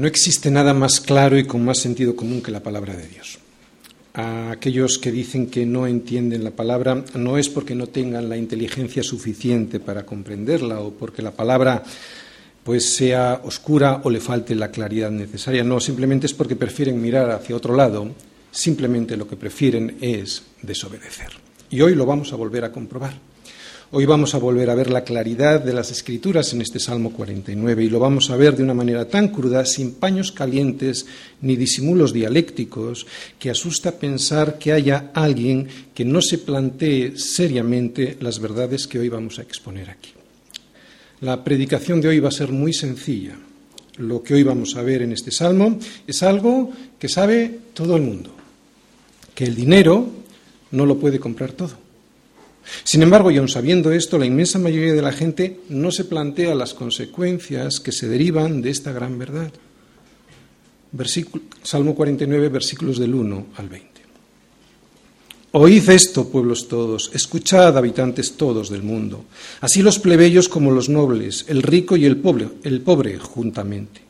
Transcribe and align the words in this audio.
No 0.00 0.06
existe 0.06 0.50
nada 0.50 0.72
más 0.72 0.98
claro 0.98 1.36
y 1.36 1.44
con 1.44 1.62
más 1.62 1.76
sentido 1.76 2.16
común 2.16 2.40
que 2.40 2.50
la 2.50 2.62
palabra 2.62 2.96
de 2.96 3.06
Dios. 3.06 3.38
A 4.14 4.50
aquellos 4.50 4.96
que 4.96 5.12
dicen 5.12 5.48
que 5.48 5.66
no 5.66 5.86
entienden 5.86 6.42
la 6.42 6.52
palabra 6.52 7.04
no 7.16 7.36
es 7.36 7.50
porque 7.50 7.74
no 7.74 7.86
tengan 7.86 8.30
la 8.30 8.38
inteligencia 8.38 9.02
suficiente 9.02 9.78
para 9.78 10.06
comprenderla 10.06 10.80
o 10.80 10.92
porque 10.92 11.20
la 11.20 11.32
palabra 11.32 11.82
pues 12.64 12.94
sea 12.94 13.42
oscura 13.44 14.00
o 14.02 14.08
le 14.08 14.20
falte 14.20 14.54
la 14.54 14.70
claridad 14.70 15.10
necesaria. 15.10 15.64
No, 15.64 15.80
simplemente 15.80 16.24
es 16.24 16.32
porque 16.32 16.56
prefieren 16.56 16.98
mirar 16.98 17.30
hacia 17.30 17.54
otro 17.54 17.76
lado, 17.76 18.08
simplemente 18.50 19.18
lo 19.18 19.28
que 19.28 19.36
prefieren 19.36 19.98
es 20.00 20.44
desobedecer. 20.62 21.28
Y 21.68 21.82
hoy 21.82 21.94
lo 21.94 22.06
vamos 22.06 22.32
a 22.32 22.36
volver 22.36 22.64
a 22.64 22.72
comprobar. 22.72 23.18
Hoy 23.92 24.06
vamos 24.06 24.36
a 24.36 24.38
volver 24.38 24.70
a 24.70 24.76
ver 24.76 24.88
la 24.88 25.02
claridad 25.02 25.64
de 25.64 25.72
las 25.72 25.90
escrituras 25.90 26.52
en 26.52 26.60
este 26.60 26.78
Salmo 26.78 27.10
49 27.12 27.82
y 27.82 27.90
lo 27.90 27.98
vamos 27.98 28.30
a 28.30 28.36
ver 28.36 28.56
de 28.56 28.62
una 28.62 28.72
manera 28.72 29.08
tan 29.08 29.30
cruda, 29.30 29.66
sin 29.66 29.94
paños 29.94 30.30
calientes 30.30 31.06
ni 31.40 31.56
disimulos 31.56 32.12
dialécticos, 32.12 33.08
que 33.36 33.50
asusta 33.50 33.98
pensar 33.98 34.58
que 34.58 34.72
haya 34.72 35.10
alguien 35.12 35.66
que 35.92 36.04
no 36.04 36.22
se 36.22 36.38
plantee 36.38 37.18
seriamente 37.18 38.16
las 38.20 38.38
verdades 38.38 38.86
que 38.86 39.00
hoy 39.00 39.08
vamos 39.08 39.40
a 39.40 39.42
exponer 39.42 39.90
aquí. 39.90 40.10
La 41.22 41.42
predicación 41.42 42.00
de 42.00 42.10
hoy 42.10 42.20
va 42.20 42.28
a 42.28 42.32
ser 42.32 42.52
muy 42.52 42.72
sencilla. 42.72 43.34
Lo 43.96 44.22
que 44.22 44.34
hoy 44.34 44.44
vamos 44.44 44.76
a 44.76 44.82
ver 44.82 45.02
en 45.02 45.10
este 45.10 45.32
salmo 45.32 45.80
es 46.06 46.22
algo 46.22 46.70
que 46.96 47.08
sabe 47.08 47.58
todo 47.74 47.96
el 47.96 48.02
mundo, 48.02 48.30
que 49.34 49.46
el 49.46 49.56
dinero 49.56 50.06
no 50.70 50.86
lo 50.86 50.96
puede 50.96 51.18
comprar 51.18 51.50
todo. 51.50 51.89
Sin 52.84 53.02
embargo, 53.02 53.30
y 53.30 53.38
aun 53.38 53.48
sabiendo 53.48 53.92
esto, 53.92 54.18
la 54.18 54.26
inmensa 54.26 54.58
mayoría 54.58 54.94
de 54.94 55.02
la 55.02 55.12
gente 55.12 55.60
no 55.68 55.90
se 55.90 56.04
plantea 56.04 56.54
las 56.54 56.74
consecuencias 56.74 57.80
que 57.80 57.92
se 57.92 58.08
derivan 58.08 58.62
de 58.62 58.70
esta 58.70 58.92
gran 58.92 59.18
verdad. 59.18 59.52
salmo 61.62 61.94
49, 61.94 62.48
versículos 62.48 62.98
del 62.98 63.14
1 63.14 63.46
al 63.56 63.68
20. 63.68 63.90
Oíd 65.52 65.88
esto, 65.90 66.28
pueblos 66.28 66.68
todos, 66.68 67.10
escuchad, 67.12 67.76
habitantes 67.76 68.36
todos 68.36 68.70
del 68.70 68.84
mundo, 68.84 69.24
así 69.60 69.82
los 69.82 69.98
plebeyos 69.98 70.48
como 70.48 70.70
los 70.70 70.88
nobles, 70.88 71.44
el 71.48 71.62
rico 71.62 71.96
y 71.96 72.04
el 72.04 72.18
pobre, 72.18 72.48
el 72.62 72.80
pobre 72.82 73.18
juntamente. 73.18 74.00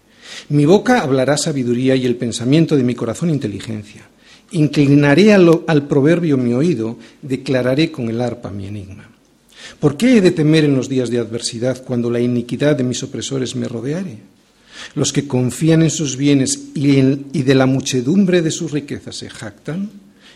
Mi 0.51 0.67
boca 0.67 1.01
hablará 1.01 1.39
sabiduría 1.39 1.97
y 1.97 2.05
el 2.05 2.17
pensamiento 2.17 2.77
de 2.77 2.83
mi 2.83 2.95
corazón 2.95 3.31
inteligencia. 3.31 4.07
Inclinaré 4.53 5.33
al, 5.33 5.87
proverbio 5.87 6.37
mi 6.37 6.53
oído, 6.53 6.99
declararé 7.23 7.91
con 7.91 8.09
el 8.09 8.21
arpa 8.21 8.51
mi 8.51 8.67
enigma. 8.67 9.09
¿Por 9.79 9.97
qué 9.97 10.17
he 10.17 10.21
de 10.21 10.31
temer 10.31 10.65
en 10.65 10.75
los 10.75 10.89
días 10.89 11.11
de 11.11 11.19
adversidad 11.19 11.85
cuando 11.85 12.11
la 12.11 12.21
iniquidad 12.21 12.77
de 12.77 12.85
mis 12.85 13.03
opresores 13.03 13.55
me 13.55 13.69
rodeare? 13.69 14.19
Los 14.95 15.13
que 15.13 15.29
confían 15.29 15.83
en 15.83 15.91
sus 15.91 16.17
bienes 16.17 16.59
y, 16.75 16.99
y 16.99 17.43
de 17.43 17.55
la 17.55 17.67
muchedumbre 17.67 18.43
de 18.43 18.51
sus 18.51 18.73
riquezas 18.73 19.17
se 19.17 19.31
jactan 19.31 19.91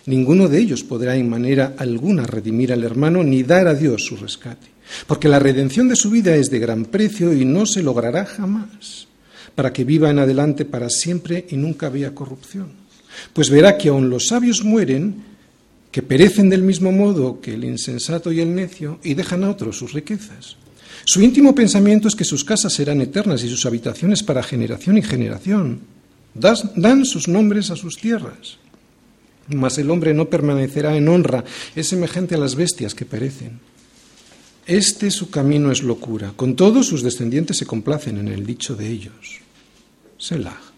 Ninguno 0.07 0.49
de 0.49 0.59
ellos 0.59 0.85
podrá 0.85 1.17
en 1.17 1.31
manera 1.31 1.75
alguna 1.79 2.25
redimir 2.25 2.73
al 2.73 2.85
hermano 2.85 3.25
ni 3.25 3.43
dar 3.43 3.69
a 3.69 3.75
Dios 3.75 4.05
su 4.05 4.17
rescate, 4.17 4.67
porque 5.07 5.29
la 5.29 5.39
redención 5.39 5.89
de 5.89 5.97
su 5.97 6.11
vida 6.11 6.37
es 6.37 6.51
de 6.51 6.59
gran 6.59 6.85
precio 6.85 7.33
y 7.33 7.47
no 7.47 7.65
se 7.65 7.83
logrará 7.83 8.27
jamás, 8.27 9.09
para 9.55 9.73
que 9.73 9.85
viva 9.85 10.11
en 10.11 10.19
adelante 10.19 10.67
para 10.67 10.91
siempre 10.91 11.47
y 11.49 11.57
nunca 11.57 11.89
vea 11.89 12.15
corrupción. 12.15 12.84
Pues 13.33 13.51
verá 13.51 13.79
que 13.79 13.89
aun 13.89 14.11
los 14.11 14.29
sabios 14.29 14.65
mueren, 14.65 15.23
que 15.91 16.03
perecen 16.03 16.51
del 16.51 16.63
mismo 16.63 16.93
modo 16.93 17.41
que 17.41 17.55
el 17.55 17.65
insensato 17.65 18.33
y 18.33 18.41
el 18.41 18.55
necio, 18.55 18.99
y 19.03 19.15
dejan 19.15 19.45
a 19.45 19.51
otros 19.51 19.79
sus 19.79 19.93
riquezas. 19.93 20.57
Su 21.05 21.21
íntimo 21.21 21.55
pensamiento 21.55 22.09
es 22.09 22.15
que 22.15 22.25
sus 22.25 22.45
casas 22.45 22.73
serán 22.73 23.01
eternas 23.01 23.43
y 23.45 23.49
sus 23.49 23.67
habitaciones 23.67 24.23
para 24.23 24.43
generación 24.43 24.99
y 24.99 25.03
generación. 25.03 25.81
dan 26.35 27.05
sus 27.05 27.29
nombres 27.29 27.71
a 27.71 27.77
sus 27.77 27.97
tierras 27.97 28.59
mas 29.49 29.79
el 29.79 29.91
hombre 29.91 30.15
no 30.15 30.29
permanecerá 30.29 30.97
en 30.97 31.09
honra, 31.09 31.45
es 31.75 31.89
semejante 31.89 32.35
a 32.35 32.39
las 32.39 32.55
bestias 32.55 32.95
que 32.95 33.05
perecen. 33.05 33.61
Este 34.67 35.11
su 35.11 35.31
camino 35.31 35.71
es 35.71 35.83
locura, 35.83 36.33
con 36.35 36.57
todos 36.57 36.87
sus 36.87 37.03
descendientes 37.03 37.59
se 37.59 37.67
complacen 37.67 38.19
en 38.19 38.29
el 38.29 38.47
dicho 38.47 38.75
de 38.75 38.89
ellos. 38.89 39.41
Selah. 40.17 40.74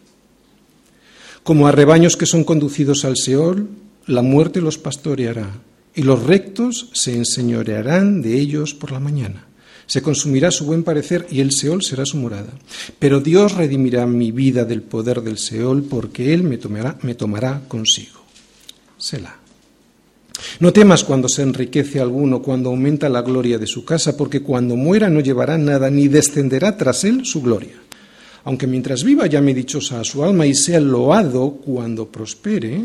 Como 1.47 1.69
a 1.69 1.71
rebaños 1.71 2.17
que 2.17 2.27
son 2.27 2.43
conducidos 2.43 3.05
al 3.05 3.17
Seol, 3.17 3.69
la 4.09 4.21
muerte 4.21 4.61
los 4.61 4.79
pastoreará, 4.79 5.49
y 5.95 6.03
los 6.03 6.25
rectos 6.25 6.91
se 6.93 7.15
enseñorearán 7.15 8.21
de 8.21 8.37
ellos 8.41 8.75
por 8.75 8.91
la 8.91 8.99
mañana. 8.99 9.47
Se 9.87 10.03
consumirá 10.03 10.51
su 10.51 10.67
buen 10.67 10.83
parecer 10.83 11.25
y 11.31 11.39
el 11.39 11.53
Seol 11.53 11.85
será 11.85 12.05
su 12.05 12.17
morada. 12.17 12.51
Pero 12.99 13.21
Dios 13.21 13.55
redimirá 13.55 14.09
mi 14.09 14.33
vida 14.33 14.65
del 14.65 14.83
poder 14.83 15.23
del 15.23 15.39
Seol, 15.39 15.85
porque 15.85 16.35
Él 16.35 16.43
me 16.43 16.59
tomará, 16.59 16.99
me 17.03 17.15
tomará 17.15 17.63
consigo. 17.69 18.25
Selah. 18.99 19.39
No 20.59 20.73
temas 20.73 21.05
cuando 21.05 21.29
se 21.29 21.43
enriquece 21.43 22.01
alguno, 22.01 22.43
cuando 22.43 22.71
aumenta 22.71 23.09
la 23.09 23.23
gloria 23.23 23.57
de 23.57 23.69
su 23.69 23.85
casa, 23.85 24.17
porque 24.17 24.43
cuando 24.43 24.75
muera 24.75 25.09
no 25.11 25.21
llevará 25.21 25.59
nada, 25.59 25.91
ni 25.91 26.09
descenderá 26.09 26.77
tras 26.77 27.05
él 27.05 27.25
su 27.25 27.41
gloria. 27.41 27.86
Aunque 28.47 28.69
mientras 28.69 29.03
viva 29.03 29.27
llame 29.27 29.53
dichosa 29.53 29.99
a 29.99 30.05
su 30.05 30.23
alma 30.23 30.47
y 30.47 30.55
sea 30.55 30.79
loado 30.79 31.51
cuando 31.51 32.07
prospere, 32.07 32.81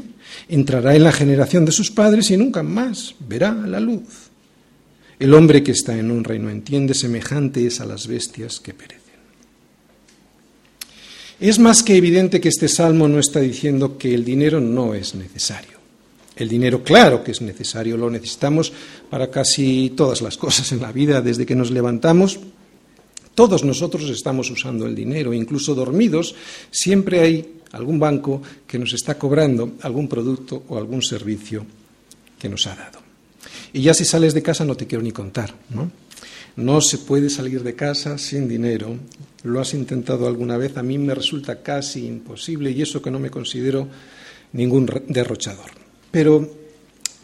entrará 0.49 0.95
en 0.95 1.03
la 1.03 1.11
generación 1.11 1.65
de 1.65 1.71
sus 1.71 1.91
padres 1.91 2.31
y 2.31 2.37
nunca 2.37 2.63
más 2.63 3.13
verá 3.19 3.53
la 3.53 3.79
luz. 3.79 4.31
El 5.19 5.35
hombre 5.35 5.61
que 5.61 5.73
está 5.73 5.95
en 5.95 6.09
honra 6.09 6.33
y 6.33 6.39
no 6.39 6.49
entiende, 6.49 6.95
semejante 6.95 7.67
es 7.67 7.79
a 7.79 7.85
las 7.85 8.07
bestias 8.07 8.59
que 8.59 8.73
perecen. 8.73 9.01
Es 11.39 11.59
más 11.59 11.83
que 11.83 11.95
evidente 11.95 12.41
que 12.41 12.49
este 12.49 12.67
salmo 12.67 13.07
no 13.07 13.19
está 13.19 13.39
diciendo 13.39 13.99
que 13.99 14.15
el 14.15 14.25
dinero 14.25 14.59
no 14.59 14.95
es 14.95 15.13
necesario. 15.13 15.77
El 16.35 16.49
dinero, 16.49 16.83
claro 16.83 17.23
que 17.23 17.33
es 17.33 17.41
necesario, 17.41 17.97
lo 17.97 18.09
necesitamos 18.09 18.73
para 19.11 19.29
casi 19.29 19.93
todas 19.95 20.23
las 20.23 20.37
cosas 20.37 20.71
en 20.71 20.81
la 20.81 20.91
vida, 20.91 21.21
desde 21.21 21.45
que 21.45 21.55
nos 21.55 21.69
levantamos. 21.69 22.39
Todos 23.41 23.63
nosotros 23.63 24.07
estamos 24.07 24.51
usando 24.51 24.85
el 24.85 24.93
dinero, 24.93 25.33
incluso 25.33 25.73
dormidos, 25.73 26.35
siempre 26.69 27.21
hay 27.21 27.53
algún 27.71 27.97
banco 27.97 28.39
que 28.67 28.77
nos 28.77 28.93
está 28.93 29.17
cobrando 29.17 29.71
algún 29.81 30.07
producto 30.07 30.61
o 30.69 30.77
algún 30.77 31.01
servicio 31.01 31.65
que 32.37 32.47
nos 32.47 32.67
ha 32.67 32.75
dado. 32.75 32.99
Y 33.73 33.81
ya 33.81 33.95
si 33.95 34.05
sales 34.05 34.35
de 34.35 34.43
casa 34.43 34.63
no 34.63 34.77
te 34.77 34.85
quiero 34.85 35.03
ni 35.03 35.11
contar, 35.11 35.55
¿no? 35.71 35.89
No 36.55 36.81
se 36.81 36.99
puede 36.99 37.31
salir 37.31 37.63
de 37.63 37.73
casa 37.73 38.19
sin 38.19 38.47
dinero. 38.47 38.95
¿Lo 39.41 39.59
has 39.59 39.73
intentado 39.73 40.27
alguna 40.27 40.57
vez? 40.57 40.77
A 40.77 40.83
mí 40.83 40.99
me 40.99 41.15
resulta 41.15 41.63
casi 41.63 42.05
imposible 42.05 42.69
y 42.69 42.83
eso 42.83 43.01
que 43.01 43.09
no 43.09 43.17
me 43.17 43.31
considero 43.31 43.87
ningún 44.53 44.87
derrochador. 45.07 45.71
Pero 46.11 46.47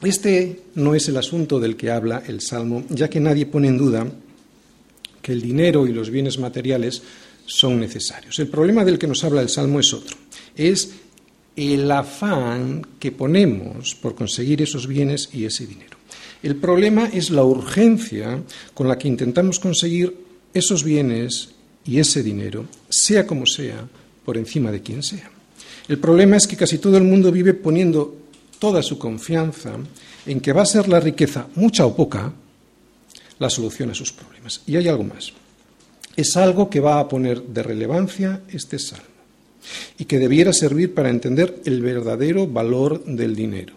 este 0.02 0.64
no 0.74 0.96
es 0.96 1.10
el 1.10 1.18
asunto 1.18 1.60
del 1.60 1.76
que 1.76 1.92
habla 1.92 2.24
el 2.26 2.42
Salmo, 2.42 2.86
ya 2.90 3.08
que 3.08 3.20
nadie 3.20 3.46
pone 3.46 3.68
en 3.68 3.78
duda 3.78 4.08
que 5.28 5.34
el 5.34 5.42
dinero 5.42 5.86
y 5.86 5.92
los 5.92 6.10
bienes 6.10 6.40
materiales 6.40 7.02
son 7.46 7.82
necesarios. 7.82 8.40
El 8.40 8.48
problema 8.48 8.86
del 8.86 8.98
que 8.98 9.08
nos 9.08 9.26
habla 9.26 9.42
el 9.42 9.50
Salmo 9.50 9.82
es 9.82 9.94
otro. 9.94 10.16
Es 10.56 10.92
el 11.54 11.92
afán 11.92 12.88
que 12.98 13.12
ponemos 13.12 13.94
por 13.96 14.16
conseguir 14.16 14.62
esos 14.62 14.88
bienes 14.88 15.28
y 15.34 15.44
ese 15.44 15.68
dinero. 15.68 15.98
El 16.42 16.56
problema 16.56 17.10
es 17.12 17.30
la 17.30 17.44
urgencia 17.44 18.42
con 18.74 18.88
la 18.88 18.98
que 18.98 19.10
intentamos 19.10 19.60
conseguir 19.60 20.16
esos 20.54 20.86
bienes 20.86 21.50
y 21.84 22.00
ese 22.00 22.24
dinero, 22.24 22.66
sea 22.88 23.28
como 23.28 23.46
sea, 23.46 23.86
por 24.24 24.38
encima 24.38 24.72
de 24.72 24.82
quien 24.82 25.04
sea. 25.04 25.30
El 25.90 26.00
problema 26.00 26.38
es 26.38 26.48
que 26.48 26.56
casi 26.56 26.78
todo 26.78 26.96
el 26.96 27.04
mundo 27.04 27.34
vive 27.34 27.54
poniendo 27.54 28.16
toda 28.60 28.82
su 28.82 28.98
confianza 28.98 29.74
en 30.26 30.40
que 30.40 30.54
va 30.54 30.62
a 30.62 30.66
ser 30.66 30.88
la 30.88 31.02
riqueza, 31.02 31.48
mucha 31.56 31.86
o 31.86 31.94
poca, 31.98 32.32
la 33.40 33.50
solución 33.50 33.92
a 33.92 33.96
sus 33.96 34.12
problemas. 34.12 34.62
Y 34.66 34.76
hay 34.76 34.88
algo 34.88 35.04
más. 35.04 35.34
Es 36.16 36.36
algo 36.36 36.70
que 36.70 36.80
va 36.80 37.00
a 37.00 37.08
poner 37.08 37.42
de 37.42 37.64
relevancia 37.64 38.42
este 38.50 38.80
salmo 38.80 39.06
y 39.98 40.06
que 40.06 40.20
debiera 40.20 40.54
servir 40.54 40.94
para 40.94 41.10
entender 41.10 41.62
el 41.66 41.82
verdadero 41.82 42.48
valor 42.48 43.04
del 43.06 43.36
dinero. 43.36 43.74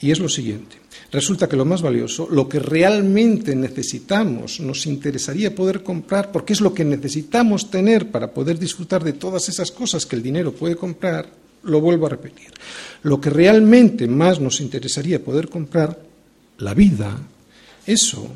Y 0.00 0.10
es 0.10 0.20
lo 0.20 0.28
siguiente. 0.28 0.76
Resulta 1.10 1.48
que 1.48 1.56
lo 1.56 1.64
más 1.64 1.82
valioso, 1.82 2.28
lo 2.30 2.48
que 2.48 2.58
realmente 2.58 3.54
necesitamos, 3.54 4.60
nos 4.60 4.86
interesaría 4.86 5.54
poder 5.54 5.82
comprar, 5.82 6.32
porque 6.32 6.52
es 6.52 6.60
lo 6.60 6.74
que 6.74 6.84
necesitamos 6.84 7.70
tener 7.70 8.10
para 8.10 8.32
poder 8.32 8.58
disfrutar 8.58 9.04
de 9.04 9.12
todas 9.12 9.48
esas 9.48 9.70
cosas 9.70 10.04
que 10.04 10.16
el 10.16 10.22
dinero 10.22 10.52
puede 10.52 10.76
comprar, 10.76 11.28
lo 11.62 11.80
vuelvo 11.80 12.06
a 12.06 12.10
repetir. 12.10 12.48
Lo 13.02 13.20
que 13.20 13.30
realmente 13.30 14.06
más 14.08 14.40
nos 14.40 14.60
interesaría 14.60 15.22
poder 15.22 15.48
comprar, 15.48 15.98
la 16.58 16.74
vida, 16.74 17.16
eso, 17.86 18.28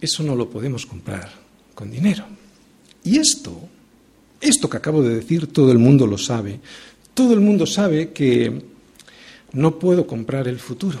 eso 0.00 0.22
no 0.22 0.34
lo 0.34 0.50
podemos 0.50 0.86
comprar 0.86 1.30
con 1.74 1.90
dinero. 1.90 2.24
Y 3.04 3.18
esto, 3.18 3.68
esto 4.40 4.68
que 4.68 4.76
acabo 4.76 5.02
de 5.02 5.16
decir, 5.16 5.46
todo 5.48 5.72
el 5.72 5.78
mundo 5.78 6.06
lo 6.06 6.18
sabe. 6.18 6.60
Todo 7.14 7.34
el 7.34 7.40
mundo 7.40 7.66
sabe 7.66 8.12
que 8.12 8.62
no 9.52 9.78
puedo 9.78 10.06
comprar 10.06 10.46
el 10.48 10.58
futuro, 10.58 11.00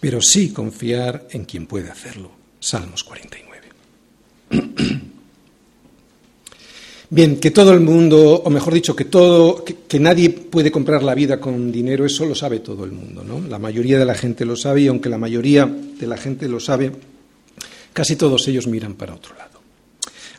pero 0.00 0.20
sí 0.20 0.52
confiar 0.52 1.26
en 1.30 1.44
quien 1.44 1.66
puede 1.66 1.90
hacerlo. 1.90 2.30
Salmos 2.60 3.02
49. 3.04 3.63
Bien, 7.14 7.38
que 7.38 7.52
todo 7.52 7.72
el 7.72 7.78
mundo, 7.78 8.42
o 8.44 8.50
mejor 8.50 8.74
dicho, 8.74 8.96
que 8.96 9.04
todo, 9.04 9.62
que, 9.64 10.00
nadie 10.00 10.30
puede 10.30 10.72
comprar 10.72 11.04
la 11.04 11.14
vida 11.14 11.38
con 11.38 11.70
dinero, 11.70 12.04
eso 12.04 12.26
lo 12.26 12.34
sabe 12.34 12.58
todo 12.58 12.84
el 12.84 12.90
mundo, 12.90 13.22
¿no? 13.22 13.40
La 13.46 13.60
mayoría 13.60 14.00
de 14.00 14.04
la 14.04 14.16
gente 14.16 14.44
lo 14.44 14.56
sabe 14.56 14.80
y 14.80 14.88
aunque 14.88 15.08
la 15.08 15.16
mayoría 15.16 15.64
de 15.64 16.06
la 16.08 16.16
gente 16.16 16.48
lo 16.48 16.58
sabe, 16.58 16.90
casi 17.92 18.16
todos 18.16 18.48
ellos 18.48 18.66
miran 18.66 18.94
para 18.94 19.14
otro 19.14 19.36
lado. 19.36 19.60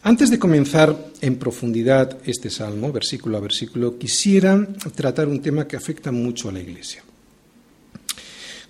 Antes 0.03 0.29
de 0.29 0.37
comenzar 0.37 1.13
en 1.21 1.37
profundidad 1.37 2.17
este 2.25 2.49
salmo, 2.49 2.91
versículo 2.91 3.37
a 3.37 3.39
versículo, 3.39 3.97
quisiera 3.97 4.67
tratar 4.93 5.29
un 5.29 5.41
tema 5.41 5.65
que 5.65 5.77
afecta 5.77 6.11
mucho 6.11 6.49
a 6.49 6.51
la 6.51 6.59
Iglesia. 6.59 7.04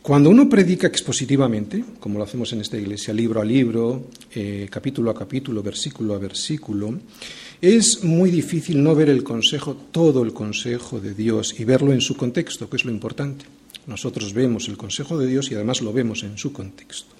Cuando 0.05 0.29
uno 0.29 0.47
predica 0.47 0.85
expositivamente, 0.85 1.83
como 1.99 2.19
lo 2.19 2.25
hacemos 2.25 2.53
en 2.53 2.61
esta 2.61 2.77
iglesia, 2.77 3.11
libro 3.11 3.41
a 3.41 3.43
libro, 3.43 4.11
eh, 4.35 4.67
capítulo 4.69 5.09
a 5.09 5.15
capítulo, 5.15 5.63
versículo 5.63 6.13
a 6.13 6.19
versículo, 6.19 6.93
es 7.59 8.03
muy 8.03 8.29
difícil 8.29 8.83
no 8.83 8.93
ver 8.93 9.09
el 9.09 9.23
consejo, 9.23 9.75
todo 9.89 10.21
el 10.21 10.31
consejo 10.31 10.99
de 10.99 11.15
Dios 11.15 11.59
y 11.59 11.63
verlo 11.63 11.91
en 11.91 12.01
su 12.01 12.15
contexto, 12.15 12.69
que 12.69 12.75
es 12.75 12.85
lo 12.85 12.91
importante. 12.91 13.45
Nosotros 13.87 14.31
vemos 14.31 14.67
el 14.67 14.77
consejo 14.77 15.17
de 15.17 15.25
Dios 15.25 15.49
y 15.49 15.55
además 15.55 15.81
lo 15.81 15.91
vemos 15.91 16.21
en 16.21 16.37
su 16.37 16.53
contexto. 16.53 17.15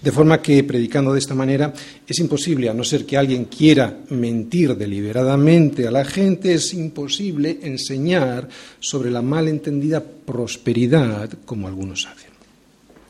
De 0.00 0.10
forma 0.10 0.40
que, 0.40 0.64
predicando 0.64 1.12
de 1.12 1.18
esta 1.18 1.34
manera, 1.34 1.74
es 2.08 2.18
imposible, 2.20 2.70
a 2.70 2.74
no 2.74 2.84
ser 2.84 3.04
que 3.04 3.18
alguien 3.18 3.44
quiera 3.44 4.00
mentir 4.08 4.74
deliberadamente 4.76 5.86
a 5.86 5.90
la 5.90 6.06
gente, 6.06 6.54
es 6.54 6.72
imposible 6.72 7.58
enseñar 7.60 8.48
sobre 8.78 9.10
la 9.10 9.20
malentendida 9.20 10.02
prosperidad 10.02 11.28
como 11.44 11.68
algunos 11.68 12.06
hacen. 12.06 12.29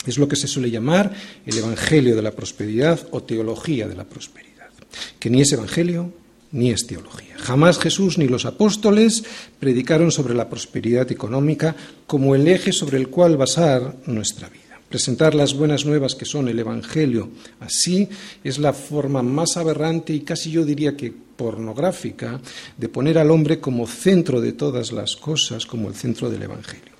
Es 0.06 0.18
lo 0.18 0.28
que 0.28 0.36
se 0.36 0.48
suele 0.48 0.70
llamar 0.70 1.12
el 1.44 1.58
Evangelio 1.58 2.16
de 2.16 2.22
la 2.22 2.30
Prosperidad 2.30 3.06
o 3.10 3.22
teología 3.22 3.86
de 3.86 3.94
la 3.94 4.04
prosperidad, 4.04 4.70
que 5.18 5.30
ni 5.30 5.42
es 5.42 5.52
Evangelio 5.52 6.12
ni 6.52 6.70
es 6.70 6.86
teología. 6.86 7.36
Jamás 7.36 7.78
Jesús 7.78 8.18
ni 8.18 8.26
los 8.26 8.44
apóstoles 8.44 9.22
predicaron 9.58 10.10
sobre 10.10 10.34
la 10.34 10.48
prosperidad 10.48 11.10
económica 11.12 11.76
como 12.06 12.34
el 12.34 12.48
eje 12.48 12.72
sobre 12.72 12.98
el 12.98 13.08
cual 13.08 13.36
basar 13.36 13.96
nuestra 14.06 14.48
vida. 14.48 14.60
Presentar 14.88 15.36
las 15.36 15.54
buenas 15.54 15.86
nuevas 15.86 16.16
que 16.16 16.24
son 16.24 16.48
el 16.48 16.58
Evangelio 16.58 17.28
así 17.60 18.08
es 18.42 18.58
la 18.58 18.72
forma 18.72 19.22
más 19.22 19.56
aberrante 19.56 20.12
y 20.12 20.20
casi 20.20 20.50
yo 20.50 20.64
diría 20.64 20.96
que 20.96 21.12
pornográfica 21.12 22.40
de 22.76 22.88
poner 22.88 23.16
al 23.18 23.30
hombre 23.30 23.60
como 23.60 23.86
centro 23.86 24.40
de 24.40 24.52
todas 24.52 24.90
las 24.90 25.14
cosas, 25.14 25.64
como 25.64 25.88
el 25.88 25.94
centro 25.94 26.28
del 26.28 26.42
Evangelio. 26.42 26.92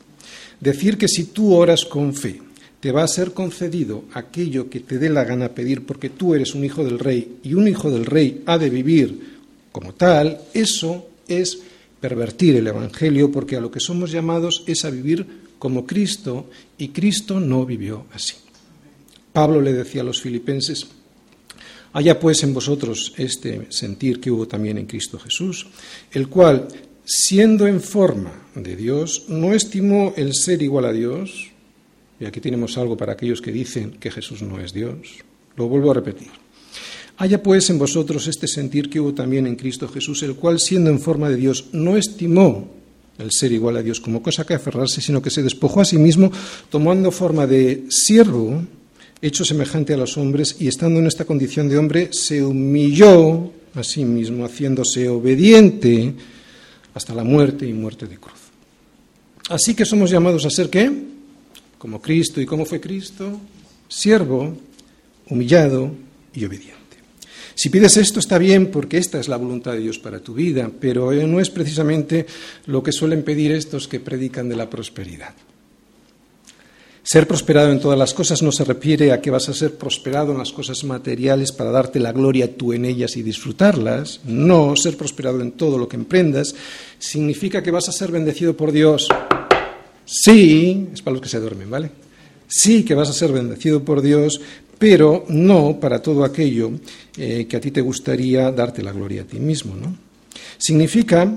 Decir 0.60 0.96
que 0.96 1.08
si 1.08 1.24
tú 1.24 1.54
oras 1.54 1.84
con 1.84 2.14
fe, 2.14 2.40
te 2.80 2.92
va 2.92 3.02
a 3.02 3.08
ser 3.08 3.32
concedido 3.32 4.04
aquello 4.14 4.70
que 4.70 4.80
te 4.80 4.98
dé 4.98 5.10
la 5.10 5.24
gana 5.24 5.50
pedir 5.50 5.84
porque 5.84 6.08
tú 6.08 6.34
eres 6.34 6.54
un 6.54 6.64
hijo 6.64 6.82
del 6.82 6.98
rey 6.98 7.38
y 7.44 7.54
un 7.54 7.68
hijo 7.68 7.90
del 7.90 8.06
rey 8.06 8.42
ha 8.46 8.58
de 8.58 8.70
vivir 8.70 9.38
como 9.70 9.92
tal, 9.92 10.40
eso 10.54 11.08
es 11.28 11.60
pervertir 12.00 12.56
el 12.56 12.66
Evangelio 12.66 13.30
porque 13.30 13.56
a 13.56 13.60
lo 13.60 13.70
que 13.70 13.80
somos 13.80 14.10
llamados 14.10 14.64
es 14.66 14.84
a 14.84 14.90
vivir 14.90 15.26
como 15.58 15.86
Cristo 15.86 16.48
y 16.78 16.88
Cristo 16.88 17.38
no 17.38 17.66
vivió 17.66 18.06
así. 18.12 18.34
Pablo 19.32 19.60
le 19.60 19.74
decía 19.74 20.00
a 20.00 20.04
los 20.04 20.20
filipenses, 20.20 20.86
haya 21.92 22.18
pues 22.18 22.42
en 22.42 22.54
vosotros 22.54 23.12
este 23.16 23.66
sentir 23.68 24.20
que 24.20 24.30
hubo 24.30 24.48
también 24.48 24.78
en 24.78 24.86
Cristo 24.86 25.18
Jesús, 25.18 25.66
el 26.12 26.28
cual, 26.28 26.66
siendo 27.04 27.66
en 27.66 27.80
forma 27.80 28.48
de 28.54 28.74
Dios, 28.74 29.26
no 29.28 29.52
estimó 29.52 30.14
el 30.16 30.34
ser 30.34 30.62
igual 30.62 30.86
a 30.86 30.92
Dios, 30.92 31.50
y 32.20 32.26
aquí 32.26 32.40
tenemos 32.40 32.76
algo 32.76 32.96
para 32.96 33.14
aquellos 33.14 33.40
que 33.40 33.50
dicen 33.50 33.92
que 33.92 34.10
Jesús 34.10 34.42
no 34.42 34.60
es 34.60 34.74
Dios. 34.74 34.94
Lo 35.56 35.68
vuelvo 35.68 35.90
a 35.90 35.94
repetir. 35.94 36.28
Haya 37.16 37.42
pues 37.42 37.68
en 37.70 37.78
vosotros 37.78 38.28
este 38.28 38.46
sentir 38.46 38.90
que 38.90 39.00
hubo 39.00 39.14
también 39.14 39.46
en 39.46 39.56
Cristo 39.56 39.88
Jesús, 39.88 40.22
el 40.22 40.34
cual, 40.34 40.58
siendo 40.58 40.90
en 40.90 41.00
forma 41.00 41.30
de 41.30 41.36
Dios, 41.36 41.66
no 41.72 41.96
estimó 41.96 42.68
el 43.18 43.32
ser 43.32 43.52
igual 43.52 43.76
a 43.76 43.82
Dios 43.82 44.00
como 44.00 44.22
cosa 44.22 44.44
que 44.44 44.54
aferrarse, 44.54 45.00
sino 45.00 45.20
que 45.20 45.30
se 45.30 45.42
despojó 45.42 45.80
a 45.80 45.84
sí 45.84 45.98
mismo, 45.98 46.30
tomando 46.70 47.10
forma 47.10 47.46
de 47.46 47.84
siervo, 47.88 48.62
hecho 49.20 49.44
semejante 49.44 49.94
a 49.94 49.98
los 49.98 50.16
hombres, 50.16 50.56
y 50.58 50.68
estando 50.68 51.00
en 51.00 51.06
esta 51.06 51.24
condición 51.24 51.68
de 51.68 51.78
hombre, 51.78 52.08
se 52.12 52.42
humilló 52.42 53.50
a 53.74 53.82
sí 53.82 54.04
mismo, 54.04 54.44
haciéndose 54.44 55.08
obediente 55.08 56.14
hasta 56.94 57.14
la 57.14 57.24
muerte 57.24 57.66
y 57.66 57.72
muerte 57.72 58.06
de 58.06 58.16
cruz. 58.16 58.40
Así 59.50 59.74
que 59.74 59.84
somos 59.84 60.10
llamados 60.10 60.46
a 60.46 60.50
ser 60.50 60.70
qué? 60.70 61.09
Como 61.80 62.00
Cristo. 62.00 62.42
¿Y 62.42 62.46
cómo 62.46 62.66
fue 62.66 62.78
Cristo? 62.78 63.40
Siervo, 63.88 64.54
humillado 65.30 65.90
y 66.34 66.44
obediente. 66.44 66.76
Si 67.54 67.70
pides 67.70 67.96
esto 67.96 68.20
está 68.20 68.36
bien 68.36 68.70
porque 68.70 68.98
esta 68.98 69.18
es 69.18 69.28
la 69.28 69.38
voluntad 69.38 69.72
de 69.72 69.80
Dios 69.80 69.98
para 69.98 70.20
tu 70.20 70.34
vida, 70.34 70.70
pero 70.78 71.10
no 71.26 71.40
es 71.40 71.48
precisamente 71.48 72.26
lo 72.66 72.82
que 72.82 72.92
suelen 72.92 73.22
pedir 73.22 73.52
estos 73.52 73.88
que 73.88 73.98
predican 73.98 74.48
de 74.48 74.56
la 74.56 74.68
prosperidad. 74.68 75.34
Ser 77.02 77.26
prosperado 77.26 77.72
en 77.72 77.80
todas 77.80 77.98
las 77.98 78.12
cosas 78.12 78.42
no 78.42 78.52
se 78.52 78.64
refiere 78.64 79.10
a 79.10 79.22
que 79.22 79.30
vas 79.30 79.48
a 79.48 79.54
ser 79.54 79.76
prosperado 79.76 80.32
en 80.32 80.38
las 80.38 80.52
cosas 80.52 80.84
materiales 80.84 81.50
para 81.50 81.70
darte 81.70 81.98
la 81.98 82.12
gloria 82.12 82.56
tú 82.56 82.74
en 82.74 82.84
ellas 82.84 83.16
y 83.16 83.22
disfrutarlas. 83.22 84.20
No, 84.24 84.76
ser 84.76 84.98
prosperado 84.98 85.40
en 85.40 85.52
todo 85.52 85.78
lo 85.78 85.88
que 85.88 85.96
emprendas 85.96 86.54
significa 86.98 87.62
que 87.62 87.70
vas 87.70 87.88
a 87.88 87.92
ser 87.92 88.12
bendecido 88.12 88.54
por 88.54 88.70
Dios 88.70 89.08
Sí, 90.12 90.88
es 90.92 91.02
para 91.02 91.14
los 91.14 91.22
que 91.22 91.28
se 91.28 91.38
duermen, 91.38 91.70
¿vale? 91.70 91.92
Sí 92.48 92.84
que 92.84 92.96
vas 92.96 93.08
a 93.08 93.12
ser 93.12 93.30
bendecido 93.30 93.84
por 93.84 94.02
Dios, 94.02 94.40
pero 94.76 95.24
no 95.28 95.78
para 95.78 96.02
todo 96.02 96.24
aquello 96.24 96.72
eh, 97.16 97.46
que 97.48 97.56
a 97.56 97.60
ti 97.60 97.70
te 97.70 97.80
gustaría 97.80 98.50
darte 98.50 98.82
la 98.82 98.90
gloria 98.90 99.22
a 99.22 99.24
ti 99.24 99.38
mismo, 99.38 99.76
¿no? 99.76 99.96
Significa 100.58 101.32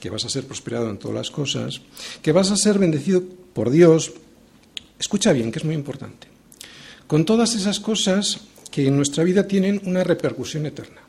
que 0.00 0.10
vas 0.10 0.24
a 0.24 0.28
ser 0.28 0.44
prosperado 0.44 0.90
en 0.90 0.98
todas 0.98 1.14
las 1.14 1.30
cosas, 1.30 1.80
que 2.20 2.32
vas 2.32 2.50
a 2.50 2.56
ser 2.56 2.80
bendecido 2.80 3.22
por 3.52 3.70
Dios. 3.70 4.12
Escucha 4.98 5.32
bien, 5.32 5.52
que 5.52 5.60
es 5.60 5.64
muy 5.64 5.76
importante. 5.76 6.26
Con 7.06 7.24
todas 7.24 7.54
esas 7.54 7.78
cosas 7.78 8.40
que 8.72 8.88
en 8.88 8.96
nuestra 8.96 9.22
vida 9.22 9.46
tienen 9.46 9.80
una 9.84 10.02
repercusión 10.02 10.66
eterna. 10.66 11.02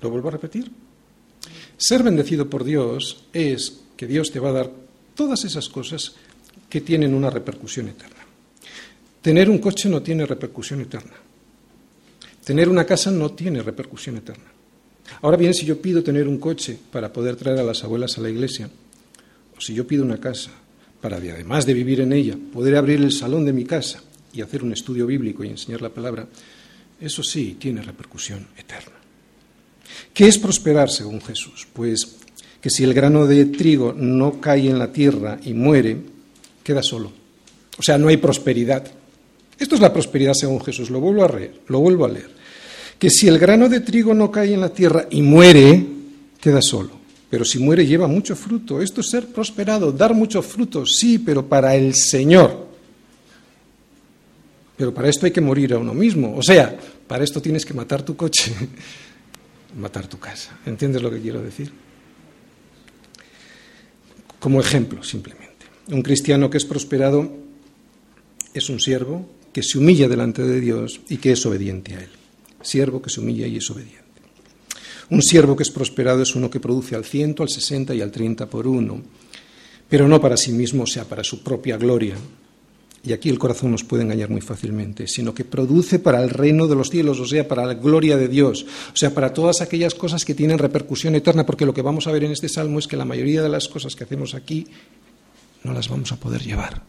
¿Lo 0.00 0.08
vuelvo 0.08 0.28
a 0.28 0.32
repetir? 0.32 0.70
Ser 1.76 2.02
bendecido 2.02 2.48
por 2.48 2.64
Dios 2.64 3.24
es 3.34 3.80
que 3.98 4.06
Dios 4.06 4.30
te 4.30 4.38
va 4.38 4.50
a 4.50 4.52
dar 4.52 4.70
todas 5.16 5.44
esas 5.44 5.68
cosas 5.68 6.14
que 6.70 6.82
tienen 6.82 7.14
una 7.14 7.30
repercusión 7.30 7.88
eterna. 7.88 8.22
Tener 9.20 9.50
un 9.50 9.58
coche 9.58 9.88
no 9.88 10.00
tiene 10.00 10.24
repercusión 10.24 10.80
eterna. 10.80 11.16
Tener 12.44 12.68
una 12.68 12.86
casa 12.86 13.10
no 13.10 13.32
tiene 13.32 13.60
repercusión 13.60 14.16
eterna. 14.16 14.44
Ahora 15.20 15.36
bien, 15.36 15.52
si 15.52 15.66
yo 15.66 15.82
pido 15.82 16.04
tener 16.04 16.28
un 16.28 16.38
coche 16.38 16.78
para 16.92 17.12
poder 17.12 17.34
traer 17.34 17.58
a 17.58 17.64
las 17.64 17.82
abuelas 17.82 18.16
a 18.16 18.20
la 18.20 18.30
iglesia, 18.30 18.70
o 19.56 19.60
si 19.60 19.74
yo 19.74 19.84
pido 19.84 20.04
una 20.04 20.18
casa 20.18 20.52
para, 21.00 21.16
además 21.16 21.66
de 21.66 21.74
vivir 21.74 22.00
en 22.00 22.12
ella, 22.12 22.38
poder 22.52 22.76
abrir 22.76 23.00
el 23.00 23.10
salón 23.10 23.44
de 23.44 23.52
mi 23.52 23.64
casa 23.64 24.00
y 24.32 24.42
hacer 24.42 24.62
un 24.62 24.72
estudio 24.72 25.06
bíblico 25.06 25.42
y 25.42 25.48
enseñar 25.48 25.82
la 25.82 25.88
palabra, 25.88 26.28
eso 27.00 27.24
sí 27.24 27.56
tiene 27.58 27.82
repercusión 27.82 28.46
eterna. 28.56 28.94
¿Qué 30.14 30.28
es 30.28 30.38
prosperar 30.38 30.88
según 30.88 31.20
Jesús? 31.20 31.66
Pues 31.72 32.18
que 32.60 32.70
si 32.70 32.84
el 32.84 32.94
grano 32.94 33.26
de 33.26 33.46
trigo 33.46 33.92
no 33.92 34.40
cae 34.40 34.68
en 34.68 34.78
la 34.78 34.92
tierra 34.92 35.38
y 35.44 35.54
muere, 35.54 35.96
queda 36.62 36.82
solo. 36.82 37.12
O 37.78 37.82
sea, 37.82 37.98
no 37.98 38.08
hay 38.08 38.16
prosperidad. 38.16 38.84
Esto 39.58 39.74
es 39.74 39.80
la 39.80 39.92
prosperidad 39.92 40.34
según 40.34 40.60
Jesús, 40.60 40.90
lo 40.90 41.00
vuelvo 41.00 41.24
a 41.24 41.28
leer, 41.28 41.60
lo 41.68 41.80
vuelvo 41.80 42.04
a 42.04 42.08
leer. 42.08 42.30
Que 42.98 43.10
si 43.10 43.28
el 43.28 43.38
grano 43.38 43.68
de 43.68 43.80
trigo 43.80 44.12
no 44.14 44.30
cae 44.30 44.54
en 44.54 44.60
la 44.60 44.70
tierra 44.70 45.06
y 45.10 45.22
muere, 45.22 45.84
queda 46.40 46.60
solo. 46.60 46.90
Pero 47.30 47.44
si 47.44 47.58
muere 47.58 47.86
lleva 47.86 48.08
mucho 48.08 48.34
fruto. 48.34 48.80
Esto 48.80 49.00
es 49.02 49.10
ser 49.10 49.26
prosperado, 49.26 49.92
dar 49.92 50.14
mucho 50.14 50.42
fruto, 50.42 50.84
sí, 50.86 51.18
pero 51.18 51.46
para 51.46 51.74
el 51.76 51.94
Señor. 51.94 52.66
Pero 54.76 54.94
para 54.94 55.08
esto 55.08 55.26
hay 55.26 55.32
que 55.32 55.40
morir 55.40 55.74
a 55.74 55.78
uno 55.78 55.92
mismo. 55.94 56.36
O 56.36 56.42
sea, 56.42 56.76
para 57.06 57.24
esto 57.24 57.42
tienes 57.42 57.64
que 57.64 57.74
matar 57.74 58.02
tu 58.02 58.16
coche, 58.16 58.52
matar 59.78 60.06
tu 60.06 60.18
casa. 60.18 60.58
¿Entiendes 60.64 61.02
lo 61.02 61.10
que 61.10 61.20
quiero 61.20 61.42
decir? 61.42 61.70
Como 64.38 64.60
ejemplo 64.60 65.02
simplemente. 65.02 65.66
Un 65.88 66.02
cristiano 66.02 66.50
que 66.50 66.58
es 66.58 66.64
prosperado 66.64 67.30
es 68.54 68.68
un 68.68 68.80
siervo 68.80 69.28
que 69.52 69.62
se 69.62 69.78
humilla 69.78 70.08
delante 70.08 70.42
de 70.42 70.60
Dios 70.60 71.00
y 71.08 71.16
que 71.16 71.32
es 71.32 71.46
obediente 71.46 71.94
a 71.94 72.00
Él. 72.00 72.10
Siervo 72.62 73.00
que 73.00 73.10
se 73.10 73.20
humilla 73.20 73.46
y 73.46 73.56
es 73.56 73.70
obediente. 73.70 74.04
Un 75.10 75.22
siervo 75.22 75.56
que 75.56 75.62
es 75.62 75.70
prosperado 75.70 76.22
es 76.22 76.34
uno 76.34 76.50
que 76.50 76.60
produce 76.60 76.94
al 76.94 77.04
ciento, 77.04 77.42
al 77.42 77.48
sesenta 77.48 77.94
y 77.94 78.02
al 78.02 78.10
treinta 78.10 78.46
por 78.46 78.66
uno, 78.66 79.02
pero 79.88 80.06
no 80.06 80.20
para 80.20 80.36
sí 80.36 80.52
mismo, 80.52 80.82
o 80.82 80.86
sea, 80.86 81.04
para 81.04 81.24
su 81.24 81.42
propia 81.42 81.78
gloria, 81.78 82.16
y 83.04 83.12
aquí 83.12 83.28
el 83.28 83.38
corazón 83.38 83.70
nos 83.70 83.84
puede 83.84 84.02
engañar 84.02 84.28
muy 84.28 84.40
fácilmente, 84.40 85.06
sino 85.06 85.32
que 85.32 85.44
produce 85.44 85.98
para 85.98 86.22
el 86.22 86.30
reino 86.30 86.66
de 86.66 86.74
los 86.74 86.90
cielos, 86.90 87.20
o 87.20 87.26
sea, 87.26 87.46
para 87.46 87.64
la 87.64 87.74
gloria 87.74 88.16
de 88.16 88.28
Dios, 88.28 88.66
o 88.92 88.96
sea, 88.96 89.14
para 89.14 89.32
todas 89.32 89.60
aquellas 89.60 89.94
cosas 89.94 90.24
que 90.24 90.34
tienen 90.34 90.58
repercusión 90.58 91.14
eterna, 91.14 91.46
porque 91.46 91.66
lo 91.66 91.74
que 91.74 91.82
vamos 91.82 92.06
a 92.06 92.12
ver 92.12 92.24
en 92.24 92.32
este 92.32 92.48
salmo 92.48 92.78
es 92.78 92.86
que 92.86 92.96
la 92.96 93.04
mayoría 93.04 93.42
de 93.42 93.48
las 93.48 93.68
cosas 93.68 93.94
que 93.94 94.04
hacemos 94.04 94.34
aquí 94.34 94.66
no 95.64 95.72
las 95.72 95.88
vamos 95.88 96.12
a 96.12 96.16
poder 96.16 96.42
llevar. 96.42 96.82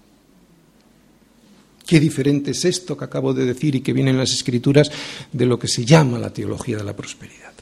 Qué 1.86 2.00
diferente 2.00 2.52
es 2.52 2.66
esto 2.66 2.96
que 2.96 3.06
acabo 3.06 3.34
de 3.34 3.46
decir 3.46 3.76
y 3.76 3.82
que 3.82 3.94
viene 3.94 4.12
en 4.12 4.18
las 4.18 4.32
escrituras 4.32 4.92
de 5.32 5.46
lo 5.46 5.58
que 5.58 5.68
se 5.68 5.86
llama 5.86 6.20
la 6.20 6.32
teología 6.32 6.78
de 6.78 6.84
la 6.84 6.96
prosperidad. 6.96 7.54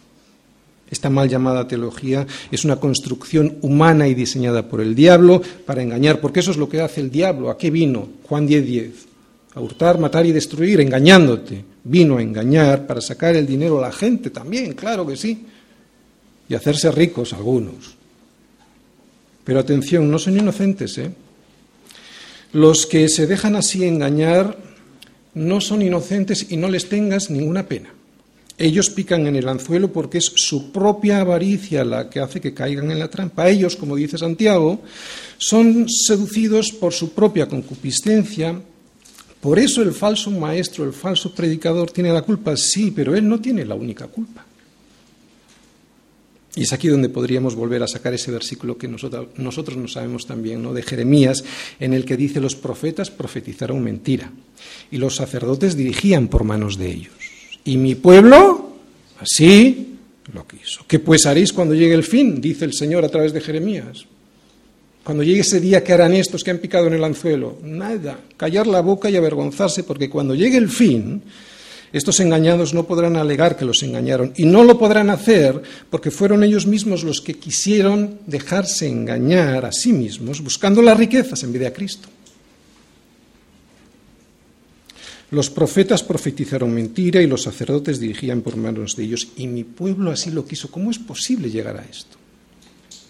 Esta 0.89 1.09
mal 1.09 1.27
llamada 1.27 1.67
teología 1.67 2.25
es 2.49 2.63
una 2.63 2.77
construcción 2.77 3.57
humana 3.61 4.07
y 4.07 4.13
diseñada 4.13 4.69
por 4.69 4.79
el 4.79 4.95
diablo 4.95 5.41
para 5.65 5.81
engañar, 5.81 6.21
porque 6.21 6.39
eso 6.39 6.51
es 6.51 6.57
lo 6.57 6.69
que 6.69 6.81
hace 6.81 7.01
el 7.01 7.11
diablo. 7.11 7.49
¿A 7.49 7.57
qué 7.57 7.69
vino? 7.69 8.07
Juan 8.23 8.47
10:10. 8.47 8.63
10. 8.63 9.07
A 9.55 9.59
hurtar, 9.59 9.99
matar 9.99 10.25
y 10.25 10.31
destruir, 10.31 10.79
engañándote. 10.79 11.65
Vino 11.83 12.17
a 12.17 12.21
engañar 12.21 12.85
para 12.85 13.01
sacar 13.01 13.35
el 13.35 13.47
dinero 13.47 13.79
a 13.79 13.87
la 13.87 13.91
gente 13.91 14.29
también, 14.29 14.73
claro 14.73 15.05
que 15.05 15.17
sí. 15.17 15.45
Y 16.47 16.53
hacerse 16.53 16.91
ricos 16.91 17.33
algunos. 17.33 17.95
Pero 19.43 19.59
atención, 19.59 20.09
no 20.11 20.19
son 20.19 20.37
inocentes, 20.37 20.97
¿eh? 20.97 21.11
Los 22.53 22.85
que 22.85 23.09
se 23.09 23.27
dejan 23.27 23.55
así 23.55 23.83
engañar 23.83 24.57
no 25.33 25.59
son 25.59 25.81
inocentes 25.81 26.51
y 26.51 26.57
no 26.57 26.69
les 26.69 26.87
tengas 26.87 27.29
ninguna 27.29 27.67
pena. 27.67 27.89
Ellos 28.59 28.89
pican 28.89 29.27
en 29.27 29.35
el 29.35 29.47
anzuelo 29.47 29.93
porque 29.93 30.17
es 30.17 30.31
su 30.35 30.71
propia 30.71 31.21
avaricia 31.21 31.85
la 31.85 32.09
que 32.09 32.19
hace 32.19 32.41
que 32.41 32.55
caigan 32.55 32.89
en 32.89 32.97
la 32.97 33.09
trampa. 33.09 33.47
Ellos, 33.47 33.75
como 33.75 33.95
dice 33.95 34.17
Santiago, 34.17 34.81
son 35.37 35.87
seducidos 35.87 36.71
por 36.71 36.91
su 36.91 37.11
propia 37.11 37.47
concupiscencia. 37.47 38.59
Por 39.39 39.59
eso 39.59 39.83
el 39.83 39.93
falso 39.93 40.31
maestro, 40.31 40.83
el 40.85 40.93
falso 40.93 41.35
predicador 41.35 41.91
tiene 41.91 42.11
la 42.11 42.23
culpa, 42.23 42.57
sí, 42.57 42.91
pero 42.95 43.15
él 43.15 43.27
no 43.27 43.39
tiene 43.39 43.63
la 43.63 43.75
única 43.75 44.07
culpa. 44.07 44.43
Y 46.55 46.63
es 46.63 46.73
aquí 46.73 46.87
donde 46.87 47.09
podríamos 47.09 47.53
volver 47.53 47.83
a 47.83 47.87
sacar 47.87 48.15
ese 48.15 48.31
versículo 48.31 48.79
que 48.79 48.87
nosotros, 48.87 49.27
nosotros 49.37 49.77
no 49.77 49.87
sabemos 49.87 50.25
también, 50.25 50.63
¿no? 50.63 50.73
de 50.73 50.81
Jeremías, 50.81 51.43
en 51.79 51.93
el 51.93 52.03
que 52.03 52.17
dice 52.17 52.41
los 52.41 52.55
profetas 52.55 53.11
profetizaron 53.11 53.83
mentira 53.83 54.31
y 54.89 54.97
los 54.97 55.15
sacerdotes 55.15 55.77
dirigían 55.77 56.27
por 56.27 56.43
manos 56.43 56.79
de 56.79 56.89
ellos. 56.89 57.26
Y 57.67 57.75
mi 57.75 57.95
pueblo 57.95 58.77
así 59.19 59.97
lo 60.33 60.47
quiso. 60.47 60.85
¿Qué 60.87 60.99
pues 60.99 61.25
haréis 61.25 61.51
cuando 61.51 61.75
llegue 61.75 61.95
el 61.95 62.03
fin? 62.05 62.39
Dice 62.39 62.63
el 62.63 62.73
Señor 62.73 63.03
a 63.03 63.09
través 63.09 63.33
de 63.33 63.41
Jeremías. 63.41 64.05
Cuando 65.03 65.21
llegue 65.21 65.41
ese 65.41 65.59
día, 65.59 65.83
¿qué 65.83 65.91
harán 65.91 66.13
estos 66.13 66.45
que 66.45 66.51
han 66.51 66.59
picado 66.59 66.87
en 66.87 66.93
el 66.93 67.03
anzuelo? 67.03 67.57
Nada, 67.63 68.21
callar 68.37 68.67
la 68.67 68.79
boca 68.79 69.09
y 69.09 69.17
avergonzarse, 69.17 69.83
porque 69.83 70.09
cuando 70.09 70.33
llegue 70.33 70.55
el 70.55 70.69
fin, 70.69 71.21
estos 71.91 72.21
engañados 72.21 72.73
no 72.73 72.87
podrán 72.87 73.17
alegar 73.17 73.57
que 73.57 73.65
los 73.65 73.83
engañaron 73.83 74.31
y 74.37 74.45
no 74.45 74.63
lo 74.63 74.79
podrán 74.79 75.09
hacer 75.09 75.61
porque 75.89 76.09
fueron 76.09 76.45
ellos 76.45 76.67
mismos 76.67 77.03
los 77.03 77.19
que 77.19 77.33
quisieron 77.33 78.19
dejarse 78.27 78.87
engañar 78.87 79.65
a 79.65 79.73
sí 79.73 79.91
mismos 79.91 80.41
buscando 80.41 80.81
las 80.81 80.97
riquezas 80.97 81.43
en 81.43 81.51
vez 81.51 81.61
de 81.61 81.67
a 81.67 81.73
Cristo. 81.73 82.07
Los 85.29 85.49
profetas 85.49 86.03
profetizaron 86.03 86.73
mentira 86.73 87.21
y 87.21 87.27
los 87.27 87.43
sacerdotes 87.43 87.99
dirigían 87.99 88.41
por 88.41 88.55
manos 88.55 88.95
de 88.95 89.03
ellos 89.03 89.27
y 89.35 89.47
mi 89.47 89.65
pueblo 89.65 90.11
así 90.11 90.31
lo 90.31 90.45
quiso. 90.45 90.71
¿Cómo 90.71 90.89
es 90.89 90.99
posible 90.99 91.49
llegar 91.49 91.77
a 91.77 91.83
esto? 91.83 92.17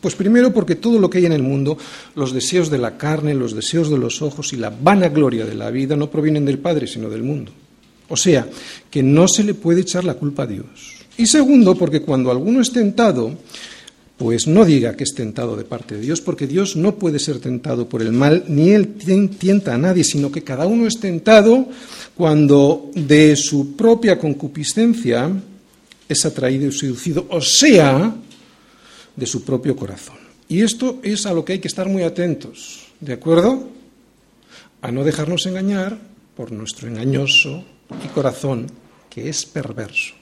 Pues 0.01 0.15
primero 0.15 0.53
porque 0.53 0.75
todo 0.75 0.99
lo 0.99 1.09
que 1.09 1.19
hay 1.19 1.25
en 1.25 1.33
el 1.33 1.43
mundo, 1.43 1.77
los 2.15 2.33
deseos 2.33 2.69
de 2.69 2.77
la 2.77 2.97
carne, 2.97 3.33
los 3.33 3.53
deseos 3.53 3.89
de 3.89 3.97
los 3.97 4.21
ojos 4.21 4.53
y 4.53 4.57
la 4.57 4.69
vanagloria 4.69 5.45
de 5.45 5.55
la 5.55 5.69
vida 5.69 5.95
no 5.95 6.09
provienen 6.09 6.45
del 6.45 6.59
Padre, 6.59 6.87
sino 6.87 7.09
del 7.09 7.23
mundo. 7.23 7.51
O 8.09 8.17
sea, 8.17 8.47
que 8.89 9.03
no 9.03 9.27
se 9.27 9.43
le 9.43 9.53
puede 9.53 9.81
echar 9.81 10.03
la 10.03 10.13
culpa 10.13 10.43
a 10.43 10.47
Dios. 10.47 10.97
Y 11.17 11.25
segundo, 11.25 11.75
porque 11.75 12.01
cuando 12.01 12.31
alguno 12.31 12.61
es 12.61 12.71
tentado, 12.71 13.35
pues 14.17 14.47
no 14.47 14.65
diga 14.65 14.95
que 14.95 15.03
es 15.03 15.13
tentado 15.13 15.55
de 15.55 15.63
parte 15.63 15.95
de 15.95 16.01
Dios, 16.01 16.21
porque 16.21 16.47
Dios 16.47 16.75
no 16.75 16.95
puede 16.95 17.19
ser 17.19 17.39
tentado 17.39 17.87
por 17.87 18.01
el 18.01 18.11
mal, 18.11 18.45
ni 18.47 18.71
Él 18.71 18.95
tienta 19.39 19.75
a 19.75 19.77
nadie, 19.77 20.03
sino 20.03 20.31
que 20.31 20.43
cada 20.43 20.65
uno 20.65 20.87
es 20.87 20.99
tentado 20.99 21.67
cuando 22.15 22.89
de 22.95 23.35
su 23.35 23.75
propia 23.75 24.17
concupiscencia 24.17 25.31
es 26.09 26.25
atraído 26.25 26.67
y 26.67 26.71
seducido, 26.71 27.27
o 27.29 27.41
sea, 27.41 28.15
de 29.15 29.25
su 29.25 29.43
propio 29.43 29.75
corazón. 29.75 30.17
Y 30.49 30.61
esto 30.61 30.99
es 31.03 31.25
a 31.25 31.33
lo 31.33 31.45
que 31.45 31.53
hay 31.53 31.59
que 31.59 31.67
estar 31.67 31.87
muy 31.87 32.03
atentos, 32.03 32.87
¿de 32.99 33.13
acuerdo? 33.13 33.69
A 34.81 34.91
no 34.91 35.03
dejarnos 35.03 35.45
engañar 35.45 35.97
por 36.35 36.51
nuestro 36.51 36.87
engañoso 36.87 37.63
y 38.03 38.07
corazón 38.07 38.67
que 39.09 39.29
es 39.29 39.45
perverso. 39.45 40.13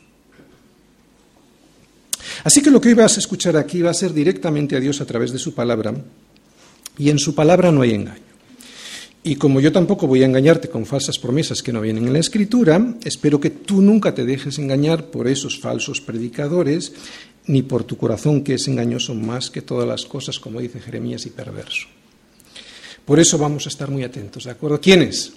Así 2.44 2.62
que 2.62 2.72
lo 2.72 2.80
que 2.82 2.90
hoy 2.90 2.94
vas 2.94 3.18
a 3.18 3.20
escuchar 3.20 3.58
aquí 3.58 3.82
va 3.82 3.92
a 3.92 3.94
ser 3.94 4.14
directamente 4.14 4.76
a 4.76 4.80
Dios 4.80 5.02
a 5.02 5.06
través 5.06 5.32
de 5.32 5.40
su 5.40 5.54
palabra, 5.54 5.94
y 6.98 7.10
en 7.10 7.20
su 7.20 7.36
palabra 7.36 7.72
no 7.72 7.82
hay 7.82 7.92
engaño. 7.92 8.24
Y 9.24 9.36
como 9.36 9.60
yo 9.60 9.72
tampoco 9.72 10.06
voy 10.06 10.22
a 10.22 10.28
engañarte 10.28 10.70
con 10.70 10.86
falsas 10.86 11.18
promesas 11.18 11.64
que 11.64 11.74
no 11.74 11.82
vienen 11.82 12.06
en 12.06 12.14
la 12.14 12.20
Escritura, 12.20 12.96
espero 13.04 13.40
que 13.40 13.50
tú 13.50 13.82
nunca 13.82 14.14
te 14.14 14.24
dejes 14.24 14.60
engañar 14.60 15.06
por 15.06 15.28
esos 15.28 15.60
falsos 15.60 16.00
predicadores, 16.00 16.94
ni 17.48 17.64
por 17.64 17.84
tu 17.84 17.98
corazón 17.98 18.44
que 18.44 18.54
es 18.54 18.68
engañoso 18.68 19.16
más 19.16 19.50
que 19.50 19.62
todas 19.62 19.88
las 19.88 20.06
cosas, 20.06 20.40
como 20.40 20.60
dice 20.60 20.80
Jeremías, 20.80 21.26
y 21.26 21.32
perverso. 21.32 21.88
Por 23.04 23.20
eso 23.20 23.38
vamos 23.38 23.66
a 23.66 23.70
estar 23.70 23.90
muy 23.90 24.04
atentos, 24.04 24.44
¿de 24.44 24.52
acuerdo? 24.52 24.80
¿Quiénes? 24.80 25.34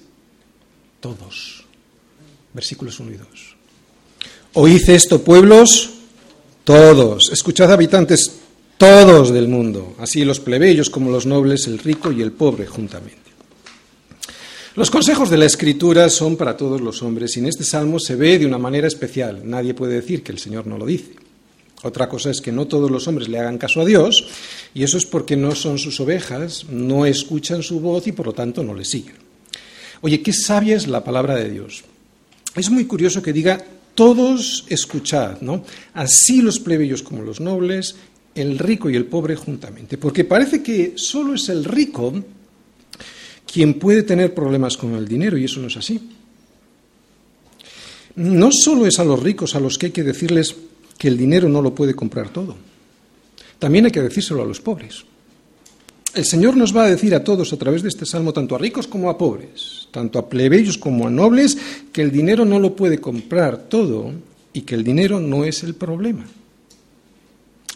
Todos 1.01 1.69
versículos 2.53 2.99
1 3.01 3.13
y 3.13 3.17
2. 3.17 3.29
Oíd 4.55 4.91
esto, 4.91 5.23
pueblos, 5.23 5.91
todos, 6.69 7.33
escuchad 7.33 7.73
habitantes 7.73 8.31
todos 8.77 9.33
del 9.33 9.49
mundo, 9.49 9.95
así 9.99 10.23
los 10.23 10.39
plebeyos 10.39 10.91
como 10.91 11.11
los 11.11 11.25
nobles, 11.25 11.67
el 11.67 11.79
rico 11.79 12.13
y 12.13 12.21
el 12.21 12.33
pobre 12.33 12.67
juntamente. 12.67 13.31
Los 14.75 14.91
consejos 14.91 15.31
de 15.31 15.39
la 15.39 15.47
Escritura 15.47 16.11
son 16.11 16.37
para 16.37 16.59
todos 16.59 16.83
los 16.83 17.03
hombres 17.03 17.35
y 17.35 17.41
en 17.41 17.47
este 17.47 17.65
salmo 17.65 17.99
se 17.99 18.17
ve 18.17 18.39
de 18.39 18.45
una 18.45 18.59
manera 18.59 18.87
especial. 18.87 19.41
Nadie 19.45 19.73
puede 19.73 19.95
decir 19.95 20.23
que 20.23 20.31
el 20.31 20.39
Señor 20.39 20.67
no 20.67 20.77
lo 20.77 20.85
dice. 20.85 21.13
Otra 21.85 22.07
cosa 22.07 22.31
es 22.31 22.43
que 22.43 22.53
no 22.53 22.67
todos 22.67 22.91
los 22.91 23.09
hombres 23.09 23.31
le 23.31 23.39
hagan 23.39 23.57
caso 23.57 23.81
a 23.81 23.87
Dios 23.87 24.27
y 24.75 24.83
eso 24.83 24.99
es 24.99 25.07
porque 25.07 25.39
no 25.39 25.55
son 25.55 25.79
sus 25.79 25.99
ovejas, 26.01 26.67
no 26.69 27.07
escuchan 27.07 27.63
su 27.63 27.81
voz 27.81 28.07
y 28.09 28.13
por 28.13 28.27
lo 28.27 28.35
tanto 28.35 28.63
no 28.63 28.75
le 28.75 28.85
siguen. 28.85 29.17
Oye, 30.03 30.21
qué 30.21 30.35
sabia 30.35 30.77
es 30.77 30.87
la 30.87 31.03
palabra 31.03 31.35
de 31.37 31.49
Dios. 31.49 31.83
Es 32.55 32.69
muy 32.69 32.85
curioso 32.85 33.23
que 33.23 33.33
diga 33.33 33.65
todos 33.99 34.65
escuchad, 34.69 35.41
¿no? 35.41 35.65
Así 35.95 36.41
los 36.41 36.61
plebeyos 36.61 37.03
como 37.03 37.25
los 37.25 37.41
nobles, 37.41 37.97
el 38.33 38.57
rico 38.57 38.89
y 38.89 38.95
el 38.95 39.07
pobre 39.07 39.35
juntamente, 39.35 39.99
porque 39.99 40.23
parece 40.23 40.63
que 40.63 40.93
solo 40.95 41.35
es 41.35 41.49
el 41.49 41.65
rico 41.65 42.15
quien 43.53 43.75
puede 43.75 44.05
tener 44.05 44.35
problemas 44.35 44.77
con 44.77 44.95
el 44.95 45.09
dinero 45.09 45.37
y 45.37 45.47
eso 45.47 45.59
no 45.59 45.67
es 45.67 45.77
así. 45.79 46.11
No 48.15 48.51
solo 48.53 48.87
es 48.87 49.01
a 49.01 49.05
los 49.05 49.21
ricos 49.21 49.57
a 49.57 49.61
los 49.61 49.77
que 49.77 49.87
hay 49.87 49.93
que 49.93 50.05
decirles 50.05 50.55
que 50.97 51.09
el 51.09 51.19
dinero 51.19 51.49
no 51.49 51.61
lo 51.61 51.75
puede 51.75 51.97
comprar 51.97 52.29
todo, 52.29 52.55
también 53.59 53.87
hay 53.87 53.91
que 53.91 54.03
decírselo 54.03 54.43
a 54.43 54.47
los 54.47 54.61
pobres. 54.61 55.05
El 56.15 56.25
Señor 56.25 56.57
nos 56.57 56.75
va 56.75 56.85
a 56.85 56.91
decir 56.91 57.15
a 57.15 57.23
todos 57.23 57.53
a 57.53 57.59
través 57.59 57.83
de 57.83 57.91
este 57.91 58.07
salmo, 58.07 58.33
tanto 58.33 58.55
a 58.55 58.59
ricos 58.59 58.87
como 58.87 59.11
a 59.11 59.19
pobres, 59.19 59.89
tanto 59.91 60.19
a 60.19 60.29
plebeyos 60.29 60.79
como 60.79 61.07
a 61.07 61.11
nobles, 61.11 61.59
que 61.93 62.03
el 62.03 62.11
dinero 62.11 62.45
no 62.45 62.59
lo 62.59 62.75
puede 62.75 62.99
comprar 62.99 63.69
todo 63.69 64.13
y 64.53 64.63
que 64.63 64.75
el 64.75 64.85
dinero 64.85 65.21
no 65.21 65.45
es 65.45 65.63
el 65.63 65.75
problema. 65.75 66.25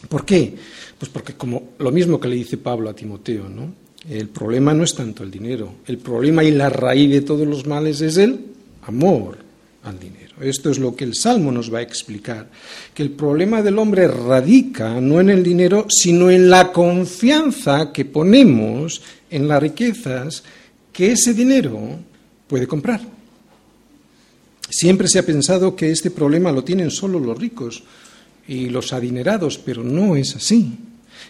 ¿Por 0.08 0.24
qué? 0.24 0.54
Pues 0.98 1.10
porque 1.10 1.34
como 1.34 1.70
lo 1.78 1.92
mismo 1.92 2.18
que 2.18 2.28
le 2.28 2.36
dice 2.36 2.56
Pablo 2.56 2.90
a 2.90 2.94
Timoteo, 2.94 3.48
¿no? 3.48 3.74
El 4.08 4.28
problema 4.28 4.74
no 4.74 4.82
es 4.82 4.94
tanto 4.94 5.22
el 5.22 5.30
dinero, 5.30 5.74
el 5.86 5.98
problema 5.98 6.42
y 6.42 6.50
la 6.50 6.68
raíz 6.68 7.10
de 7.10 7.20
todos 7.20 7.46
los 7.46 7.66
males 7.66 8.00
es 8.00 8.16
el 8.16 8.40
amor 8.82 9.41
al 9.84 9.98
dinero. 9.98 10.34
Esto 10.40 10.70
es 10.70 10.78
lo 10.78 10.94
que 10.94 11.04
el 11.04 11.14
Salmo 11.14 11.50
nos 11.50 11.72
va 11.72 11.78
a 11.78 11.82
explicar, 11.82 12.48
que 12.94 13.02
el 13.02 13.10
problema 13.10 13.62
del 13.62 13.78
hombre 13.78 14.06
radica 14.06 15.00
no 15.00 15.20
en 15.20 15.30
el 15.30 15.42
dinero, 15.42 15.86
sino 15.88 16.30
en 16.30 16.48
la 16.48 16.72
confianza 16.72 17.92
que 17.92 18.04
ponemos 18.04 19.02
en 19.30 19.48
las 19.48 19.62
riquezas 19.62 20.42
que 20.92 21.12
ese 21.12 21.34
dinero 21.34 21.98
puede 22.46 22.66
comprar. 22.66 23.00
Siempre 24.68 25.08
se 25.08 25.18
ha 25.18 25.26
pensado 25.26 25.76
que 25.76 25.90
este 25.90 26.10
problema 26.10 26.52
lo 26.52 26.64
tienen 26.64 26.90
solo 26.90 27.18
los 27.18 27.38
ricos 27.38 27.82
y 28.48 28.68
los 28.68 28.92
adinerados, 28.92 29.58
pero 29.58 29.84
no 29.84 30.16
es 30.16 30.36
así. 30.36 30.78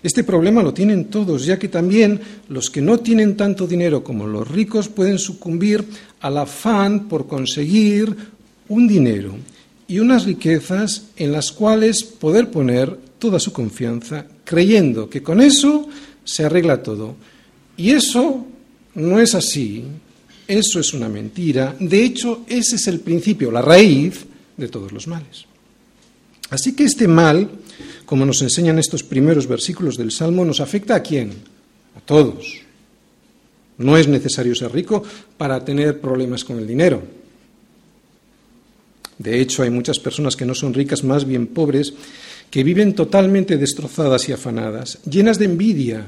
Este 0.02 0.24
problema 0.24 0.62
lo 0.62 0.72
tienen 0.72 1.06
todos, 1.06 1.44
ya 1.44 1.58
que 1.58 1.68
también 1.68 2.20
los 2.48 2.70
que 2.70 2.80
no 2.80 3.00
tienen 3.00 3.36
tanto 3.36 3.66
dinero 3.66 4.02
como 4.02 4.26
los 4.26 4.48
ricos 4.48 4.88
pueden 4.88 5.18
sucumbir 5.18 5.84
al 6.20 6.38
afán 6.38 7.08
por 7.08 7.26
conseguir 7.26 8.16
un 8.68 8.88
dinero 8.88 9.34
y 9.88 9.98
unas 9.98 10.24
riquezas 10.24 11.04
en 11.16 11.32
las 11.32 11.52
cuales 11.52 12.04
poder 12.04 12.50
poner 12.50 12.96
toda 13.18 13.38
su 13.38 13.52
confianza, 13.52 14.26
creyendo 14.44 15.08
que 15.08 15.22
con 15.22 15.40
eso 15.40 15.88
se 16.24 16.44
arregla 16.44 16.82
todo. 16.82 17.16
Y 17.76 17.90
eso 17.90 18.46
no 18.94 19.20
es 19.20 19.34
así, 19.34 19.84
eso 20.48 20.80
es 20.80 20.92
una 20.92 21.08
mentira. 21.08 21.76
De 21.78 22.02
hecho, 22.04 22.44
ese 22.48 22.76
es 22.76 22.86
el 22.86 23.00
principio, 23.00 23.50
la 23.50 23.62
raíz 23.62 24.24
de 24.56 24.68
todos 24.68 24.92
los 24.92 25.06
males. 25.06 25.46
Así 26.50 26.74
que 26.74 26.84
este 26.84 27.08
mal, 27.08 27.50
como 28.04 28.26
nos 28.26 28.42
enseñan 28.42 28.78
estos 28.78 29.02
primeros 29.02 29.46
versículos 29.46 29.96
del 29.96 30.10
Salmo, 30.10 30.44
nos 30.44 30.60
afecta 30.60 30.94
a 30.94 31.02
quién? 31.02 31.30
A 31.96 32.00
todos. 32.00 32.60
No 33.78 33.96
es 33.96 34.06
necesario 34.06 34.54
ser 34.54 34.72
rico 34.72 35.02
para 35.38 35.64
tener 35.64 36.00
problemas 36.00 36.44
con 36.44 36.58
el 36.58 36.66
dinero. 36.66 37.02
De 39.18 39.40
hecho, 39.40 39.62
hay 39.62 39.70
muchas 39.70 39.98
personas 39.98 40.36
que 40.36 40.46
no 40.46 40.54
son 40.54 40.74
ricas, 40.74 41.04
más 41.04 41.26
bien 41.26 41.46
pobres, 41.48 41.94
que 42.50 42.64
viven 42.64 42.94
totalmente 42.94 43.56
destrozadas 43.56 44.28
y 44.28 44.32
afanadas, 44.32 44.98
llenas 45.04 45.38
de 45.38 45.46
envidia 45.46 46.06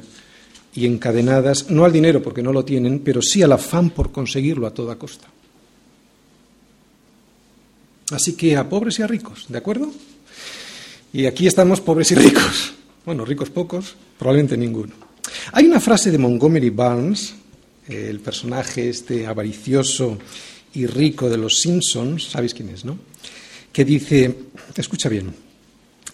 y 0.74 0.86
encadenadas, 0.86 1.70
no 1.70 1.84
al 1.84 1.92
dinero 1.92 2.22
porque 2.22 2.42
no 2.42 2.52
lo 2.52 2.64
tienen, 2.64 2.98
pero 2.98 3.22
sí 3.22 3.42
al 3.42 3.52
afán 3.52 3.90
por 3.90 4.12
conseguirlo 4.12 4.66
a 4.66 4.74
toda 4.74 4.96
costa. 4.96 5.28
Así 8.10 8.34
que 8.36 8.56
a 8.56 8.68
pobres 8.68 8.98
y 8.98 9.02
a 9.02 9.06
ricos, 9.06 9.46
¿de 9.48 9.58
acuerdo? 9.58 9.90
Y 11.12 11.26
aquí 11.26 11.46
estamos 11.46 11.80
pobres 11.80 12.10
y 12.12 12.16
ricos. 12.16 12.74
Bueno, 13.06 13.24
ricos 13.24 13.50
pocos, 13.50 13.94
probablemente 14.18 14.56
ninguno. 14.56 14.92
Hay 15.52 15.66
una 15.66 15.80
frase 15.80 16.10
de 16.10 16.18
Montgomery 16.18 16.70
Barnes, 16.70 17.34
el 17.88 18.20
personaje 18.20 18.88
este 18.88 19.26
avaricioso 19.26 20.18
y 20.74 20.86
rico 20.86 21.30
de 21.30 21.38
los 21.38 21.58
Simpsons, 21.60 22.30
¿sabéis 22.30 22.54
quién 22.54 22.68
es, 22.68 22.84
no? 22.84 22.98
Que 23.72 23.84
dice, 23.84 24.34
escucha 24.76 25.08
bien, 25.08 25.34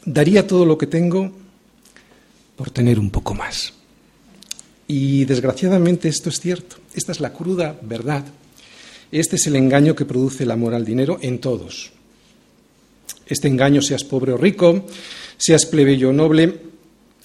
daría 0.05 0.47
todo 0.47 0.64
lo 0.64 0.76
que 0.76 0.87
tengo 0.87 1.33
por 2.57 2.71
tener 2.71 2.99
un 2.99 3.11
poco 3.11 3.35
más. 3.35 3.73
Y 4.87 5.25
desgraciadamente 5.25 6.09
esto 6.09 6.29
es 6.31 6.40
cierto. 6.40 6.76
Esta 6.95 7.12
es 7.12 7.21
la 7.21 7.33
cruda 7.33 7.79
verdad. 7.81 8.25
Este 9.12 9.37
es 9.37 9.47
el 9.47 9.57
engaño 9.57 9.95
que 9.95 10.05
produce 10.05 10.45
el 10.45 10.50
amor 10.50 10.75
al 10.75 10.85
dinero 10.85 11.19
en 11.23 11.38
todos. 11.38 11.93
Este 13.26 13.49
engaño, 13.49 13.81
seas 13.81 14.05
pobre 14.05 14.33
o 14.33 14.37
rico, 14.37 14.87
seas 15.37 15.64
plebeyo 15.67 16.11
o 16.11 16.12
noble, 16.12 16.59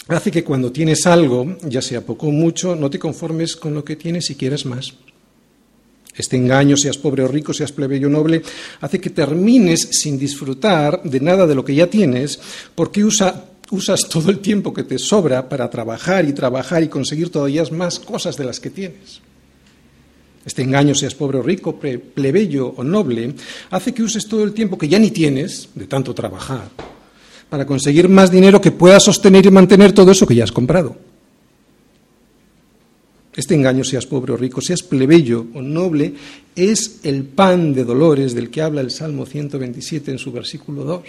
hace 0.08 0.30
que 0.30 0.44
cuando 0.44 0.72
tienes 0.72 1.08
algo, 1.08 1.58
ya 1.64 1.82
sea 1.82 2.06
poco 2.06 2.28
o 2.28 2.32
mucho, 2.32 2.76
no 2.76 2.90
te 2.90 3.00
conformes 3.00 3.56
con 3.56 3.74
lo 3.74 3.84
que 3.84 3.96
tienes 3.96 4.30
y 4.30 4.36
quieras 4.36 4.66
más. 4.66 4.94
Este 6.18 6.38
engaño, 6.38 6.78
seas 6.78 6.98
pobre 6.98 7.24
o 7.24 7.28
rico, 7.28 7.54
seas 7.54 7.72
plebeyo 7.72 8.08
o 8.08 8.12
noble, 8.12 8.42
hace 8.80 9.02
que 9.02 9.10
termines 9.10 9.90
sin 9.92 10.18
disfrutar 10.18 11.04
de 11.04 11.20
nada 11.20 11.46
de 11.46 11.56
lo 11.56 11.66
que 11.66 11.76
ya 11.76 11.88
tienes, 11.88 12.40
porque 12.74 13.04
usas 13.04 14.02
todo 14.10 14.32
el 14.32 14.40
tiempo 14.40 14.74
que 14.74 14.84
te 14.84 14.98
sobra 14.98 15.50
para 15.50 15.70
trabajar 15.70 16.24
y 16.24 16.34
trabajar 16.34 16.84
y 16.84 16.88
conseguir 16.88 17.30
todavía 17.30 17.64
más 17.72 18.00
cosas 18.00 18.38
de 18.38 18.46
las 18.46 18.60
que 18.60 18.70
tienes. 18.70 19.20
Este 20.46 20.62
engaño, 20.62 20.94
seas 20.94 21.16
pobre 21.16 21.40
o 21.40 21.42
rico, 21.42 21.76
plebeyo 21.80 22.68
o 22.78 22.84
noble, 22.84 23.34
hace 23.72 23.94
que 23.94 24.04
uses 24.04 24.28
todo 24.28 24.44
el 24.44 24.54
tiempo 24.54 24.78
que 24.78 24.88
ya 24.88 25.00
ni 25.00 25.12
tienes, 25.12 25.70
de 25.74 25.88
tanto 25.88 26.14
trabajar, 26.14 26.70
para 27.50 27.66
conseguir 27.66 28.08
más 28.08 28.32
dinero 28.32 28.62
que 28.62 28.72
pueda 28.72 29.00
sostener 29.00 29.46
y 29.48 29.52
mantener 29.52 29.92
todo 29.92 30.12
eso 30.12 30.26
que 30.26 30.36
ya 30.36 30.44
has 30.44 30.52
comprado. 30.52 30.96
Este 33.36 33.54
engaño, 33.54 33.84
seas 33.84 34.06
pobre 34.06 34.32
o 34.32 34.38
rico, 34.38 34.62
seas 34.62 34.82
plebeyo 34.82 35.48
o 35.54 35.62
noble, 35.62 36.14
es 36.56 37.04
el 37.04 37.24
pan 37.26 37.74
de 37.74 37.84
dolores 37.84 38.34
del 38.34 38.50
que 38.50 38.62
habla 38.62 38.80
el 38.80 38.92
Salmo 38.92 39.26
127 39.26 40.12
en 40.12 40.18
su 40.18 40.32
versículo 40.32 40.84
2. 40.86 41.04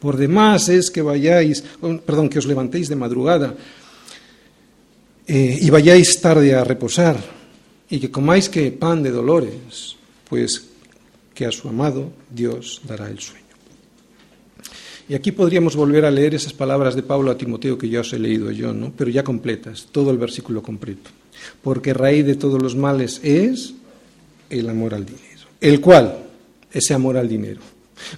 Por 0.00 0.16
demás 0.16 0.68
es 0.68 0.90
que 0.90 1.02
vayáis, 1.02 1.62
perdón, 2.04 2.28
que 2.28 2.38
os 2.38 2.46
levantéis 2.46 2.88
de 2.88 2.96
madrugada 2.96 3.54
eh, 5.26 5.58
y 5.62 5.70
vayáis 5.70 6.20
tarde 6.20 6.54
a 6.54 6.64
reposar 6.64 7.16
y 7.88 8.00
que 8.00 8.10
comáis 8.10 8.48
que 8.48 8.72
pan 8.72 9.02
de 9.02 9.10
dolores, 9.10 9.94
pues 10.28 10.66
que 11.34 11.46
a 11.46 11.52
su 11.52 11.68
amado 11.68 12.10
Dios 12.30 12.82
dará 12.84 13.08
el 13.08 13.20
sueño. 13.20 13.45
Y 15.08 15.14
aquí 15.14 15.30
podríamos 15.30 15.76
volver 15.76 16.04
a 16.04 16.10
leer 16.10 16.34
esas 16.34 16.52
palabras 16.52 16.96
de 16.96 17.02
Pablo 17.02 17.30
a 17.30 17.38
Timoteo 17.38 17.78
que 17.78 17.88
ya 17.88 18.00
os 18.00 18.12
he 18.12 18.18
leído 18.18 18.50
yo, 18.50 18.72
¿no? 18.72 18.92
pero 18.96 19.10
ya 19.10 19.22
completas, 19.22 19.86
todo 19.92 20.10
el 20.10 20.18
versículo 20.18 20.62
completo. 20.62 21.10
Porque 21.62 21.94
raíz 21.94 22.26
de 22.26 22.34
todos 22.34 22.60
los 22.60 22.74
males 22.74 23.20
es 23.22 23.74
el 24.50 24.68
amor 24.68 24.94
al 24.94 25.06
dinero. 25.06 25.46
El 25.60 25.80
cual, 25.80 26.18
ese 26.72 26.92
amor 26.92 27.16
al 27.16 27.28
dinero, 27.28 27.60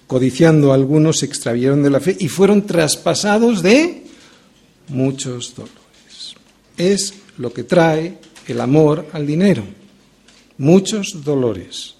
codiciando 0.06 0.72
algunos 0.72 1.18
se 1.18 1.26
extraviaron 1.26 1.82
de 1.82 1.90
la 1.90 2.00
fe 2.00 2.16
y 2.18 2.28
fueron 2.28 2.66
traspasados 2.66 3.62
de 3.62 4.04
muchos 4.88 5.54
dolores. 5.54 6.34
Es 6.76 7.14
lo 7.36 7.52
que 7.52 7.64
trae 7.64 8.18
el 8.46 8.60
amor 8.60 9.06
al 9.12 9.26
dinero. 9.26 9.62
Muchos 10.56 11.22
dolores. 11.22 11.97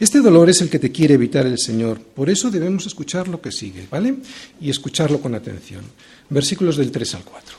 Este 0.00 0.20
dolor 0.20 0.48
es 0.48 0.62
el 0.62 0.70
que 0.70 0.78
te 0.78 0.90
quiere 0.90 1.14
evitar 1.14 1.46
el 1.46 1.58
Señor. 1.58 2.00
Por 2.00 2.30
eso 2.30 2.50
debemos 2.50 2.86
escuchar 2.86 3.28
lo 3.28 3.40
que 3.40 3.52
sigue, 3.52 3.86
¿vale? 3.90 4.14
Y 4.58 4.70
escucharlo 4.70 5.20
con 5.20 5.34
atención. 5.34 5.82
Versículos 6.30 6.78
del 6.78 6.90
3 6.90 7.14
al 7.16 7.22
4. 7.22 7.56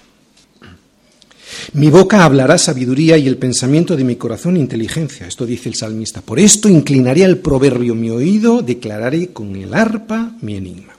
Mi 1.73 1.89
boca 1.89 2.25
hablará 2.25 2.58
sabiduría 2.58 3.17
y 3.17 3.27
el 3.27 3.38
pensamiento 3.38 3.95
de 3.95 4.04
mi 4.04 4.15
corazón 4.15 4.58
inteligencia. 4.58 5.27
Esto 5.27 5.45
dice 5.45 5.69
el 5.69 5.75
salmista. 5.75 6.21
Por 6.21 6.39
esto 6.39 6.67
inclinaré 6.67 7.25
al 7.25 7.38
proverbio 7.38 7.93
mi 7.93 8.10
oído, 8.10 8.63
declararé 8.63 9.27
con 9.27 9.56
el 9.56 9.73
arpa 9.73 10.36
mi 10.41 10.56
enigma. 10.56 10.93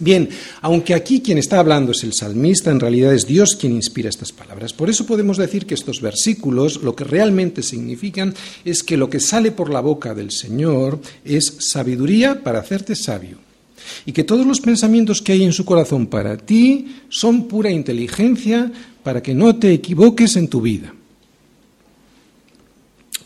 Bien, 0.00 0.28
aunque 0.60 0.94
aquí 0.94 1.20
quien 1.20 1.38
está 1.38 1.58
hablando 1.58 1.90
es 1.90 2.04
el 2.04 2.12
salmista, 2.12 2.70
en 2.70 2.78
realidad 2.78 3.12
es 3.12 3.26
Dios 3.26 3.56
quien 3.58 3.72
inspira 3.72 4.08
estas 4.08 4.30
palabras. 4.30 4.72
Por 4.72 4.88
eso 4.88 5.06
podemos 5.06 5.36
decir 5.36 5.66
que 5.66 5.74
estos 5.74 6.00
versículos 6.00 6.82
lo 6.82 6.94
que 6.94 7.02
realmente 7.02 7.62
significan 7.62 8.32
es 8.64 8.84
que 8.84 8.96
lo 8.96 9.10
que 9.10 9.18
sale 9.18 9.50
por 9.50 9.70
la 9.70 9.80
boca 9.80 10.14
del 10.14 10.30
Señor 10.30 11.00
es 11.24 11.56
sabiduría 11.58 12.44
para 12.44 12.60
hacerte 12.60 12.94
sabio. 12.94 13.38
Y 14.06 14.12
que 14.12 14.24
todos 14.24 14.46
los 14.46 14.60
pensamientos 14.60 15.20
que 15.20 15.32
hay 15.32 15.42
en 15.42 15.52
su 15.52 15.64
corazón 15.64 16.06
para 16.06 16.36
ti 16.36 16.96
son 17.08 17.48
pura 17.48 17.70
inteligencia 17.70 18.70
para 19.02 19.22
que 19.22 19.34
no 19.34 19.56
te 19.56 19.72
equivoques 19.72 20.36
en 20.36 20.48
tu 20.48 20.60
vida. 20.60 20.94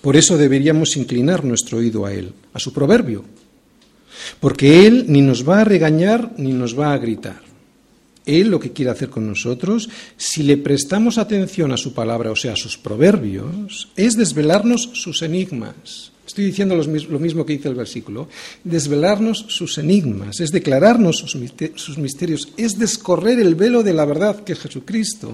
Por 0.01 0.17
eso 0.17 0.39
deberíamos 0.39 0.97
inclinar 0.97 1.45
nuestro 1.45 1.79
oído 1.79 2.07
a 2.07 2.13
Él, 2.13 2.33
a 2.55 2.59
su 2.59 2.73
proverbio, 2.73 3.25
porque 4.41 4.87
Él 4.87 5.07
ni 5.09 5.23
nos 5.23 5.49
va 5.49 5.61
a 5.61 5.65
regañar 5.65 6.33
ni 6.37 6.53
nos 6.53 6.79
va 6.79 6.93
a 6.93 6.99
gritar. 6.99 7.41
Él 8.25 8.49
lo 8.49 8.61
que 8.61 8.73
quiere 8.73 8.91
hacer 8.91 9.11
con 9.11 9.27
nosotros, 9.27 9.89
si 10.17 10.45
le 10.45 10.57
prestamos 10.57 11.19
atención 11.19 11.73
a 11.73 11.77
su 11.77 11.93
palabra, 11.93 12.31
o 12.31 12.37
sea, 12.37 12.53
a 12.53 12.57
sus 12.57 12.79
proverbios, 12.79 13.89
es 13.97 14.17
desvelarnos 14.17 14.91
sus 14.93 15.23
enigmas. 15.23 16.13
Estoy 16.25 16.45
diciendo 16.45 16.77
lo 16.77 17.19
mismo 17.19 17.45
que 17.45 17.55
dice 17.55 17.69
el 17.69 17.75
versículo. 17.75 18.29
Desvelarnos 18.63 19.45
sus 19.49 19.77
enigmas, 19.79 20.39
es 20.39 20.51
declararnos 20.51 21.17
sus 21.19 21.99
misterios, 21.99 22.49
es 22.57 22.79
descorrer 22.79 23.41
el 23.41 23.57
velo 23.57 23.83
de 23.83 23.93
la 23.93 24.05
verdad 24.05 24.45
que 24.45 24.53
es 24.53 24.61
Jesucristo, 24.61 25.33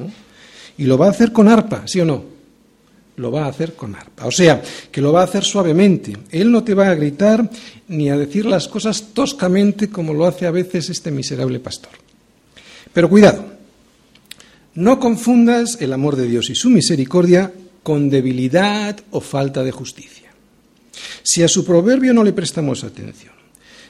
y 0.79 0.85
lo 0.85 0.97
va 0.97 1.09
a 1.09 1.11
hacer 1.11 1.31
con 1.31 1.49
arpa, 1.49 1.87
¿sí 1.87 2.01
o 2.01 2.07
no? 2.07 2.38
Lo 3.19 3.31
va 3.31 3.45
a 3.45 3.49
hacer 3.49 3.75
con 3.75 3.95
arpa. 3.95 4.27
O 4.27 4.33
sea, 4.33 4.63
que 4.91 5.01
lo 5.01 5.13
va 5.13 5.21
a 5.21 5.25
hacer 5.25 5.45
suavemente. 5.45 6.17
Él 6.31 6.51
no 6.51 6.65
te 6.65 6.75
va 6.75 6.89
a 6.89 6.95
gritar 6.95 7.49
ni 7.89 8.11
a 8.11 8.17
decir 8.17 8.47
las 8.47 8.69
cosas 8.69 9.09
toscamente 9.13 9.91
como 9.91 10.15
lo 10.15 10.27
hace 10.27 10.47
a 10.47 10.51
veces 10.51 10.89
este 10.89 11.11
miserable 11.11 11.61
pastor. 11.61 11.93
Pero 12.93 13.09
cuidado, 13.09 13.45
no 14.75 14.99
confundas 14.99 15.79
el 15.81 15.93
amor 15.93 16.17
de 16.17 16.27
Dios 16.27 16.51
y 16.51 16.55
su 16.55 16.71
misericordia 16.71 17.53
con 17.83 18.09
debilidad 18.09 18.99
o 19.11 19.21
falta 19.21 19.63
de 19.63 19.73
justicia. 19.73 20.33
Si 21.23 21.43
a 21.43 21.49
su 21.49 21.65
proverbio 21.65 22.15
no 22.15 22.25
le 22.25 22.33
prestamos 22.33 22.85
atención, 22.85 23.35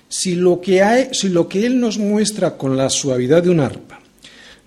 si 0.09 0.35
lo 0.35 0.61
que, 0.61 0.83
hay, 0.83 1.09
si 1.13 1.29
lo 1.29 1.49
que 1.49 1.67
Él 1.67 1.79
nos 1.79 1.99
muestra 1.99 2.57
con 2.57 2.77
la 2.77 2.89
suavidad 2.91 3.43
de 3.43 3.51
un 3.51 3.61
arpa 3.61 4.01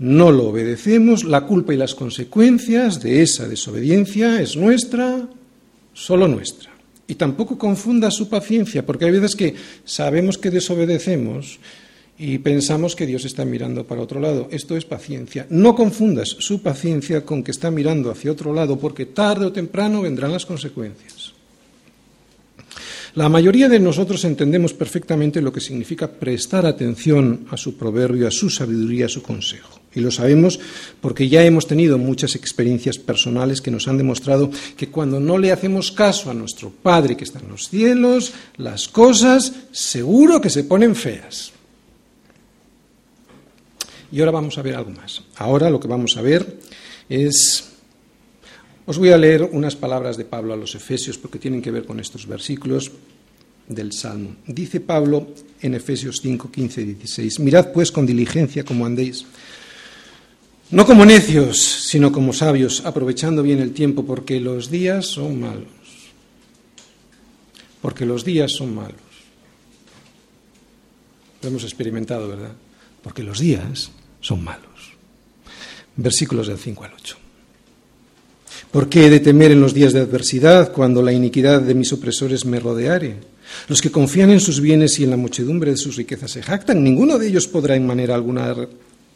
no 0.01 0.31
lo 0.31 0.47
obedecemos, 0.47 1.23
la 1.25 1.41
culpa 1.45 1.75
y 1.75 1.77
las 1.77 1.93
consecuencias 1.93 3.03
de 3.03 3.21
esa 3.21 3.47
desobediencia 3.47 4.41
es 4.41 4.57
nuestra, 4.57 5.29
solo 5.93 6.27
nuestra. 6.27 6.71
Y 7.05 7.13
tampoco 7.13 7.55
confunda 7.59 8.09
su 8.09 8.27
paciencia, 8.27 8.83
porque 8.83 9.05
hay 9.05 9.11
veces 9.11 9.35
que 9.35 9.53
sabemos 9.85 10.39
que 10.39 10.49
desobedecemos 10.49 11.59
y 12.17 12.39
pensamos 12.39 12.95
que 12.95 13.05
Dios 13.05 13.25
está 13.25 13.45
mirando 13.45 13.85
para 13.85 14.01
otro 14.01 14.19
lado. 14.19 14.47
Esto 14.49 14.75
es 14.75 14.85
paciencia. 14.85 15.45
No 15.51 15.75
confundas 15.75 16.29
su 16.29 16.63
paciencia 16.63 17.23
con 17.23 17.43
que 17.43 17.51
está 17.51 17.69
mirando 17.69 18.09
hacia 18.09 18.31
otro 18.31 18.55
lado, 18.55 18.79
porque 18.79 19.05
tarde 19.05 19.45
o 19.45 19.51
temprano 19.51 20.01
vendrán 20.01 20.31
las 20.31 20.47
consecuencias. 20.47 21.33
La 23.13 23.29
mayoría 23.29 23.69
de 23.69 23.79
nosotros 23.79 24.25
entendemos 24.25 24.73
perfectamente 24.73 25.43
lo 25.43 25.53
que 25.53 25.61
significa 25.61 26.09
prestar 26.09 26.65
atención 26.65 27.45
a 27.51 27.57
su 27.57 27.77
proverbio, 27.77 28.27
a 28.27 28.31
su 28.31 28.49
sabiduría, 28.49 29.05
a 29.05 29.09
su 29.09 29.21
consejo. 29.21 29.80
Y 29.93 29.99
lo 29.99 30.11
sabemos 30.11 30.59
porque 31.01 31.27
ya 31.27 31.43
hemos 31.43 31.67
tenido 31.67 31.97
muchas 31.97 32.35
experiencias 32.35 32.97
personales 32.97 33.61
que 33.61 33.71
nos 33.71 33.87
han 33.87 33.97
demostrado 33.97 34.49
que 34.77 34.87
cuando 34.87 35.19
no 35.19 35.37
le 35.37 35.51
hacemos 35.51 35.91
caso 35.91 36.31
a 36.31 36.33
nuestro 36.33 36.69
Padre 36.69 37.17
que 37.17 37.25
está 37.25 37.39
en 37.39 37.49
los 37.49 37.67
cielos, 37.67 38.33
las 38.57 38.87
cosas 38.87 39.53
seguro 39.71 40.39
que 40.39 40.49
se 40.49 40.63
ponen 40.63 40.95
feas. 40.95 41.51
Y 44.11 44.19
ahora 44.19 44.31
vamos 44.31 44.57
a 44.57 44.61
ver 44.61 44.75
algo 44.75 44.91
más. 44.91 45.23
Ahora 45.35 45.69
lo 45.69 45.79
que 45.79 45.87
vamos 45.87 46.17
a 46.17 46.21
ver 46.21 46.59
es... 47.09 47.67
Os 48.85 48.97
voy 48.97 49.11
a 49.11 49.17
leer 49.17 49.47
unas 49.51 49.75
palabras 49.75 50.17
de 50.17 50.25
Pablo 50.25 50.53
a 50.53 50.57
los 50.57 50.75
Efesios 50.75 51.17
porque 51.17 51.39
tienen 51.39 51.61
que 51.61 51.71
ver 51.71 51.85
con 51.85 51.99
estos 51.99 52.27
versículos 52.27 52.91
del 53.67 53.93
Salmo. 53.93 54.35
Dice 54.47 54.79
Pablo 54.79 55.27
en 55.61 55.75
Efesios 55.75 56.19
5, 56.21 56.51
15 56.51 56.81
y 56.81 56.85
16, 56.85 57.39
mirad 57.39 57.71
pues 57.71 57.91
con 57.91 58.05
diligencia 58.05 58.65
como 58.65 58.85
andéis 58.85 59.25
no 60.71 60.85
como 60.85 61.05
necios, 61.05 61.59
sino 61.59 62.11
como 62.11 62.31
sabios, 62.33 62.83
aprovechando 62.85 63.43
bien 63.43 63.59
el 63.59 63.73
tiempo, 63.73 64.05
porque 64.05 64.39
los 64.39 64.71
días 64.71 65.05
son 65.05 65.39
malos. 65.39 65.67
Porque 67.81 68.05
los 68.05 68.23
días 68.23 68.51
son 68.53 68.75
malos. 68.75 68.95
Lo 71.41 71.49
hemos 71.49 71.63
experimentado, 71.63 72.27
¿verdad? 72.27 72.53
Porque 73.03 73.23
los 73.23 73.39
días 73.39 73.91
son 74.21 74.43
malos. 74.43 74.93
Versículos 75.95 76.47
del 76.47 76.57
5 76.57 76.83
al 76.83 76.93
8. 76.93 77.17
¿Por 78.71 78.87
qué 78.87 79.07
he 79.07 79.09
de 79.09 79.19
temer 79.19 79.51
en 79.51 79.59
los 79.59 79.73
días 79.73 79.91
de 79.91 79.99
adversidad 79.99 80.71
cuando 80.71 81.01
la 81.01 81.11
iniquidad 81.11 81.61
de 81.61 81.73
mis 81.73 81.91
opresores 81.91 82.45
me 82.45 82.59
rodeare? 82.59 83.17
Los 83.67 83.81
que 83.81 83.91
confían 83.91 84.29
en 84.29 84.39
sus 84.39 84.61
bienes 84.61 84.97
y 84.99 85.03
en 85.03 85.09
la 85.09 85.17
muchedumbre 85.17 85.71
de 85.71 85.77
sus 85.77 85.97
riquezas 85.97 86.31
se 86.31 86.41
jactan. 86.41 86.81
Ninguno 86.81 87.17
de 87.17 87.27
ellos 87.27 87.47
podrá 87.47 87.75
en 87.75 87.85
manera 87.85 88.15
alguna 88.15 88.55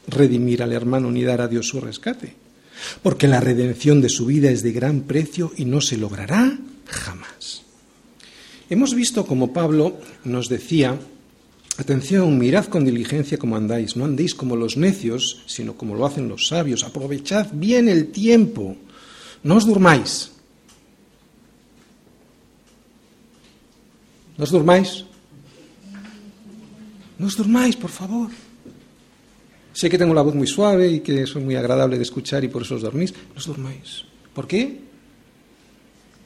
redimir 0.07 0.63
al 0.63 0.73
hermano 0.73 1.11
ni 1.11 1.23
dar 1.23 1.41
a 1.41 1.47
Dios 1.47 1.67
su 1.67 1.79
rescate. 1.81 2.35
Porque 3.01 3.27
la 3.27 3.39
redención 3.39 4.01
de 4.01 4.09
su 4.09 4.25
vida 4.25 4.51
es 4.51 4.61
de 4.61 4.71
gran 4.71 5.01
precio 5.01 5.51
y 5.57 5.65
no 5.65 5.81
se 5.81 5.97
logrará 5.97 6.57
jamás. 6.87 7.63
Hemos 8.69 8.93
visto 8.93 9.25
como 9.25 9.53
Pablo 9.53 9.97
nos 10.23 10.49
decía, 10.49 10.99
atención, 11.77 12.37
mirad 12.37 12.65
con 12.65 12.85
diligencia 12.85 13.37
como 13.37 13.55
andáis, 13.55 13.95
no 13.95 14.05
andéis 14.05 14.35
como 14.35 14.55
los 14.55 14.75
necios, 14.75 15.43
sino 15.45 15.75
como 15.75 15.95
lo 15.95 16.05
hacen 16.05 16.27
los 16.27 16.47
sabios, 16.47 16.83
aprovechad 16.83 17.47
bien 17.53 17.87
el 17.87 18.07
tiempo 18.07 18.75
no 19.45 19.57
os 19.57 19.65
durmáis. 19.69 20.33
¿No 24.37 24.43
os 24.43 24.49
durmáis? 24.49 25.05
No 27.21 27.29
os 27.29 27.37
durmáis, 27.37 27.77
por 27.77 27.93
favor. 27.93 28.33
Sé 29.75 29.89
que 29.89 29.97
tengo 29.97 30.13
la 30.13 30.21
voz 30.21 30.33
muy 30.33 30.47
suave 30.47 30.89
y 30.89 30.99
que 31.01 31.27
soy 31.27 31.43
muy 31.43 31.55
agradable 31.55 31.97
de 31.97 32.03
escuchar 32.03 32.45
y 32.45 32.47
por 32.47 32.61
eso 32.61 32.75
os 32.75 32.81
dormís. 32.81 33.11
No 33.11 33.35
os 33.35 33.45
durmáis. 33.45 34.05
¿Por 34.33 34.47
qué? 34.47 34.79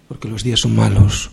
Porque 0.07 0.27
los 0.27 0.43
días 0.43 0.59
son 0.59 0.75
malos. 0.75 1.31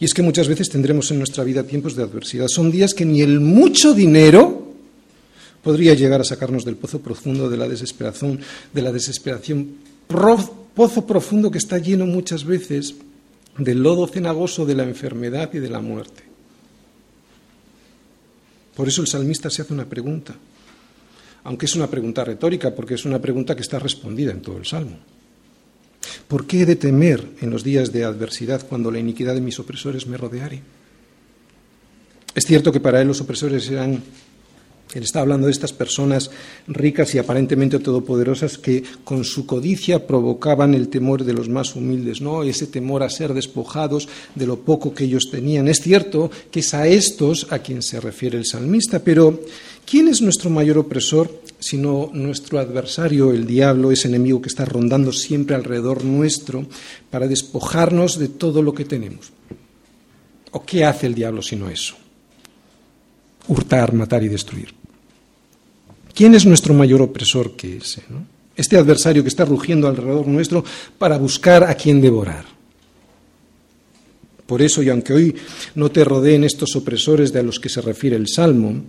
Y 0.00 0.04
es 0.04 0.12
que 0.12 0.22
muchas 0.22 0.48
veces 0.48 0.68
tendremos 0.68 1.08
en 1.12 1.18
nuestra 1.18 1.44
vida 1.44 1.62
tiempos 1.62 1.94
de 1.94 2.02
adversidad. 2.02 2.48
Son 2.48 2.72
días 2.72 2.92
que 2.92 3.04
ni 3.04 3.22
el 3.22 3.38
mucho 3.38 3.94
dinero 3.94 4.74
podría 5.62 5.94
llegar 5.94 6.22
a 6.22 6.24
sacarnos 6.24 6.64
del 6.64 6.74
pozo 6.74 7.00
profundo 7.00 7.48
de 7.48 7.58
la 7.58 7.68
desesperación, 7.68 8.40
de 8.72 8.82
la 8.82 8.90
desesperación, 8.90 9.76
pozo 10.74 11.06
profundo 11.06 11.52
que 11.52 11.58
está 11.58 11.78
lleno 11.78 12.06
muchas 12.06 12.44
veces 12.44 12.96
del 13.56 13.84
lodo 13.84 14.08
cenagoso 14.08 14.66
de 14.66 14.74
la 14.74 14.82
enfermedad 14.82 15.50
y 15.52 15.60
de 15.60 15.68
la 15.68 15.80
muerte. 15.80 16.29
Por 18.74 18.88
eso 18.88 19.02
el 19.02 19.08
salmista 19.08 19.50
se 19.50 19.62
hace 19.62 19.72
una 19.72 19.84
pregunta, 19.84 20.34
aunque 21.44 21.66
es 21.66 21.74
una 21.74 21.88
pregunta 21.88 22.24
retórica, 22.24 22.74
porque 22.74 22.94
es 22.94 23.04
una 23.04 23.20
pregunta 23.20 23.54
que 23.54 23.62
está 23.62 23.78
respondida 23.78 24.32
en 24.32 24.42
todo 24.42 24.58
el 24.58 24.66
salmo. 24.66 24.98
¿Por 26.28 26.46
qué 26.46 26.62
he 26.62 26.66
de 26.66 26.76
temer 26.76 27.26
en 27.40 27.50
los 27.50 27.64
días 27.64 27.92
de 27.92 28.04
adversidad 28.04 28.66
cuando 28.66 28.90
la 28.90 28.98
iniquidad 28.98 29.34
de 29.34 29.40
mis 29.40 29.58
opresores 29.58 30.06
me 30.06 30.16
rodeare? 30.16 30.62
Es 32.34 32.46
cierto 32.46 32.70
que 32.70 32.80
para 32.80 33.00
él 33.00 33.08
los 33.08 33.20
opresores 33.20 33.68
eran 33.68 34.02
él 34.94 35.04
está 35.04 35.20
hablando 35.20 35.46
de 35.46 35.52
estas 35.52 35.72
personas 35.72 36.30
ricas 36.66 37.14
y 37.14 37.18
aparentemente 37.18 37.78
todopoderosas 37.78 38.58
que 38.58 38.82
con 39.04 39.24
su 39.24 39.46
codicia 39.46 40.06
provocaban 40.06 40.74
el 40.74 40.88
temor 40.88 41.24
de 41.24 41.32
los 41.32 41.48
más 41.48 41.76
humildes, 41.76 42.20
¿no? 42.20 42.42
Ese 42.42 42.66
temor 42.66 43.02
a 43.02 43.10
ser 43.10 43.32
despojados 43.32 44.08
de 44.34 44.46
lo 44.46 44.60
poco 44.60 44.92
que 44.92 45.04
ellos 45.04 45.30
tenían. 45.30 45.68
Es 45.68 45.80
cierto 45.80 46.30
que 46.50 46.60
es 46.60 46.74
a 46.74 46.88
estos 46.88 47.46
a 47.50 47.60
quien 47.60 47.82
se 47.82 48.00
refiere 48.00 48.36
el 48.36 48.46
salmista, 48.46 48.98
pero 48.98 49.40
¿quién 49.86 50.08
es 50.08 50.22
nuestro 50.22 50.50
mayor 50.50 50.78
opresor 50.78 51.40
sino 51.60 52.10
nuestro 52.12 52.58
adversario, 52.58 53.32
el 53.32 53.46
diablo, 53.46 53.92
ese 53.92 54.08
enemigo 54.08 54.40
que 54.40 54.48
está 54.48 54.64
rondando 54.64 55.12
siempre 55.12 55.54
alrededor 55.54 56.04
nuestro 56.04 56.66
para 57.10 57.28
despojarnos 57.28 58.18
de 58.18 58.28
todo 58.28 58.62
lo 58.62 58.74
que 58.74 58.84
tenemos? 58.84 59.30
¿O 60.52 60.64
qué 60.64 60.84
hace 60.84 61.06
el 61.06 61.14
diablo 61.14 61.42
sino 61.42 61.68
eso? 61.68 61.94
Hurtar, 63.46 63.92
matar 63.92 64.22
y 64.22 64.28
destruir. 64.28 64.79
¿Quién 66.14 66.34
es 66.34 66.46
nuestro 66.46 66.74
mayor 66.74 67.02
opresor 67.02 67.56
que 67.56 67.78
ese? 67.78 68.02
Este 68.56 68.76
adversario 68.76 69.22
que 69.22 69.28
está 69.28 69.44
rugiendo 69.44 69.88
alrededor 69.88 70.26
nuestro 70.26 70.64
para 70.98 71.18
buscar 71.18 71.64
a 71.64 71.74
quien 71.74 72.00
devorar. 72.00 72.44
Por 74.46 74.62
eso, 74.62 74.82
y 74.82 74.88
aunque 74.88 75.12
hoy 75.12 75.36
no 75.76 75.90
te 75.90 76.02
rodeen 76.02 76.44
estos 76.44 76.74
opresores 76.74 77.32
de 77.32 77.38
a 77.38 77.42
los 77.42 77.60
que 77.60 77.68
se 77.68 77.80
refiere 77.80 78.16
el 78.16 78.26
Salmo, 78.26 78.82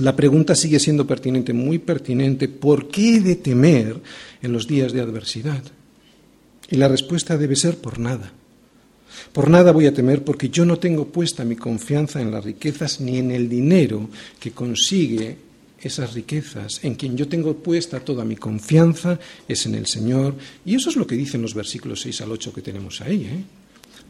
la 0.00 0.16
pregunta 0.16 0.54
sigue 0.54 0.80
siendo 0.80 1.06
pertinente, 1.06 1.52
muy 1.52 1.78
pertinente, 1.78 2.48
¿por 2.48 2.88
qué 2.88 3.16
he 3.16 3.20
de 3.20 3.36
temer 3.36 4.00
en 4.42 4.52
los 4.52 4.66
días 4.66 4.92
de 4.92 5.00
adversidad? 5.00 5.62
Y 6.70 6.76
la 6.76 6.88
respuesta 6.88 7.36
debe 7.36 7.54
ser 7.54 7.76
por 7.76 7.98
nada. 7.98 8.32
Por 9.32 9.50
nada 9.50 9.72
voy 9.72 9.86
a 9.86 9.94
temer 9.94 10.24
porque 10.24 10.48
yo 10.48 10.64
no 10.64 10.78
tengo 10.78 11.06
puesta 11.06 11.44
mi 11.44 11.56
confianza 11.56 12.20
en 12.20 12.30
las 12.30 12.44
riquezas 12.44 13.00
ni 13.00 13.18
en 13.18 13.30
el 13.30 13.48
dinero 13.48 14.08
que 14.40 14.52
consigue 14.52 15.36
esas 15.88 16.14
riquezas, 16.14 16.80
en 16.82 16.94
quien 16.94 17.16
yo 17.16 17.28
tengo 17.28 17.54
puesta 17.56 18.00
toda 18.00 18.24
mi 18.24 18.36
confianza, 18.36 19.18
es 19.48 19.66
en 19.66 19.74
el 19.74 19.86
Señor. 19.86 20.34
Y 20.64 20.74
eso 20.74 20.90
es 20.90 20.96
lo 20.96 21.06
que 21.06 21.16
dicen 21.16 21.42
los 21.42 21.54
versículos 21.54 22.00
6 22.02 22.20
al 22.22 22.32
8 22.32 22.52
que 22.52 22.62
tenemos 22.62 23.00
ahí. 23.00 23.24
¿eh? 23.24 23.61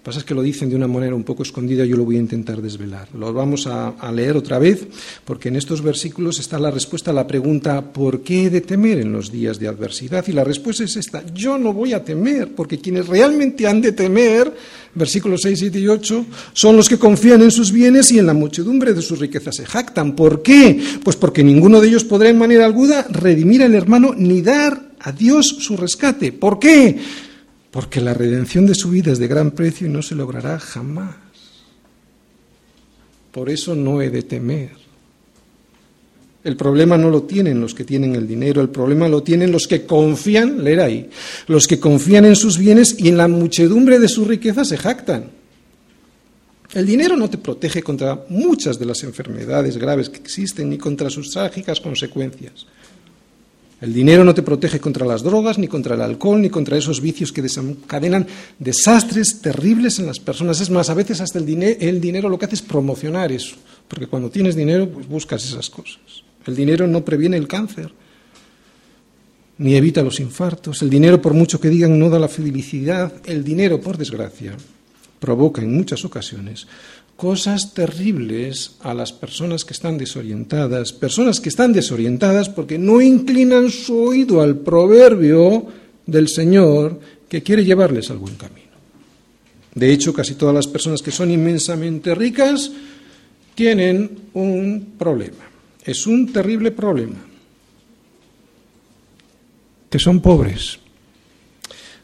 Pasa 0.03 0.19
es 0.19 0.25
que 0.25 0.35
lo 0.35 0.43
dicen 0.43 0.69
de 0.69 0.75
una 0.75 0.89
manera 0.89 1.15
un 1.15 1.23
poco 1.23 1.45
escondida, 1.45 1.85
yo 1.85 1.97
lo 1.97 2.05
voy 2.05 2.17
a 2.17 2.21
intentar 2.21 2.61
desvelar. 2.61 3.07
Lo 3.17 3.33
vamos 3.33 3.69
a, 3.69 3.91
a, 3.91 4.11
leer 4.11 4.37
otra 4.37 4.59
vez, 4.59 4.85
porque 5.25 5.49
en 5.49 5.55
estos 5.55 5.81
versículos 5.81 6.41
está 6.41 6.59
la 6.59 6.73
respuesta 6.73 7.13
a 7.13 7.15
la 7.15 7.27
pregunta 7.27 7.81
¿por 7.81 8.23
qué 8.23 8.47
he 8.47 8.51
de 8.51 8.63
temer 8.63 8.99
en 8.99 9.13
los 9.13 9.31
días 9.31 9.61
de 9.61 9.69
adversidad? 9.69 10.27
Y 10.27 10.33
la 10.33 10.43
respuesta 10.43 10.83
es 10.83 10.97
esta, 10.97 11.25
yo 11.33 11.57
no 11.57 11.73
voy 11.73 11.93
a 11.93 12.03
temer, 12.03 12.53
porque 12.53 12.81
quienes 12.81 13.07
realmente 13.07 13.69
han 13.69 13.81
de 13.81 13.93
temer, 13.93 14.53
versículos 14.93 15.43
6, 15.43 15.59
7 15.59 15.79
y 15.79 15.87
8, 15.87 16.27
son 16.53 16.77
los 16.77 16.89
que 16.89 16.99
confían 16.99 17.43
en 17.43 17.53
sus 17.53 17.71
bienes 17.71 18.11
y 18.11 18.19
en 18.19 18.27
la 18.27 18.35
muchedumbre 18.35 18.95
de 18.95 19.03
sus 19.03 19.21
riquezas 19.21 19.55
se 19.55 19.67
jactan. 19.67 20.17
¿Por 20.17 20.43
qué? 20.43 20.83
Pues 21.05 21.15
porque 21.15 21.45
ninguno 21.45 21.81
de 21.81 21.87
ellos 21.87 22.03
podrá 22.03 22.29
en 22.29 22.39
manera 22.39 22.65
alguna 22.65 23.03
redimir 23.03 23.63
al 23.63 23.75
hermano 23.77 24.15
ni 24.17 24.43
dar 24.43 24.91
a 24.99 25.13
Dios 25.13 25.47
su 25.61 25.77
rescate. 25.77 26.33
¿Por 26.33 26.59
qué? 26.59 26.99
Porque 27.73 28.03
la 28.03 28.15
redención 28.15 28.67
de 28.67 28.75
su 28.75 28.91
vida 28.91 29.11
es 29.13 29.19
de 29.19 29.27
gran 29.27 29.51
precio 29.51 29.87
y 29.87 29.91
no 29.91 30.03
se 30.03 30.15
logrará 30.15 30.61
jamás. 30.61 31.17
Por 33.33 33.49
eso 33.49 33.75
no 33.75 34.03
he 34.03 34.11
de 34.11 34.23
temer. 34.23 34.71
El 36.45 36.57
problema 36.57 36.99
no 36.99 37.09
lo 37.09 37.23
tienen 37.23 37.61
los 37.61 37.75
que 37.75 37.85
tienen 37.85 38.15
el 38.15 38.29
dinero, 38.29 38.61
el 38.61 38.69
problema 38.69 39.09
lo 39.09 39.23
tienen 39.23 39.51
los 39.51 39.67
que 39.67 39.87
confían, 39.87 40.63
leer 40.63 40.81
ahí, 40.81 41.11
los 41.47 41.67
que 41.67 41.81
confían 41.81 42.27
en 42.27 42.37
sus 42.37 42.59
bienes 42.59 42.97
y 42.99 43.09
en 43.09 43.17
la 43.17 43.27
muchedumbre 43.27 43.99
de 43.99 44.09
sus 44.09 44.27
riquezas 44.27 44.69
se 44.69 44.77
jactan. 44.77 45.31
El 46.75 46.85
dinero 46.85 47.17
no 47.17 47.31
te 47.31 47.39
protege 47.39 47.83
contra 47.83 48.25
muchas 48.29 48.79
de 48.79 48.87
las 48.87 49.03
enfermedades 49.03 49.79
graves 49.79 50.11
que 50.11 50.19
existen 50.19 50.69
ni 50.69 50.79
contra 50.79 51.09
sus 51.09 51.31
trágicas 51.31 51.81
consecuencias. 51.81 52.67
El 53.83 53.93
dinero 53.93 54.23
no 54.23 54.33
te 54.33 54.45
protege 54.45 54.79
contra 54.79 55.05
las 55.05 55.25
drogas, 55.25 55.59
ni 55.59 55.67
contra 55.67 55.97
el 55.97 56.03
alcohol, 56.03 56.41
ni 56.41 56.49
contra 56.51 56.79
esos 56.79 57.01
vicios 57.01 57.33
que 57.33 57.43
desencadenan 57.43 58.29
desastres 58.61 59.41
terribles 59.43 59.99
en 59.99 60.07
las 60.07 60.21
personas. 60.21 60.61
Es 60.61 60.71
más, 60.71 60.89
a 60.89 60.95
veces 60.95 61.21
hasta 61.21 61.41
el, 61.41 61.47
dinero, 62.01 62.29
lo 62.29 62.39
que 62.39 62.45
hace 62.45 62.55
es 62.55 62.63
promocionar 62.63 63.33
eso, 63.33 63.57
porque 63.89 64.07
cuando 64.07 64.31
tienes 64.31 64.55
dinero, 64.55 64.89
pues 64.89 65.09
buscas 65.09 65.45
esas 65.45 65.69
cosas. 65.69 65.99
El 66.47 66.55
dinero 66.55 66.87
no 66.87 67.05
previene 67.05 67.37
el 67.37 67.49
cáncer, 67.49 67.93
ni 69.59 69.75
evita 69.75 70.01
los 70.05 70.21
infartos. 70.21 70.81
El 70.83 70.89
dinero, 70.89 71.21
por 71.21 71.35
mucho 71.35 71.59
que 71.59 71.69
digan, 71.69 71.99
no 71.99 72.09
da 72.09 72.21
la 72.21 72.29
felicidad. 72.29 73.13
El 73.25 73.43
dinero, 73.43 73.81
por 73.81 73.99
desgracia, 73.99 74.57
provoca 75.19 75.61
en 75.61 75.75
muchas 75.75 76.05
ocasiones 76.05 76.69
cosas 77.23 77.73
terribles 77.73 78.73
a 78.81 78.95
las 78.95 79.13
personas 79.13 79.65
que 79.65 79.75
están 79.75 79.97
desorientadas, 79.97 80.93
personas 80.93 81.39
que 81.39 81.51
están 81.51 81.73
desorientadas 81.73 82.49
porque 82.49 82.79
no 82.79 83.01
inclinan 83.01 83.71
su 83.71 83.97
oído 83.97 84.43
al 84.43 84.57
proverbio 84.57 85.65
del 86.05 86.27
Señor 86.27 86.99
que 87.29 87.41
quiere 87.41 87.65
llevarles 87.65 88.11
al 88.11 88.19
buen 88.19 88.35
camino. 88.35 88.75
De 89.73 89.93
hecho, 89.93 90.13
casi 90.13 90.35
todas 90.35 90.53
las 90.53 90.67
personas 90.67 91.01
que 91.01 91.13
son 91.13 91.31
inmensamente 91.31 92.13
ricas 92.13 92.73
tienen 93.55 94.19
un 94.33 94.95
problema. 94.99 95.49
Es 95.85 96.09
un 96.09 96.33
terrible 96.33 96.73
problema. 96.73 97.25
Que 99.89 100.01
son 100.01 100.21
pobres. 100.21 100.81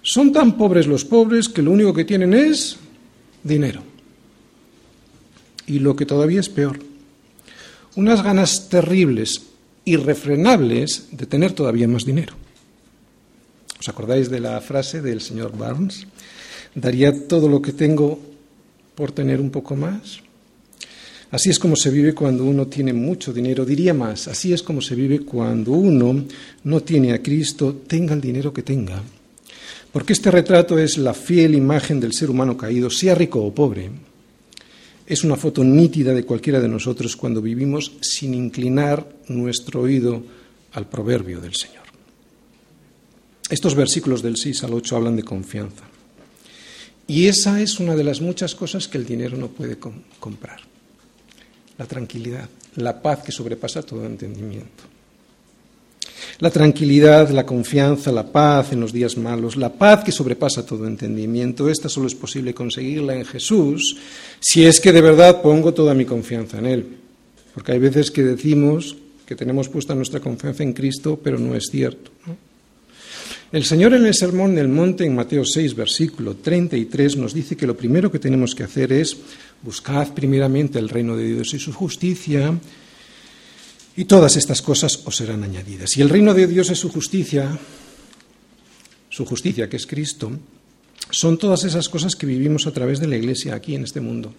Son 0.00 0.30
tan 0.30 0.56
pobres 0.56 0.86
los 0.86 1.04
pobres 1.04 1.48
que 1.48 1.62
lo 1.62 1.72
único 1.72 1.92
que 1.92 2.04
tienen 2.04 2.34
es 2.34 2.76
dinero 3.42 3.87
y 5.68 5.78
lo 5.78 5.94
que 5.94 6.06
todavía 6.06 6.40
es 6.40 6.48
peor, 6.48 6.80
unas 7.94 8.22
ganas 8.22 8.68
terribles, 8.68 9.42
irrefrenables 9.84 11.08
de 11.12 11.26
tener 11.26 11.52
todavía 11.52 11.86
más 11.86 12.04
dinero. 12.04 12.34
¿Os 13.78 13.88
acordáis 13.88 14.28
de 14.30 14.40
la 14.40 14.60
frase 14.60 15.00
del 15.02 15.20
señor 15.20 15.56
Barnes? 15.56 16.06
Daría 16.74 17.28
todo 17.28 17.48
lo 17.48 17.62
que 17.62 17.72
tengo 17.72 18.18
por 18.94 19.12
tener 19.12 19.40
un 19.40 19.50
poco 19.50 19.76
más. 19.76 20.20
Así 21.30 21.50
es 21.50 21.58
como 21.58 21.76
se 21.76 21.90
vive 21.90 22.14
cuando 22.14 22.44
uno 22.44 22.66
tiene 22.66 22.92
mucho 22.92 23.32
dinero. 23.32 23.64
Diría 23.64 23.92
más, 23.92 24.26
así 24.26 24.52
es 24.52 24.62
como 24.62 24.80
se 24.80 24.94
vive 24.94 25.20
cuando 25.20 25.72
uno 25.72 26.24
no 26.64 26.80
tiene 26.80 27.12
a 27.12 27.22
Cristo, 27.22 27.82
tenga 27.86 28.14
el 28.14 28.20
dinero 28.20 28.52
que 28.52 28.62
tenga. 28.62 29.02
Porque 29.92 30.14
este 30.14 30.30
retrato 30.30 30.78
es 30.78 30.96
la 30.98 31.14
fiel 31.14 31.54
imagen 31.54 32.00
del 32.00 32.14
ser 32.14 32.30
humano 32.30 32.56
caído, 32.56 32.90
sea 32.90 33.14
rico 33.14 33.44
o 33.44 33.54
pobre 33.54 34.07
es 35.08 35.24
una 35.24 35.36
foto 35.36 35.64
nítida 35.64 36.12
de 36.12 36.24
cualquiera 36.24 36.60
de 36.60 36.68
nosotros 36.68 37.16
cuando 37.16 37.40
vivimos 37.40 37.92
sin 38.02 38.34
inclinar 38.34 39.08
nuestro 39.28 39.80
oído 39.80 40.22
al 40.72 40.86
proverbio 40.86 41.40
del 41.40 41.54
Señor. 41.54 41.84
Estos 43.48 43.74
versículos 43.74 44.20
del 44.20 44.36
6 44.36 44.64
al 44.64 44.74
8 44.74 44.96
hablan 44.96 45.16
de 45.16 45.22
confianza. 45.22 45.84
Y 47.06 47.26
esa 47.26 47.58
es 47.62 47.80
una 47.80 47.96
de 47.96 48.04
las 48.04 48.20
muchas 48.20 48.54
cosas 48.54 48.86
que 48.86 48.98
el 48.98 49.06
dinero 49.06 49.38
no 49.38 49.48
puede 49.48 49.78
comprar. 49.78 50.60
La 51.78 51.86
tranquilidad, 51.86 52.50
la 52.76 53.00
paz 53.00 53.20
que 53.22 53.32
sobrepasa 53.32 53.80
todo 53.82 54.04
entendimiento. 54.04 54.97
La 56.40 56.50
tranquilidad, 56.50 57.30
la 57.30 57.46
confianza, 57.46 58.12
la 58.12 58.30
paz 58.30 58.72
en 58.72 58.80
los 58.80 58.92
días 58.92 59.16
malos, 59.16 59.56
la 59.56 59.72
paz 59.72 60.04
que 60.04 60.12
sobrepasa 60.12 60.64
todo 60.64 60.86
entendimiento, 60.86 61.68
esta 61.68 61.88
solo 61.88 62.06
es 62.06 62.14
posible 62.14 62.54
conseguirla 62.54 63.14
en 63.14 63.24
Jesús 63.24 63.96
si 64.40 64.64
es 64.64 64.80
que 64.80 64.92
de 64.92 65.00
verdad 65.00 65.42
pongo 65.42 65.74
toda 65.74 65.94
mi 65.94 66.04
confianza 66.04 66.58
en 66.58 66.66
Él. 66.66 66.86
Porque 67.54 67.72
hay 67.72 67.78
veces 67.78 68.10
que 68.10 68.22
decimos 68.22 68.96
que 69.26 69.36
tenemos 69.36 69.68
puesta 69.68 69.94
nuestra 69.94 70.20
confianza 70.20 70.62
en 70.62 70.72
Cristo, 70.72 71.20
pero 71.22 71.38
no 71.38 71.54
es 71.54 71.68
cierto. 71.70 72.10
El 73.50 73.64
Señor 73.64 73.94
en 73.94 74.04
el 74.04 74.14
Sermón 74.14 74.54
del 74.54 74.68
Monte, 74.68 75.06
en 75.06 75.14
Mateo 75.14 75.42
6, 75.42 75.74
versículo 75.74 76.36
33, 76.36 77.16
nos 77.16 77.32
dice 77.32 77.56
que 77.56 77.66
lo 77.66 77.76
primero 77.76 78.12
que 78.12 78.18
tenemos 78.18 78.54
que 78.54 78.64
hacer 78.64 78.92
es 78.92 79.16
buscar 79.62 80.14
primeramente 80.14 80.78
el 80.78 80.90
reino 80.90 81.16
de 81.16 81.32
Dios 81.32 81.54
y 81.54 81.58
su 81.58 81.72
justicia, 81.72 82.52
y 83.98 84.04
todas 84.04 84.36
estas 84.36 84.62
cosas 84.62 85.00
os 85.06 85.16
serán 85.16 85.42
añadidas. 85.42 85.96
Y 85.96 86.02
el 86.02 86.08
reino 86.08 86.32
de 86.32 86.46
Dios 86.46 86.70
es 86.70 86.78
su 86.78 86.88
justicia, 86.88 87.58
su 89.08 89.26
justicia 89.26 89.68
que 89.68 89.76
es 89.76 89.88
Cristo, 89.88 90.30
son 91.10 91.36
todas 91.36 91.64
esas 91.64 91.88
cosas 91.88 92.14
que 92.14 92.24
vivimos 92.24 92.68
a 92.68 92.70
través 92.70 93.00
de 93.00 93.08
la 93.08 93.16
Iglesia 93.16 93.56
aquí 93.56 93.74
en 93.74 93.82
este 93.82 94.00
mundo. 94.00 94.32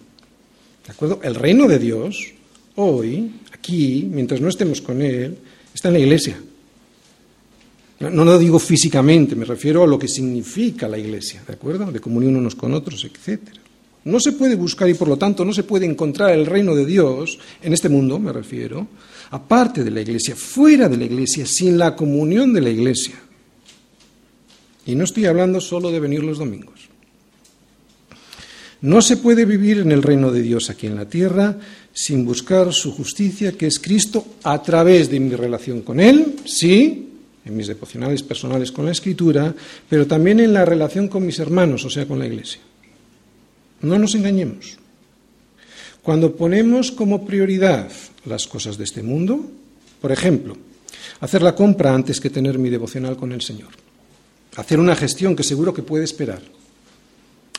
¿De 0.86 0.92
acuerdo? 0.92 1.20
El 1.22 1.34
reino 1.34 1.68
de 1.68 1.78
Dios, 1.78 2.32
hoy, 2.76 3.32
aquí, 3.52 4.08
mientras 4.10 4.40
no 4.40 4.48
estemos 4.48 4.80
con 4.80 5.02
Él, 5.02 5.36
está 5.74 5.88
en 5.88 5.94
la 5.94 6.00
Iglesia. 6.00 6.40
No 8.00 8.24
lo 8.24 8.38
digo 8.38 8.58
físicamente, 8.58 9.36
me 9.36 9.44
refiero 9.44 9.82
a 9.82 9.86
lo 9.86 9.98
que 9.98 10.08
significa 10.08 10.88
la 10.88 10.96
Iglesia, 10.96 11.42
¿de 11.46 11.52
acuerdo? 11.52 11.92
De 11.92 12.00
comunión 12.00 12.34
unos 12.34 12.54
con 12.54 12.72
otros, 12.72 13.04
etcétera. 13.04 13.59
No 14.04 14.18
se 14.18 14.32
puede 14.32 14.54
buscar 14.54 14.88
y 14.88 14.94
por 14.94 15.08
lo 15.08 15.16
tanto 15.16 15.44
no 15.44 15.52
se 15.52 15.64
puede 15.64 15.86
encontrar 15.86 16.30
el 16.30 16.46
reino 16.46 16.74
de 16.74 16.86
Dios, 16.86 17.38
en 17.62 17.72
este 17.72 17.88
mundo 17.88 18.18
me 18.18 18.32
refiero, 18.32 18.88
aparte 19.30 19.84
de 19.84 19.90
la 19.90 20.00
iglesia, 20.00 20.34
fuera 20.34 20.88
de 20.88 20.96
la 20.96 21.04
iglesia, 21.04 21.44
sin 21.46 21.76
la 21.76 21.94
comunión 21.94 22.52
de 22.52 22.60
la 22.62 22.70
iglesia. 22.70 23.14
Y 24.86 24.94
no 24.94 25.04
estoy 25.04 25.26
hablando 25.26 25.60
solo 25.60 25.90
de 25.90 26.00
venir 26.00 26.22
los 26.22 26.38
domingos. 26.38 26.88
No 28.82 29.02
se 29.02 29.18
puede 29.18 29.44
vivir 29.44 29.78
en 29.80 29.92
el 29.92 30.02
reino 30.02 30.32
de 30.32 30.40
Dios 30.40 30.70
aquí 30.70 30.86
en 30.86 30.96
la 30.96 31.08
tierra 31.08 31.58
sin 31.92 32.24
buscar 32.24 32.72
su 32.72 32.92
justicia, 32.92 33.52
que 33.52 33.66
es 33.66 33.78
Cristo, 33.78 34.24
a 34.44 34.62
través 34.62 35.10
de 35.10 35.20
mi 35.20 35.34
relación 35.34 35.82
con 35.82 36.00
Él, 36.00 36.36
sí, 36.46 37.08
en 37.44 37.56
mis 37.56 37.66
devocionales 37.66 38.22
personales 38.22 38.72
con 38.72 38.86
la 38.86 38.92
Escritura, 38.92 39.54
pero 39.88 40.06
también 40.06 40.40
en 40.40 40.54
la 40.54 40.64
relación 40.64 41.08
con 41.08 41.26
mis 41.26 41.38
hermanos, 41.38 41.84
o 41.84 41.90
sea, 41.90 42.06
con 42.06 42.18
la 42.18 42.26
Iglesia. 42.26 42.60
No 43.82 43.98
nos 43.98 44.14
engañemos. 44.14 44.78
Cuando 46.02 46.36
ponemos 46.36 46.92
como 46.92 47.26
prioridad 47.26 47.90
las 48.24 48.46
cosas 48.46 48.78
de 48.78 48.84
este 48.84 49.02
mundo, 49.02 49.50
por 50.00 50.12
ejemplo, 50.12 50.56
hacer 51.20 51.42
la 51.42 51.54
compra 51.54 51.94
antes 51.94 52.20
que 52.20 52.30
tener 52.30 52.58
mi 52.58 52.70
devocional 52.70 53.16
con 53.16 53.32
el 53.32 53.42
Señor, 53.42 53.68
hacer 54.56 54.80
una 54.80 54.96
gestión 54.96 55.36
que 55.36 55.42
seguro 55.42 55.74
que 55.74 55.82
puede 55.82 56.04
esperar, 56.04 56.42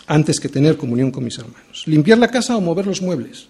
antes 0.07 0.39
que 0.39 0.49
tener 0.49 0.77
comunión 0.77 1.11
con 1.11 1.23
mis 1.23 1.37
hermanos, 1.37 1.83
limpiar 1.85 2.17
la 2.17 2.27
casa 2.27 2.57
o 2.57 2.61
mover 2.61 2.87
los 2.87 3.01
muebles, 3.01 3.47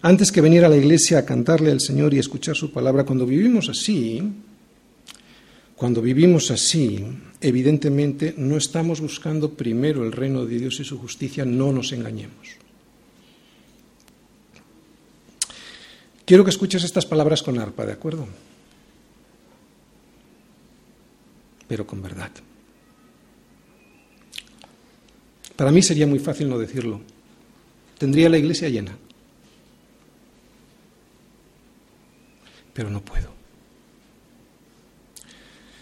antes 0.00 0.30
que 0.30 0.40
venir 0.40 0.64
a 0.64 0.68
la 0.68 0.76
iglesia 0.76 1.18
a 1.18 1.24
cantarle 1.24 1.72
al 1.72 1.80
Señor 1.80 2.14
y 2.14 2.18
escuchar 2.18 2.54
su 2.54 2.72
palabra, 2.72 3.04
cuando 3.04 3.26
vivimos 3.26 3.68
así, 3.68 4.22
cuando 5.78 6.02
vivimos 6.02 6.50
así, 6.50 7.06
evidentemente 7.40 8.34
no 8.36 8.56
estamos 8.56 9.00
buscando 9.00 9.54
primero 9.54 10.04
el 10.04 10.10
reino 10.10 10.44
de 10.44 10.58
Dios 10.58 10.80
y 10.80 10.84
su 10.84 10.98
justicia, 10.98 11.44
no 11.44 11.70
nos 11.70 11.92
engañemos. 11.92 12.48
Quiero 16.24 16.42
que 16.42 16.50
escuches 16.50 16.82
estas 16.82 17.06
palabras 17.06 17.44
con 17.44 17.60
arpa, 17.60 17.86
¿de 17.86 17.92
acuerdo? 17.92 18.26
Pero 21.68 21.86
con 21.86 22.02
verdad. 22.02 22.32
Para 25.54 25.70
mí 25.70 25.80
sería 25.80 26.08
muy 26.08 26.18
fácil 26.18 26.48
no 26.48 26.58
decirlo. 26.58 27.00
Tendría 27.98 28.28
la 28.28 28.38
iglesia 28.38 28.68
llena. 28.68 28.98
Pero 32.74 32.90
no 32.90 33.00
puedo. 33.00 33.37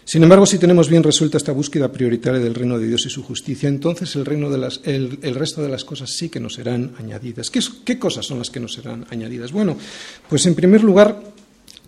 Sin 0.07 0.23
embargo, 0.23 0.45
si 0.45 0.57
tenemos 0.57 0.87
bien 0.87 1.03
resuelta 1.03 1.35
esta 1.35 1.51
búsqueda 1.51 1.91
prioritaria 1.91 2.39
del 2.39 2.55
reino 2.55 2.79
de 2.79 2.87
Dios 2.87 3.05
y 3.05 3.09
su 3.09 3.23
justicia, 3.23 3.67
entonces 3.67 4.15
el, 4.15 4.25
reino 4.25 4.49
de 4.49 4.55
el, 4.85 5.35
resto 5.35 5.61
de 5.61 5.67
las 5.67 5.83
cosas 5.83 6.11
sí 6.11 6.29
que 6.29 6.39
nos 6.39 6.53
serán 6.53 6.93
añadidas. 6.97 7.49
¿Qué, 7.49 7.59
¿Qué 7.83 7.99
cosas 7.99 8.25
son 8.25 8.37
las 8.37 8.49
que 8.49 8.61
nos 8.61 8.71
serán 8.71 9.05
añadidas? 9.09 9.51
Bueno, 9.51 9.75
pues 10.29 10.45
en 10.45 10.55
primer 10.55 10.81
lugar, 10.81 11.21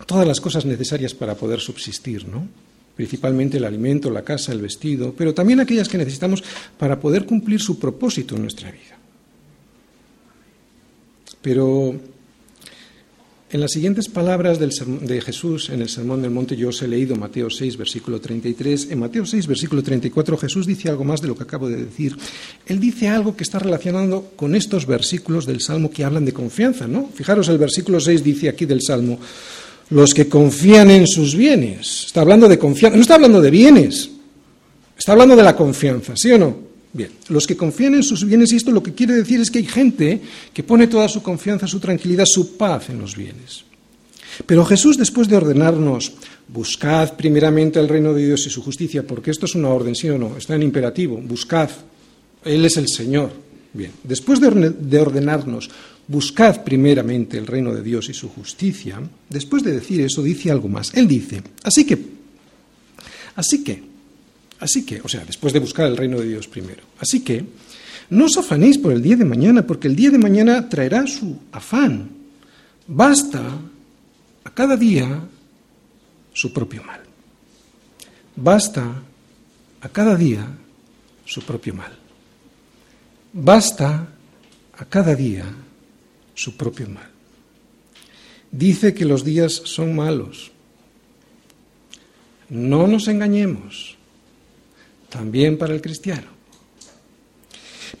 todas 0.04 0.26
las 0.26 0.38
cosas 0.38 0.66
necesarias 0.66 1.14
para 1.14 1.34
poder 1.34 1.60
subsistir, 1.60 2.28
¿no? 2.28 2.46
principalmente 2.94 3.56
el 3.56 3.64
alimento, 3.64 4.10
la 4.10 4.20
casa, 4.20 4.52
el 4.52 4.60
vestido, 4.60 5.14
pero 5.16 5.32
también 5.32 5.60
aquellas 5.60 5.88
que 5.88 5.96
necesitamos 5.96 6.44
para 6.76 7.00
poder 7.00 7.24
cumplir 7.24 7.58
su 7.58 7.78
propósito 7.78 8.36
en 8.36 8.42
nuestra 8.42 8.70
vida. 8.70 8.98
Pero 11.40 11.98
en 13.52 13.60
las 13.60 13.72
siguientes 13.72 14.08
palabras 14.08 14.60
de 14.60 15.20
Jesús 15.20 15.70
en 15.70 15.82
el 15.82 15.88
Sermón 15.88 16.22
del 16.22 16.30
Monte, 16.30 16.56
yo 16.56 16.68
os 16.68 16.82
he 16.82 16.88
leído 16.88 17.16
Mateo 17.16 17.50
6, 17.50 17.76
versículo 17.76 18.20
33. 18.20 18.88
En 18.90 19.00
Mateo 19.00 19.26
6, 19.26 19.48
versículo 19.48 19.82
34, 19.82 20.36
Jesús 20.36 20.66
dice 20.66 20.88
algo 20.88 21.02
más 21.02 21.20
de 21.20 21.26
lo 21.26 21.36
que 21.36 21.42
acabo 21.42 21.68
de 21.68 21.84
decir. 21.84 22.16
Él 22.66 22.78
dice 22.78 23.08
algo 23.08 23.36
que 23.36 23.42
está 23.42 23.58
relacionado 23.58 24.30
con 24.36 24.54
estos 24.54 24.86
versículos 24.86 25.46
del 25.46 25.60
Salmo 25.60 25.90
que 25.90 26.04
hablan 26.04 26.24
de 26.24 26.32
confianza, 26.32 26.86
¿no? 26.86 27.10
Fijaros, 27.12 27.48
el 27.48 27.58
versículo 27.58 27.98
6 27.98 28.22
dice 28.22 28.48
aquí 28.48 28.66
del 28.66 28.82
Salmo, 28.82 29.18
los 29.90 30.14
que 30.14 30.28
confían 30.28 30.92
en 30.92 31.08
sus 31.08 31.34
bienes. 31.34 32.04
Está 32.06 32.20
hablando 32.20 32.48
de 32.48 32.56
confianza, 32.56 32.96
no 32.96 33.02
está 33.02 33.16
hablando 33.16 33.40
de 33.40 33.50
bienes, 33.50 34.10
está 34.96 35.10
hablando 35.12 35.34
de 35.34 35.42
la 35.42 35.56
confianza, 35.56 36.12
¿sí 36.14 36.30
o 36.30 36.38
no? 36.38 36.69
Bien, 36.92 37.10
los 37.28 37.46
que 37.46 37.56
confían 37.56 37.94
en 37.94 38.02
sus 38.02 38.24
bienes, 38.24 38.52
y 38.52 38.56
esto 38.56 38.72
lo 38.72 38.82
que 38.82 38.94
quiere 38.94 39.14
decir 39.14 39.40
es 39.40 39.50
que 39.50 39.58
hay 39.58 39.66
gente 39.66 40.20
que 40.52 40.64
pone 40.64 40.88
toda 40.88 41.08
su 41.08 41.22
confianza, 41.22 41.68
su 41.68 41.78
tranquilidad, 41.78 42.24
su 42.26 42.56
paz 42.56 42.90
en 42.90 42.98
los 42.98 43.16
bienes. 43.16 43.64
Pero 44.46 44.64
Jesús, 44.64 44.96
después 44.96 45.28
de 45.28 45.36
ordenarnos, 45.36 46.12
buscad 46.48 47.14
primeramente 47.16 47.78
el 47.78 47.88
reino 47.88 48.12
de 48.12 48.26
Dios 48.26 48.46
y 48.46 48.50
su 48.50 48.62
justicia, 48.62 49.06
porque 49.06 49.30
esto 49.30 49.46
es 49.46 49.54
una 49.54 49.68
orden, 49.68 49.94
sí 49.94 50.08
o 50.08 50.18
no, 50.18 50.36
está 50.36 50.56
en 50.56 50.62
imperativo, 50.62 51.16
buscad, 51.16 51.70
Él 52.44 52.64
es 52.64 52.76
el 52.76 52.88
Señor. 52.88 53.30
Bien, 53.72 53.92
después 54.02 54.40
de 54.40 54.98
ordenarnos, 55.00 55.70
buscad 56.08 56.64
primeramente 56.64 57.38
el 57.38 57.46
reino 57.46 57.72
de 57.72 57.82
Dios 57.82 58.08
y 58.08 58.14
su 58.14 58.28
justicia, 58.28 59.00
después 59.28 59.62
de 59.62 59.72
decir 59.72 60.00
eso, 60.00 60.24
dice 60.24 60.50
algo 60.50 60.68
más. 60.68 60.92
Él 60.94 61.06
dice, 61.06 61.40
así 61.62 61.84
que, 61.84 61.98
así 63.36 63.62
que, 63.62 63.89
Así 64.60 64.84
que, 64.84 65.00
o 65.00 65.08
sea, 65.08 65.24
después 65.24 65.52
de 65.52 65.58
buscar 65.58 65.86
el 65.86 65.96
reino 65.96 66.20
de 66.20 66.28
Dios 66.28 66.46
primero. 66.46 66.82
Así 66.98 67.24
que, 67.24 67.44
no 68.10 68.26
os 68.26 68.36
afanéis 68.36 68.76
por 68.76 68.92
el 68.92 69.02
día 69.02 69.16
de 69.16 69.24
mañana, 69.24 69.66
porque 69.66 69.88
el 69.88 69.96
día 69.96 70.10
de 70.10 70.18
mañana 70.18 70.68
traerá 70.68 71.06
su 71.06 71.38
afán. 71.50 72.10
Basta 72.86 73.40
a 74.44 74.50
cada 74.50 74.76
día 74.76 75.22
su 76.32 76.52
propio 76.52 76.82
mal. 76.84 77.00
Basta 78.36 79.02
a 79.80 79.88
cada 79.88 80.14
día 80.14 80.46
su 81.24 81.40
propio 81.42 81.74
mal. 81.74 81.96
Basta 83.32 84.08
a 84.76 84.84
cada 84.84 85.14
día 85.14 85.44
su 86.34 86.56
propio 86.56 86.88
mal. 86.88 87.08
Dice 88.50 88.92
que 88.92 89.04
los 89.04 89.24
días 89.24 89.62
son 89.64 89.94
malos. 89.94 90.50
No 92.48 92.86
nos 92.88 93.06
engañemos 93.08 93.99
también 95.10 95.58
para 95.58 95.74
el 95.74 95.82
cristiano. 95.82 96.28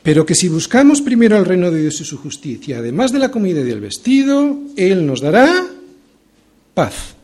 Pero 0.02 0.24
que 0.24 0.34
si 0.34 0.48
buscamos 0.48 1.02
primero 1.02 1.36
el 1.36 1.44
reino 1.44 1.70
de 1.70 1.82
Dios 1.82 2.00
y 2.00 2.04
su 2.04 2.16
justicia, 2.16 2.78
además 2.78 3.12
de 3.12 3.18
la 3.18 3.30
comida 3.30 3.60
y 3.60 3.64
del 3.64 3.80
vestido, 3.80 4.58
Él 4.76 5.06
nos 5.06 5.20
dará 5.20 5.66
paz. 6.72 7.14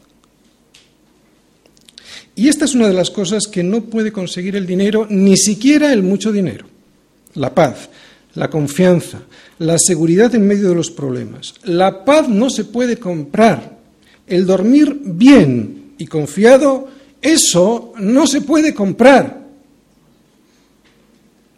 Y 2.34 2.48
esta 2.48 2.66
es 2.66 2.74
una 2.74 2.88
de 2.88 2.92
las 2.92 3.10
cosas 3.10 3.46
que 3.46 3.62
no 3.62 3.84
puede 3.84 4.12
conseguir 4.12 4.56
el 4.56 4.66
dinero, 4.66 5.06
ni 5.08 5.38
siquiera 5.38 5.90
el 5.92 6.02
mucho 6.02 6.32
dinero. 6.32 6.66
La 7.34 7.54
paz, 7.54 7.88
la 8.34 8.50
confianza, 8.50 9.22
la 9.58 9.78
seguridad 9.78 10.34
en 10.34 10.46
medio 10.46 10.68
de 10.68 10.74
los 10.74 10.90
problemas. 10.90 11.54
La 11.64 12.04
paz 12.04 12.28
no 12.28 12.50
se 12.50 12.64
puede 12.64 12.98
comprar. 12.98 13.78
El 14.26 14.44
dormir 14.44 15.00
bien 15.02 15.94
y 15.96 16.06
confiado, 16.06 16.88
eso 17.22 17.94
no 17.98 18.26
se 18.26 18.42
puede 18.42 18.74
comprar. 18.74 19.45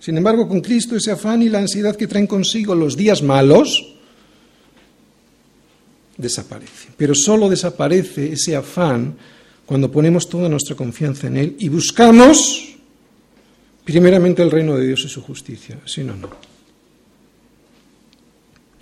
Sin 0.01 0.17
embargo, 0.17 0.49
con 0.49 0.61
Cristo 0.61 0.97
ese 0.97 1.11
afán 1.11 1.43
y 1.43 1.49
la 1.49 1.59
ansiedad 1.59 1.97
que 1.97 2.07
traen 2.07 2.27
consigo 2.27 2.75
los 2.75 2.97
días 2.97 3.23
malos 3.23 3.95
desaparece. 6.17 6.91
Pero 6.97 7.15
solo 7.15 7.49
desaparece 7.49 8.33
ese 8.33 8.55
afán 8.57 9.17
cuando 9.67 9.91
ponemos 9.91 10.29
toda 10.29 10.49
nuestra 10.49 10.77
confianza 10.77 11.27
en 11.27 11.37
Él 11.37 11.57
y 11.59 11.69
buscamos 11.69 12.77
primeramente 13.85 14.43
el 14.43 14.51
reino 14.51 14.77
de 14.77 14.87
Dios 14.87 15.05
y 15.05 15.09
su 15.09 15.23
justicia. 15.23 15.79
Si 15.85 16.05
no, 16.05 16.15
no. 16.17 16.31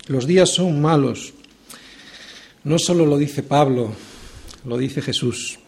Los 0.07 0.25
días 0.25 0.49
son 0.49 0.81
malos. 0.81 1.33
No 2.63 2.79
solo 2.79 3.05
lo 3.05 3.17
dice 3.17 3.43
Pablo, 3.43 3.93
lo 4.65 4.77
dice 4.77 5.01
Jesús. 5.01 5.59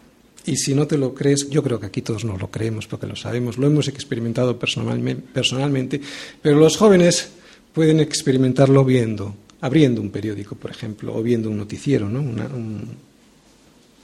Y 0.46 0.56
si 0.58 0.74
no 0.74 0.88
te 0.88 0.98
lo 0.98 1.14
crees, 1.14 1.50
yo 1.50 1.62
creo 1.62 1.80
que 1.80 1.88
aquí 1.88 2.02
todos 2.02 2.24
nos 2.26 2.40
lo 2.40 2.50
creemos 2.50 2.88
porque 2.88 3.08
lo 3.08 3.16
sabemos, 3.16 3.58
lo 3.58 3.68
hemos 3.68 3.88
experimentado 3.88 4.58
personalmente, 4.58 6.02
pero 6.42 6.58
los 6.58 6.78
jóvenes 6.78 7.30
pueden 7.74 8.00
experimentarlo 8.00 8.84
viendo, 8.86 9.36
abriendo 9.62 10.02
un 10.02 10.10
periódico, 10.10 10.56
por 10.56 10.72
ejemplo, 10.72 11.16
o 11.16 11.22
viendo 11.22 11.50
un 11.50 11.58
noticiero, 11.58 12.10
¿no? 12.10 12.22
un, 12.22 12.88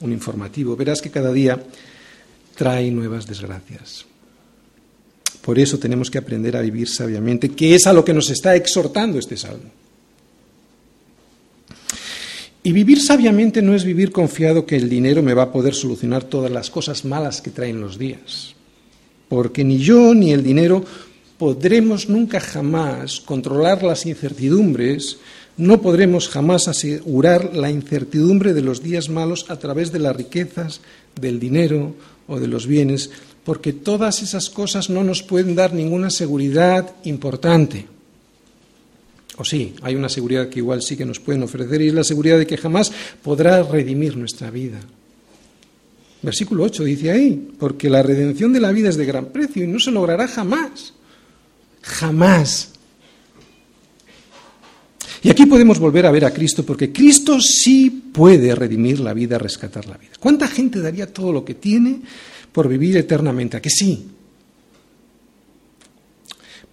un 0.02 0.12
informativo. 0.12 0.76
Verás 0.76 1.02
que 1.02 1.10
cada 1.10 1.32
día 1.32 1.62
trae 2.56 2.92
nuevas 2.92 3.28
desgracias. 3.28 4.06
Por 5.42 5.60
eso 5.60 5.78
tenemos 5.78 6.10
que 6.10 6.18
aprender 6.18 6.58
a 6.58 6.62
vivir 6.62 6.90
sabiamente, 6.90 7.50
que 7.50 7.76
es 7.76 7.88
a 7.88 7.94
lo 7.94 8.04
que 8.04 8.14
nos 8.14 8.30
está 8.30 8.56
exhortando 8.56 9.20
este 9.20 9.38
salmo. 9.38 9.70
Y 12.66 12.72
vivir 12.72 13.00
sabiamente 13.00 13.62
no 13.62 13.76
es 13.76 13.84
vivir 13.84 14.12
confiado 14.12 14.66
que 14.66 14.76
el 14.76 14.90
dinero 14.90 15.22
me 15.22 15.36
va 15.36 15.44
a 15.44 15.52
poder 15.52 15.76
solucionar 15.76 16.24
todas 16.24 16.50
las 16.50 16.72
cosas 16.72 17.06
malas 17.06 17.40
que 17.40 17.52
traen 17.52 17.80
los 17.80 18.00
días. 18.00 18.56
Porque 19.30 19.64
ni 19.64 19.78
yo 19.78 20.16
ni 20.16 20.32
el 20.32 20.42
dinero 20.42 20.84
podremos 21.38 22.10
nunca 22.10 22.40
jamás 22.40 23.22
controlar 23.22 23.84
las 23.84 24.08
incertidumbres, 24.08 25.20
no 25.58 25.80
podremos 25.80 26.28
jamás 26.28 26.68
asegurar 26.68 27.56
la 27.56 27.70
incertidumbre 27.70 28.56
de 28.56 28.64
los 28.64 28.82
días 28.82 29.10
malos 29.10 29.46
a 29.50 29.60
través 29.60 29.92
de 29.92 30.00
las 30.00 30.16
riquezas, 30.16 30.82
del 31.22 31.40
dinero 31.40 31.94
o 32.28 32.40
de 32.40 32.48
los 32.48 32.66
bienes, 32.66 33.12
porque 33.44 33.74
todas 33.74 34.24
esas 34.24 34.50
cosas 34.50 34.90
no 34.90 35.04
nos 35.04 35.22
pueden 35.22 35.54
dar 35.54 35.72
ninguna 35.76 36.10
seguridad 36.10 36.96
importante. 37.04 37.86
O 39.38 39.44
sí, 39.44 39.74
hay 39.82 39.96
una 39.96 40.10
seguridad 40.10 40.50
que 40.50 40.60
igual 40.60 40.82
sí 40.82 40.96
que 40.96 41.06
nos 41.06 41.20
pueden 41.20 41.44
ofrecer 41.44 41.82
y 41.82 41.88
es 41.88 41.94
la 41.94 42.04
seguridad 42.04 42.38
de 42.38 42.48
que 42.48 42.58
jamás 42.58 42.92
podrá 43.22 43.64
redimir 43.64 44.16
nuestra 44.16 44.50
vida. 44.50 44.80
Versículo 46.22 46.64
8 46.64 46.84
dice 46.86 47.12
ahí, 47.12 47.54
porque 47.60 47.90
la 47.90 48.02
redención 48.02 48.54
de 48.54 48.60
la 48.60 48.72
vida 48.72 48.90
es 48.90 48.98
de 48.98 49.06
gran 49.06 49.28
precio 49.28 49.64
y 49.64 49.68
no 49.68 49.80
se 49.80 49.92
logrará 49.92 50.28
jamás. 50.28 50.94
Jamás. 51.82 52.72
Y 55.22 55.30
aquí 55.30 55.46
podemos 55.46 55.80
volver 55.80 56.06
a 56.06 56.12
ver 56.12 56.26
a 56.26 56.34
Cristo 56.34 56.66
porque 56.66 56.92
Cristo 56.92 57.40
sí 57.42 57.90
puede 57.90 58.56
redimir 58.56 59.00
la 59.00 59.14
vida, 59.14 59.38
rescatar 59.38 59.86
la 59.88 59.98
vida. 59.98 60.12
¿Cuánta 60.20 60.48
gente 60.48 60.80
daría 60.80 61.12
todo 61.12 61.32
lo 61.32 61.44
que 61.44 61.56
tiene 61.56 62.02
por 62.52 62.68
vivir 62.68 62.96
eternamente? 62.98 63.58
¿A 63.58 63.62
que 63.62 63.70
sí? 63.70 64.08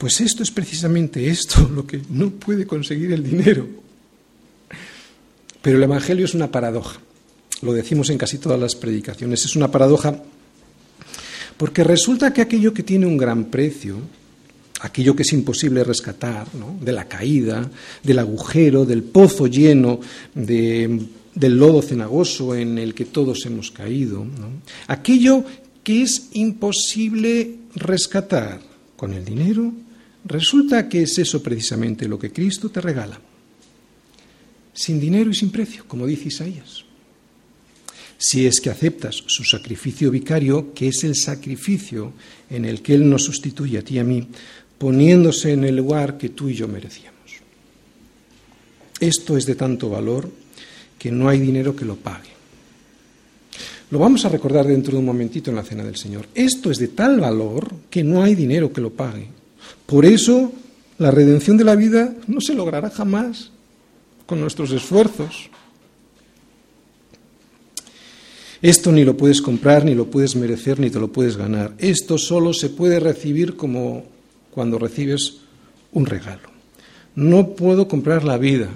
Pues 0.03 0.21
esto 0.21 0.43
es 0.43 0.51
precisamente 0.51 1.29
esto, 1.29 1.69
lo 1.73 1.87
que 1.87 2.01
no 2.11 2.31
puede 2.31 2.67
conseguir 2.67 3.12
el 3.12 3.23
dinero. 3.23 3.69
Pero 5.62 5.77
el 5.77 5.83
Evangelio 5.85 6.25
es 6.25 6.35
una 6.35 6.51
paradoja. 6.51 6.99
Lo 7.61 7.73
decimos 7.73 8.11
en 8.11 8.19
casi 8.19 8.38
todas 8.38 8.59
las 8.59 8.75
predicaciones. 8.75 9.45
Es 9.45 9.55
una 9.55 9.71
paradoja 9.71 10.21
porque 11.57 11.85
resulta 11.85 12.33
que 12.33 12.41
aquello 12.41 12.75
que 12.75 12.83
tiene 12.83 13.07
un 13.07 13.17
gran 13.17 13.45
precio, 13.45 14.01
aquello 14.81 15.15
que 15.15 15.23
es 15.23 15.33
imposible 15.35 15.85
rescatar, 15.85 16.49
de 16.51 16.93
la 16.93 17.07
caída, 17.07 17.71
del 18.03 18.19
agujero, 18.19 18.85
del 18.85 19.05
pozo 19.05 19.47
lleno, 19.47 20.01
del 20.35 21.09
lodo 21.37 21.81
cenagoso 21.81 22.57
en 22.57 22.77
el 22.77 22.93
que 22.93 23.05
todos 23.05 23.47
hemos 23.47 23.71
caído, 23.71 24.27
aquello 24.88 25.45
que 25.85 26.03
es 26.03 26.31
imposible 26.33 27.59
rescatar 27.77 28.61
con 28.97 29.12
el 29.12 29.25
dinero, 29.25 29.73
Resulta 30.24 30.88
que 30.88 31.02
es 31.02 31.18
eso 31.18 31.42
precisamente 31.42 32.08
lo 32.08 32.18
que 32.18 32.32
Cristo 32.32 32.70
te 32.70 32.80
regala. 32.80 33.20
Sin 34.72 35.00
dinero 35.00 35.30
y 35.30 35.35
sin 35.35 35.50
precio, 35.50 35.85
como 35.87 36.06
dice 36.06 36.28
Isaías. 36.28 36.85
Si 38.16 38.46
es 38.46 38.61
que 38.61 38.70
aceptas 38.70 39.16
su 39.26 39.42
sacrificio 39.42 40.11
vicario, 40.11 40.72
que 40.72 40.88
es 40.88 41.02
el 41.02 41.16
sacrificio 41.16 42.12
en 42.48 42.64
el 42.64 42.80
que 42.80 42.94
Él 42.94 43.11
nos 43.11 43.24
sustituye 43.24 43.78
a 43.78 43.82
ti 43.82 43.96
y 43.96 43.98
a 43.98 44.04
mí, 44.04 44.28
poniéndose 44.78 45.52
en 45.52 45.64
el 45.64 45.76
lugar 45.76 46.18
que 46.18 46.28
tú 46.28 46.48
y 46.48 46.54
yo 46.54 46.68
merecíamos. 46.68 47.12
Esto 49.00 49.37
es 49.37 49.44
de 49.44 49.56
tanto 49.56 49.90
valor 49.90 50.30
que 50.98 51.11
no 51.11 51.28
hay 51.28 51.40
dinero 51.40 51.74
que 51.74 51.85
lo 51.85 51.96
pague. 51.96 52.30
Lo 53.90 53.98
vamos 53.98 54.24
a 54.24 54.28
recordar 54.28 54.66
dentro 54.66 54.92
de 54.92 55.00
un 55.00 55.04
momentito 55.04 55.50
en 55.50 55.56
la 55.56 55.64
cena 55.64 55.85
del 55.85 55.96
Señor. 55.96 56.28
Esto 56.35 56.70
es 56.70 56.78
de 56.78 56.88
tal 56.88 57.18
valor 57.18 57.74
que 57.90 58.04
no 58.04 58.22
hay 58.22 58.37
dinero 58.37 58.72
que 58.72 58.80
lo 58.80 58.92
pague. 58.92 59.41
Por 59.92 60.07
eso 60.07 60.50
la 60.96 61.11
redención 61.11 61.59
de 61.59 61.64
la 61.64 61.76
vida 61.76 62.14
no 62.26 62.40
se 62.40 62.55
logrará 62.55 62.88
jamás 62.88 63.50
con 64.24 64.40
nuestros 64.40 64.70
esfuerzos. 64.70 65.50
Esto 68.62 68.90
ni 68.90 69.05
lo 69.05 69.18
puedes 69.18 69.42
comprar, 69.42 69.85
ni 69.85 69.94
lo 69.94 70.07
puedes 70.07 70.35
merecer, 70.35 70.81
ni 70.81 70.88
te 70.88 70.98
lo 70.98 71.12
puedes 71.12 71.37
ganar. 71.37 71.74
Esto 71.76 72.16
solo 72.16 72.55
se 72.55 72.70
puede 72.70 73.00
recibir 73.00 73.55
como 73.55 74.05
cuando 74.50 74.78
recibes 74.78 75.40
un 75.92 76.07
regalo. 76.07 76.48
No 77.14 77.48
puedo 77.48 77.87
comprar 77.87 78.24
la 78.24 78.38
vida, 78.38 78.70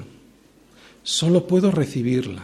solo 1.03 1.47
puedo 1.47 1.71
recibirla. 1.71 2.43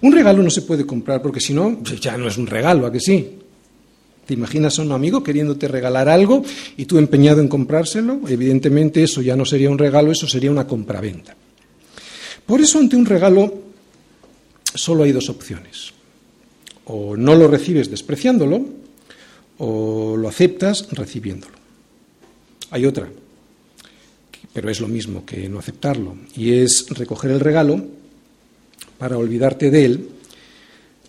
Un 0.00 0.12
regalo 0.14 0.42
no 0.42 0.48
se 0.48 0.62
puede 0.62 0.86
comprar 0.86 1.20
porque 1.20 1.40
si 1.40 1.52
no, 1.52 1.82
ya 1.82 2.16
no 2.16 2.28
es 2.28 2.38
un 2.38 2.46
regalo, 2.46 2.86
¿a 2.86 2.92
que 2.92 3.00
sí? 3.00 3.40
¿Te 4.28 4.34
imaginas 4.34 4.78
a 4.78 4.82
un 4.82 4.92
amigo 4.92 5.22
queriéndote 5.22 5.68
regalar 5.68 6.06
algo 6.06 6.44
y 6.76 6.84
tú 6.84 6.98
empeñado 6.98 7.40
en 7.40 7.48
comprárselo? 7.48 8.20
Evidentemente 8.28 9.02
eso 9.02 9.22
ya 9.22 9.34
no 9.36 9.46
sería 9.46 9.70
un 9.70 9.78
regalo, 9.78 10.12
eso 10.12 10.28
sería 10.28 10.50
una 10.50 10.66
compraventa. 10.66 11.34
Por 12.44 12.60
eso 12.60 12.78
ante 12.78 12.94
un 12.94 13.06
regalo 13.06 13.54
solo 14.74 15.04
hay 15.04 15.12
dos 15.12 15.30
opciones. 15.30 15.94
O 16.84 17.16
no 17.16 17.34
lo 17.36 17.48
recibes 17.48 17.90
despreciándolo 17.90 18.66
o 19.56 20.14
lo 20.18 20.28
aceptas 20.28 20.88
recibiéndolo. 20.92 21.56
Hay 22.68 22.84
otra, 22.84 23.08
pero 24.52 24.68
es 24.68 24.78
lo 24.78 24.88
mismo 24.88 25.24
que 25.24 25.48
no 25.48 25.58
aceptarlo, 25.58 26.18
y 26.36 26.52
es 26.52 26.84
recoger 26.90 27.30
el 27.30 27.40
regalo 27.40 27.82
para 28.98 29.16
olvidarte 29.16 29.70
de 29.70 29.84
él 29.86 30.08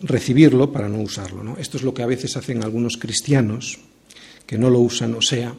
recibirlo 0.02 0.72
para 0.72 0.90
no 0.90 1.02
usarlo. 1.02 1.44
¿no? 1.44 1.58
Esto 1.58 1.78
es 1.78 1.84
lo 1.84 1.94
que 1.94 2.04
a 2.04 2.08
veces 2.08 2.38
hacen 2.38 2.64
algunos 2.64 2.98
cristianos 2.98 3.80
que 4.46 4.58
no 4.58 4.70
lo 4.70 4.80
usan, 4.80 5.14
o 5.14 5.22
sea, 5.22 5.54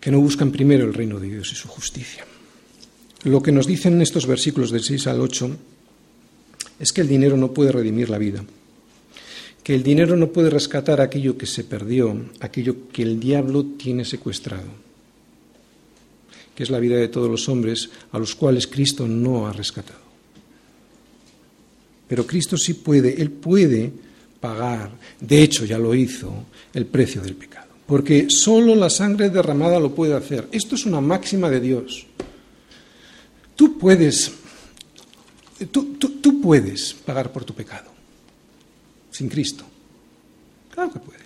que 0.00 0.10
no 0.10 0.20
buscan 0.20 0.50
primero 0.50 0.84
el 0.84 0.94
reino 0.94 1.20
de 1.20 1.28
Dios 1.28 1.52
y 1.52 1.54
su 1.54 1.68
justicia. 1.68 2.24
Lo 3.24 3.40
que 3.42 3.52
nos 3.52 3.68
dicen 3.68 4.02
estos 4.02 4.26
versículos 4.26 4.72
del 4.72 4.82
6 4.82 5.06
al 5.06 5.20
8 5.20 5.56
es 6.80 6.92
que 6.92 7.02
el 7.02 7.08
dinero 7.08 7.36
no 7.36 7.52
puede 7.52 7.70
redimir 7.70 8.10
la 8.10 8.18
vida, 8.18 8.44
que 9.62 9.76
el 9.76 9.84
dinero 9.84 10.16
no 10.16 10.32
puede 10.32 10.50
rescatar 10.50 11.00
aquello 11.00 11.38
que 11.38 11.46
se 11.46 11.62
perdió, 11.62 12.16
aquello 12.40 12.88
que 12.92 13.02
el 13.02 13.20
diablo 13.20 13.64
tiene 13.64 14.04
secuestrado, 14.04 14.66
que 16.56 16.64
es 16.64 16.70
la 16.70 16.80
vida 16.80 16.96
de 16.96 17.06
todos 17.06 17.30
los 17.30 17.48
hombres 17.48 17.90
a 18.10 18.18
los 18.18 18.34
cuales 18.34 18.66
Cristo 18.66 19.06
no 19.06 19.46
ha 19.46 19.52
rescatado. 19.52 20.01
Pero 22.08 22.26
Cristo 22.26 22.56
sí 22.56 22.74
puede, 22.74 23.20
Él 23.20 23.30
puede 23.30 23.92
pagar, 24.40 24.90
de 25.20 25.42
hecho 25.42 25.64
ya 25.64 25.78
lo 25.78 25.94
hizo, 25.94 26.46
el 26.74 26.86
precio 26.86 27.22
del 27.22 27.36
pecado. 27.36 27.68
Porque 27.86 28.26
solo 28.28 28.74
la 28.74 28.90
sangre 28.90 29.30
derramada 29.30 29.78
lo 29.78 29.94
puede 29.94 30.14
hacer. 30.14 30.48
Esto 30.52 30.74
es 30.74 30.86
una 30.86 31.00
máxima 31.00 31.50
de 31.50 31.60
Dios. 31.60 32.06
Tú 33.54 33.78
puedes, 33.78 34.32
tú, 35.70 36.40
puedes 36.40 36.94
pagar 36.94 37.30
por 37.32 37.44
tu 37.44 37.54
pecado, 37.54 37.90
sin 39.10 39.28
Cristo. 39.28 39.64
Claro 40.70 40.92
que 40.92 40.98
puedes. 40.98 41.22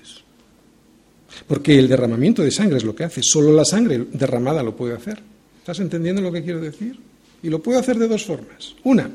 Porque 1.46 1.78
el 1.78 1.88
derramamiento 1.88 2.42
de 2.42 2.50
sangre 2.50 2.78
es 2.78 2.84
lo 2.84 2.94
que 2.94 3.04
hace. 3.04 3.22
Solo 3.22 3.52
la 3.52 3.64
sangre 3.64 4.06
derramada 4.12 4.62
lo 4.62 4.76
puede 4.76 4.94
hacer. 4.94 5.22
¿Estás 5.58 5.80
entendiendo 5.80 6.20
lo 6.20 6.32
que 6.32 6.42
quiero 6.42 6.60
decir? 6.60 6.98
Y 7.42 7.50
lo 7.50 7.62
puedo 7.62 7.78
hacer 7.78 7.98
de 7.98 8.08
dos 8.08 8.24
formas. 8.24 8.74
Una, 8.84 9.10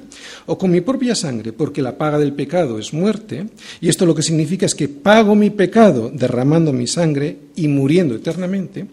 o 0.46 0.58
con 0.58 0.72
mi 0.72 0.82
propia 0.82 1.16
sangre, 1.16 1.54
porque 1.54 1.82
la 1.82 1.98
paga 1.98 2.20
del 2.20 2.34
pecado 2.34 2.80
es 2.80 2.94
muerte, 2.94 3.48
y 3.82 3.90
esto 3.90 4.06
lo 4.06 4.16
que 4.16 4.22
significa 4.22 4.66
es 4.66 4.76
que 4.76 4.88
pago 4.88 5.36
mi 5.36 5.50
pecado 5.50 6.12
derramando 6.14 6.72
mi 6.72 6.88
sangre 6.88 7.38
y 7.56 7.68
muriendo 7.68 8.16
eternamente, 8.16 8.86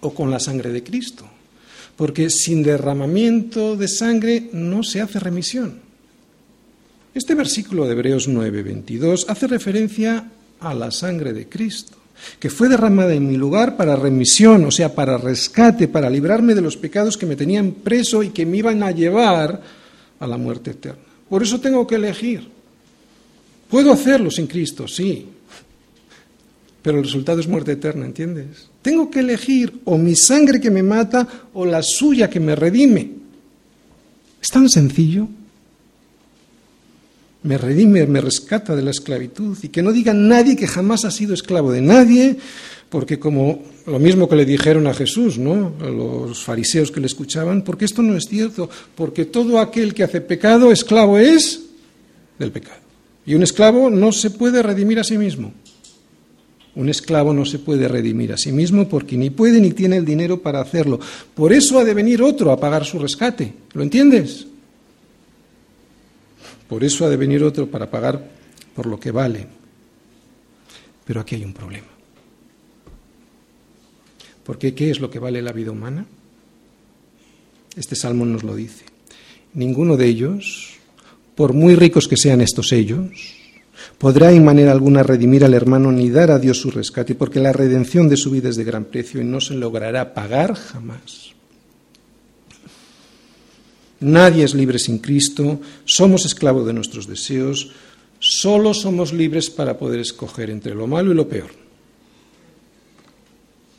o 0.00 0.14
con 0.14 0.30
la 0.30 0.40
sangre 0.40 0.72
de 0.72 0.82
Cristo, 0.82 1.24
porque 1.96 2.30
sin 2.30 2.62
derramamiento 2.62 3.76
de 3.76 3.88
sangre 3.88 4.48
no 4.52 4.82
se 4.82 5.00
hace 5.00 5.18
remisión. 5.18 5.80
Este 7.12 7.34
versículo 7.34 7.86
de 7.86 7.92
Hebreos 7.92 8.28
9, 8.28 8.62
22 8.62 9.26
hace 9.28 9.46
referencia 9.46 10.30
a 10.60 10.74
la 10.74 10.90
sangre 10.90 11.32
de 11.32 11.48
Cristo. 11.48 11.99
Que 12.38 12.50
fue 12.50 12.68
derramada 12.68 13.14
en 13.14 13.28
mi 13.28 13.36
lugar 13.36 13.76
para 13.76 13.96
remisión, 13.96 14.64
o 14.64 14.70
sea, 14.70 14.94
para 14.94 15.18
rescate, 15.18 15.88
para 15.88 16.10
librarme 16.10 16.54
de 16.54 16.60
los 16.60 16.76
pecados 16.76 17.16
que 17.16 17.26
me 17.26 17.36
tenían 17.36 17.72
preso 17.72 18.22
y 18.22 18.30
que 18.30 18.46
me 18.46 18.58
iban 18.58 18.82
a 18.82 18.90
llevar 18.90 19.60
a 20.18 20.26
la 20.26 20.36
muerte 20.36 20.72
eterna. 20.72 21.02
Por 21.28 21.42
eso 21.42 21.60
tengo 21.60 21.86
que 21.86 21.96
elegir. 21.96 22.48
Puedo 23.68 23.92
hacerlo 23.92 24.30
sin 24.30 24.46
Cristo, 24.46 24.88
sí, 24.88 25.26
pero 26.82 26.98
el 26.98 27.04
resultado 27.04 27.40
es 27.40 27.48
muerte 27.48 27.72
eterna, 27.72 28.06
¿entiendes? 28.06 28.68
Tengo 28.82 29.10
que 29.10 29.20
elegir 29.20 29.80
o 29.84 29.98
mi 29.98 30.16
sangre 30.16 30.60
que 30.60 30.70
me 30.70 30.82
mata 30.82 31.26
o 31.52 31.64
la 31.64 31.82
suya 31.82 32.28
que 32.28 32.40
me 32.40 32.56
redime. 32.56 33.10
Es 34.42 34.48
tan 34.48 34.68
sencillo 34.68 35.28
me 37.42 37.56
redime, 37.56 38.06
me 38.06 38.20
rescata 38.20 38.76
de 38.76 38.82
la 38.82 38.90
esclavitud 38.90 39.56
y 39.62 39.68
que 39.68 39.82
no 39.82 39.92
diga 39.92 40.12
nadie 40.12 40.56
que 40.56 40.66
jamás 40.66 41.04
ha 41.04 41.10
sido 41.10 41.32
esclavo 41.32 41.72
de 41.72 41.80
nadie, 41.80 42.36
porque 42.90 43.18
como 43.18 43.62
lo 43.86 43.98
mismo 43.98 44.28
que 44.28 44.36
le 44.36 44.44
dijeron 44.44 44.86
a 44.86 44.94
Jesús, 44.94 45.38
¿no? 45.38 45.72
A 45.80 45.88
los 45.88 46.42
fariseos 46.42 46.90
que 46.90 47.00
le 47.00 47.06
escuchaban, 47.06 47.62
porque 47.62 47.84
esto 47.84 48.02
no 48.02 48.16
es 48.16 48.26
cierto, 48.28 48.68
porque 48.94 49.24
todo 49.24 49.58
aquel 49.58 49.94
que 49.94 50.02
hace 50.02 50.20
pecado, 50.20 50.70
esclavo 50.70 51.18
es 51.18 51.62
del 52.38 52.52
pecado. 52.52 52.80
Y 53.24 53.34
un 53.34 53.42
esclavo 53.42 53.90
no 53.90 54.12
se 54.12 54.30
puede 54.30 54.62
redimir 54.62 54.98
a 54.98 55.04
sí 55.04 55.16
mismo. 55.16 55.52
Un 56.74 56.88
esclavo 56.88 57.32
no 57.32 57.44
se 57.44 57.58
puede 57.58 57.88
redimir 57.88 58.32
a 58.32 58.38
sí 58.38 58.52
mismo 58.52 58.88
porque 58.88 59.16
ni 59.16 59.30
puede 59.30 59.60
ni 59.60 59.72
tiene 59.72 59.96
el 59.96 60.04
dinero 60.04 60.40
para 60.40 60.60
hacerlo. 60.60 61.00
Por 61.34 61.52
eso 61.52 61.78
ha 61.78 61.84
de 61.84 61.94
venir 61.94 62.22
otro 62.22 62.52
a 62.52 62.60
pagar 62.60 62.84
su 62.84 62.98
rescate. 62.98 63.52
¿Lo 63.72 63.82
entiendes? 63.82 64.46
Por 66.70 66.84
eso 66.84 67.04
ha 67.04 67.10
de 67.10 67.16
venir 67.16 67.42
otro 67.42 67.68
para 67.68 67.90
pagar 67.90 68.30
por 68.76 68.86
lo 68.86 69.00
que 69.00 69.10
vale. 69.10 69.44
Pero 71.04 71.20
aquí 71.20 71.34
hay 71.34 71.44
un 71.44 71.52
problema. 71.52 71.88
Porque 74.44 74.72
¿qué 74.72 74.92
es 74.92 75.00
lo 75.00 75.10
que 75.10 75.18
vale 75.18 75.42
la 75.42 75.50
vida 75.50 75.72
humana? 75.72 76.06
Este 77.74 77.96
salmo 77.96 78.24
nos 78.24 78.44
lo 78.44 78.54
dice. 78.54 78.84
Ninguno 79.52 79.96
de 79.96 80.06
ellos, 80.06 80.74
por 81.34 81.54
muy 81.54 81.74
ricos 81.74 82.06
que 82.06 82.16
sean 82.16 82.40
estos 82.40 82.70
ellos, 82.70 83.34
podrá 83.98 84.30
en 84.30 84.44
manera 84.44 84.70
alguna 84.70 85.02
redimir 85.02 85.44
al 85.44 85.54
hermano 85.54 85.90
ni 85.90 86.08
dar 86.08 86.30
a 86.30 86.38
Dios 86.38 86.60
su 86.60 86.70
rescate, 86.70 87.16
porque 87.16 87.40
la 87.40 87.52
redención 87.52 88.08
de 88.08 88.16
su 88.16 88.30
vida 88.30 88.48
es 88.48 88.54
de 88.54 88.62
gran 88.62 88.84
precio 88.84 89.20
y 89.20 89.24
no 89.24 89.40
se 89.40 89.54
logrará 89.54 90.14
pagar 90.14 90.54
jamás. 90.54 91.29
Nadie 94.00 94.44
es 94.44 94.54
libre 94.54 94.78
sin 94.78 94.98
Cristo, 94.98 95.60
somos 95.84 96.24
esclavos 96.24 96.66
de 96.66 96.72
nuestros 96.72 97.06
deseos, 97.06 97.70
solo 98.18 98.72
somos 98.72 99.12
libres 99.12 99.50
para 99.50 99.78
poder 99.78 100.00
escoger 100.00 100.50
entre 100.50 100.74
lo 100.74 100.86
malo 100.86 101.12
y 101.12 101.14
lo 101.14 101.28
peor. 101.28 101.50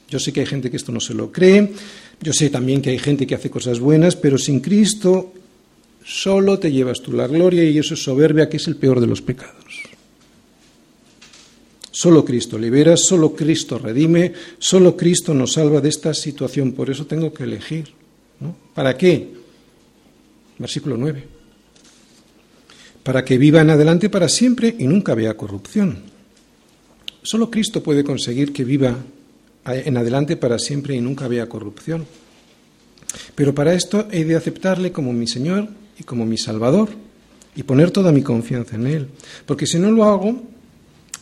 Yo 0.10 0.20
sé 0.20 0.32
que 0.32 0.42
hay 0.42 0.46
gente 0.46 0.70
que 0.70 0.78
esto 0.78 0.92
no 0.92 1.00
se 1.00 1.14
lo 1.14 1.32
cree, 1.32 1.72
yo 2.22 2.34
sé 2.34 2.50
también 2.50 2.82
que 2.82 2.92
hay 2.92 3.00
gente 3.00 3.26
que 3.26 3.36
hace 3.36 3.50
cosas 3.50 3.80
buenas, 3.80 4.16
pero 4.16 4.38
sin 4.38 4.60
Cristo 4.60 5.34
solo 6.04 6.60
te 6.60 6.72
llevas 6.72 7.02
tú 7.02 7.14
la 7.14 7.28
gloria 7.28 7.64
y 7.64 7.80
eso 7.80 7.96
es 7.96 8.04
soberbia, 8.04 8.50
que 8.50 8.58
es 8.58 8.68
el 8.68 8.76
peor 8.76 9.00
de 9.00 9.08
los 9.08 9.22
pecados. 9.22 9.56
Solo 11.90 12.24
Cristo 12.24 12.58
libera, 12.58 12.96
solo 12.96 13.36
Cristo 13.36 13.78
redime, 13.78 14.34
solo 14.60 14.96
Cristo 14.96 15.34
nos 15.34 15.54
salva 15.54 15.82
de 15.82 15.90
esta 15.90 16.14
situación. 16.14 16.72
Por 16.72 16.90
eso 16.90 17.06
tengo 17.06 17.34
que 17.34 17.44
elegir. 17.44 17.90
¿Para 18.74 18.98
qué? 18.98 19.41
Versículo 20.62 20.96
9. 20.98 21.28
Para 23.04 23.26
que 23.26 23.38
viva 23.38 23.62
en 23.62 23.72
adelante 23.72 24.10
para 24.10 24.30
siempre 24.30 24.76
y 24.78 24.88
nunca 24.88 25.16
vea 25.16 25.36
corrupción. 25.36 26.04
Solo 27.24 27.50
Cristo 27.50 27.84
puede 27.84 28.04
conseguir 28.04 28.54
que 28.54 28.64
viva 28.64 28.96
en 29.66 29.98
adelante 29.98 30.38
para 30.38 30.58
siempre 30.58 30.96
y 30.96 31.02
nunca 31.02 31.28
vea 31.28 31.50
corrupción. 31.50 32.06
Pero 33.36 33.54
para 33.54 33.74
esto 33.74 34.08
he 34.12 34.24
de 34.24 34.36
aceptarle 34.36 34.92
como 34.92 35.14
mi 35.14 35.28
Señor 35.28 35.68
y 36.00 36.04
como 36.04 36.26
mi 36.26 36.38
Salvador 36.38 36.90
y 37.56 37.64
poner 37.64 37.92
toda 37.92 38.12
mi 38.12 38.22
confianza 38.22 38.76
en 38.76 38.88
Él. 38.88 39.08
Porque 39.46 39.68
si 39.68 39.78
no 39.78 39.92
lo 39.92 40.06
hago, 40.06 40.42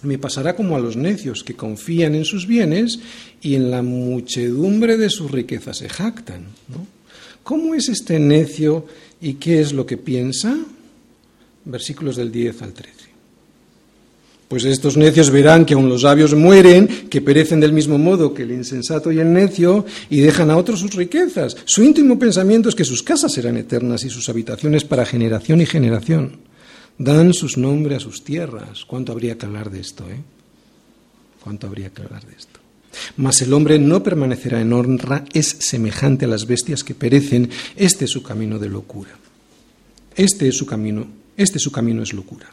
me 0.03 0.17
pasará 0.17 0.55
como 0.55 0.75
a 0.75 0.79
los 0.79 0.95
necios 0.95 1.43
que 1.43 1.55
confían 1.55 2.15
en 2.15 2.25
sus 2.25 2.47
bienes 2.47 2.99
y 3.41 3.55
en 3.55 3.71
la 3.71 3.81
muchedumbre 3.81 4.97
de 4.97 5.09
sus 5.09 5.31
riquezas 5.31 5.77
se 5.77 5.89
jactan. 5.89 6.45
¿Cómo 7.43 7.73
es 7.73 7.89
este 7.89 8.19
necio 8.19 8.85
¿Y 9.22 9.34
qué 9.34 9.61
es 9.61 9.74
lo 9.74 9.86
que 9.86 9.97
piensa? 9.97 10.57
Versículos 11.65 12.15
del 12.15 12.32
10 12.32 12.61
al 12.61 12.74
13. 12.74 13.09
Pues 14.47 14.65
estos 14.65 14.97
necios 14.97 15.30
verán 15.30 15.63
que 15.63 15.76
aun 15.76 15.88
los 15.88 16.01
sabios 16.01 16.34
mueren, 16.34 16.88
que 17.07 17.22
perecen 17.22 17.59
del 17.59 17.72
mismo 17.72 17.99
modo 17.99 18.34
que 18.34 18.41
el 18.41 18.51
insensato 18.51 19.11
y 19.11 19.20
el 19.20 19.32
necio, 19.32 19.86
y 20.09 20.22
dejan 20.22 20.49
a 20.49 20.57
otros 20.57 20.80
sus 20.80 20.95
riquezas. 20.95 21.55
Su 21.65 21.84
íntimo 21.84 22.17
pensamiento 22.17 22.67
es 22.67 22.74
que 22.74 22.84
sus 22.84 23.03
casas 23.03 23.32
serán 23.32 23.57
eternas 23.57 24.03
y 24.05 24.09
sus 24.09 24.28
habitaciones 24.28 24.86
para 24.86 25.05
generación 25.05 25.61
y 25.61 25.67
generación. 25.67 26.39
Dan 26.97 27.34
sus 27.36 27.57
nombres 27.57 27.97
a 27.97 28.01
sus 28.01 28.24
tierras. 28.24 28.86
¿Cuánto 28.86 29.11
habría 29.11 29.38
que 29.38 29.45
hablar 29.45 29.70
de 29.70 29.82
esto, 29.82 30.03
eh? 30.09 30.20
¿Cuánto 31.43 31.67
habría 31.67 31.91
que 31.91 32.01
hablar 32.01 32.26
de 32.26 32.36
esto? 32.36 32.59
Mas 33.17 33.41
el 33.41 33.53
hombre 33.53 33.79
no 33.79 34.03
permanecerá 34.03 34.61
en 34.61 34.73
honra, 34.73 35.25
es 35.33 35.57
semejante 35.59 36.25
a 36.25 36.27
las 36.27 36.45
bestias 36.45 36.83
que 36.83 36.95
perecen. 36.95 37.49
Este 37.75 38.05
es 38.05 38.11
su 38.11 38.23
camino 38.23 38.59
de 38.59 38.69
locura. 38.69 39.11
Este 40.15 40.47
es 40.47 40.57
su 40.57 40.65
camino, 40.65 41.07
este 41.37 41.59
su 41.59 41.71
camino 41.71 42.03
es 42.03 42.13
locura. 42.13 42.47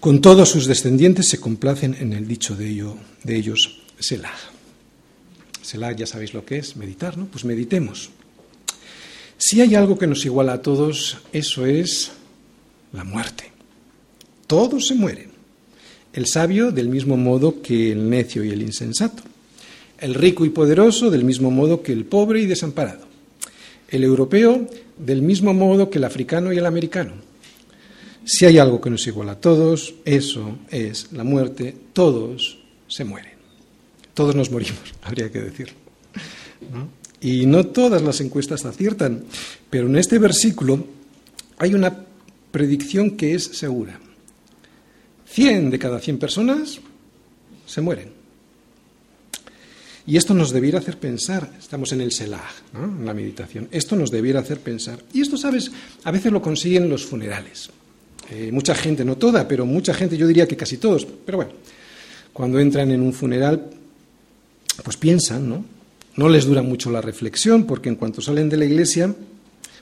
Con 0.00 0.20
todos 0.20 0.48
sus 0.48 0.66
descendientes 0.66 1.28
se 1.28 1.40
complacen 1.40 1.96
en 1.98 2.12
el 2.12 2.26
dicho 2.26 2.54
de, 2.56 2.68
ello, 2.68 2.96
de 3.22 3.36
ellos, 3.36 3.82
Selah. 3.98 4.34
Selah 5.62 5.92
ya 5.92 6.06
sabéis 6.06 6.34
lo 6.34 6.44
que 6.44 6.58
es, 6.58 6.76
meditar, 6.76 7.16
¿no? 7.16 7.26
Pues 7.26 7.44
meditemos. 7.44 8.10
Si 9.38 9.60
hay 9.60 9.74
algo 9.74 9.98
que 9.98 10.06
nos 10.06 10.24
iguala 10.24 10.54
a 10.54 10.62
todos, 10.62 11.18
eso 11.32 11.66
es 11.66 12.12
la 12.92 13.04
muerte. 13.04 13.52
Todos 14.46 14.86
se 14.86 14.94
mueren 14.94 15.36
el 16.16 16.26
sabio 16.26 16.72
del 16.72 16.88
mismo 16.88 17.16
modo 17.18 17.60
que 17.60 17.92
el 17.92 18.08
necio 18.08 18.42
y 18.42 18.50
el 18.50 18.62
insensato, 18.62 19.22
el 20.00 20.14
rico 20.14 20.44
y 20.44 20.50
poderoso 20.50 21.10
del 21.10 21.24
mismo 21.24 21.50
modo 21.50 21.82
que 21.82 21.92
el 21.92 22.04
pobre 22.04 22.40
y 22.40 22.46
desamparado, 22.46 23.06
el 23.88 24.04
europeo 24.04 24.66
del 24.98 25.22
mismo 25.22 25.54
modo 25.54 25.90
que 25.90 25.98
el 25.98 26.04
africano 26.04 26.52
y 26.52 26.58
el 26.58 26.66
americano. 26.66 27.12
Si 28.24 28.44
hay 28.44 28.58
algo 28.58 28.80
que 28.80 28.90
nos 28.90 29.06
iguala 29.06 29.32
a 29.32 29.40
todos, 29.40 29.94
eso 30.04 30.58
es 30.70 31.12
la 31.12 31.22
muerte, 31.22 31.76
todos 31.92 32.58
se 32.88 33.04
mueren. 33.04 33.32
Todos 34.14 34.34
nos 34.34 34.50
morimos, 34.50 34.80
habría 35.02 35.30
que 35.30 35.40
decirlo. 35.40 35.76
Y 37.20 37.46
no 37.46 37.66
todas 37.66 38.02
las 38.02 38.20
encuestas 38.20 38.64
aciertan, 38.64 39.24
pero 39.70 39.86
en 39.86 39.96
este 39.96 40.18
versículo 40.18 40.84
hay 41.58 41.74
una 41.74 42.04
predicción 42.50 43.12
que 43.12 43.34
es 43.34 43.44
segura. 43.44 44.00
100 45.26 45.70
de 45.70 45.78
cada 45.78 46.00
100 46.00 46.18
personas 46.18 46.80
se 47.66 47.80
mueren. 47.80 48.15
Y 50.06 50.16
esto 50.16 50.34
nos 50.34 50.52
debiera 50.52 50.78
hacer 50.78 50.98
pensar, 50.98 51.50
estamos 51.58 51.92
en 51.92 52.00
el 52.00 52.12
Selah, 52.12 52.48
en 52.74 53.04
la 53.04 53.12
meditación, 53.12 53.68
esto 53.72 53.96
nos 53.96 54.10
debiera 54.10 54.40
hacer 54.40 54.60
pensar. 54.60 55.00
Y 55.12 55.20
esto, 55.20 55.36
sabes, 55.36 55.70
a 56.04 56.10
veces 56.12 56.30
lo 56.32 56.40
consiguen 56.40 56.88
los 56.88 57.04
funerales. 57.04 57.70
Eh, 58.30 58.50
mucha 58.52 58.74
gente, 58.74 59.04
no 59.04 59.16
toda, 59.16 59.48
pero 59.48 59.66
mucha 59.66 59.94
gente, 59.94 60.16
yo 60.16 60.26
diría 60.26 60.46
que 60.46 60.56
casi 60.56 60.76
todos, 60.76 61.06
pero 61.06 61.38
bueno, 61.38 61.52
cuando 62.32 62.60
entran 62.60 62.90
en 62.90 63.00
un 63.00 63.12
funeral, 63.12 63.70
pues 64.84 64.96
piensan, 64.96 65.48
¿no? 65.48 65.64
No 66.16 66.28
les 66.28 66.46
dura 66.46 66.62
mucho 66.62 66.90
la 66.90 67.00
reflexión, 67.00 67.64
porque 67.64 67.88
en 67.88 67.96
cuanto 67.96 68.20
salen 68.20 68.48
de 68.48 68.56
la 68.56 68.64
iglesia, 68.64 69.14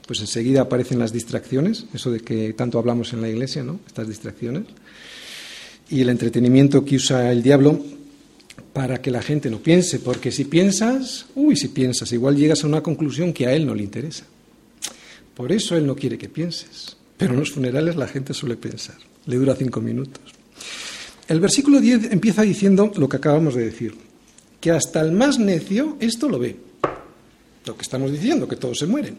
pues 0.07 0.21
enseguida 0.21 0.63
aparecen 0.63 0.99
las 0.99 1.13
distracciones, 1.13 1.87
eso 1.95 2.11
de 2.11 2.21
que 2.21 2.53
tanto 2.55 2.79
hablamos 2.79 3.13
en 3.13 3.21
la 3.21 3.29
iglesia, 3.29 3.63
¿no? 3.63 3.81
Estas 3.87 4.09
distracciones 4.09 4.65
y 5.91 6.01
el 6.01 6.09
entretenimiento 6.09 6.85
que 6.85 6.97
usa 6.97 7.31
el 7.31 7.43
diablo 7.43 7.81
para 8.75 9.01
que 9.01 9.13
la 9.13 9.23
gente 9.23 9.49
no 9.49 9.61
piense, 9.61 10.01
porque 10.01 10.33
si 10.33 10.45
piensas, 10.45 11.27
uy, 11.37 11.57
si 11.57 11.69
piensas, 11.69 12.13
igual 12.13 12.37
llegas 12.37 12.65
a 12.65 12.67
una 12.67 12.83
conclusión 12.83 13.33
que 13.33 13.47
a 13.47 13.55
él 13.55 13.65
no 13.65 13.75
le 13.75 13.85
interesa. 13.85 14.25
Por 15.35 15.53
eso 15.53 15.77
él 15.77 15.87
no 15.87 15.95
quiere 15.95 16.19
que 16.19 16.29
pienses. 16.29 16.97
Pero 17.17 17.35
en 17.35 17.41
los 17.41 17.53
funerales 17.53 17.95
la 17.95 18.09
gente 18.09 18.35
suele 18.35 18.57
pensar. 18.57 18.97
Le 19.27 19.37
dura 19.37 19.55
cinco 19.55 19.81
minutos. 19.81 20.21
El 21.29 21.39
versículo 21.39 21.81
10 21.81 22.13
empieza 22.13 22.43
diciendo 22.43 22.93
lo 22.97 23.09
que 23.09 23.17
acabamos 23.17 23.55
de 23.55 23.65
decir, 23.65 23.95
que 24.61 24.73
hasta 24.73 25.01
el 25.01 25.13
más 25.13 25.39
necio 25.39 25.97
esto 26.01 26.29
lo 26.29 26.41
ve. 26.41 26.57
Lo 27.65 27.77
que 27.77 27.83
estamos 27.83 28.11
diciendo, 28.11 28.49
que 28.49 28.57
todos 28.57 28.79
se 28.79 28.87
mueren. 28.87 29.17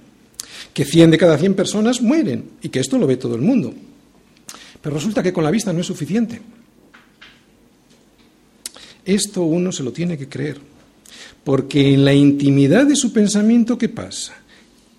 Que 0.74 0.84
100 0.84 1.12
de 1.12 1.18
cada 1.18 1.38
100 1.38 1.54
personas 1.54 2.02
mueren 2.02 2.52
y 2.62 2.68
que 2.68 2.82
esto 2.82 2.98
lo 2.98 3.08
ve 3.08 3.16
todo 3.16 3.36
el 3.36 3.42
mundo. 3.42 3.74
Pero 4.82 4.96
resulta 4.96 5.24
que 5.24 5.32
con 5.32 5.46
la 5.46 5.52
vista 5.52 5.72
no 5.72 5.80
es 5.80 5.88
suficiente. 5.88 6.42
Esto 9.06 9.44
uno 9.44 9.72
se 9.72 9.84
lo 9.84 9.92
tiene 9.92 10.18
que 10.18 10.28
creer, 10.28 10.60
porque 11.44 11.94
en 11.94 12.04
la 12.04 12.14
intimidad 12.14 12.88
de 12.88 12.96
su 12.96 13.14
pensamiento, 13.14 13.78
¿qué 13.78 13.88
pasa? 13.88 14.36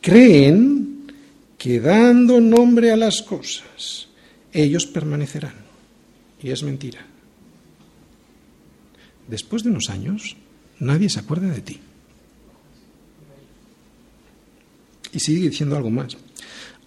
Creen 0.00 1.12
que 1.58 1.80
dando 1.80 2.40
nombre 2.40 2.92
a 2.92 2.96
las 2.96 3.20
cosas, 3.22 4.08
ellos 4.52 4.86
permanecerán. 4.86 5.66
Y 6.42 6.50
es 6.50 6.62
mentira. 6.62 7.04
después 9.26 9.64
de 9.64 9.70
unos 9.70 9.90
años, 9.90 10.36
nadie 10.78 11.08
se 11.08 11.18
acuerda 11.18 11.48
de 11.48 11.60
ti. 11.60 11.80
Y 15.12 15.18
sigue 15.18 15.48
diciendo 15.48 15.76
algo 15.76 15.90
más. 15.90 16.16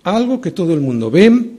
Algo 0.04 0.40
que 0.40 0.52
todo 0.52 0.74
el 0.74 0.80
mundo 0.80 1.12
ve, 1.12 1.58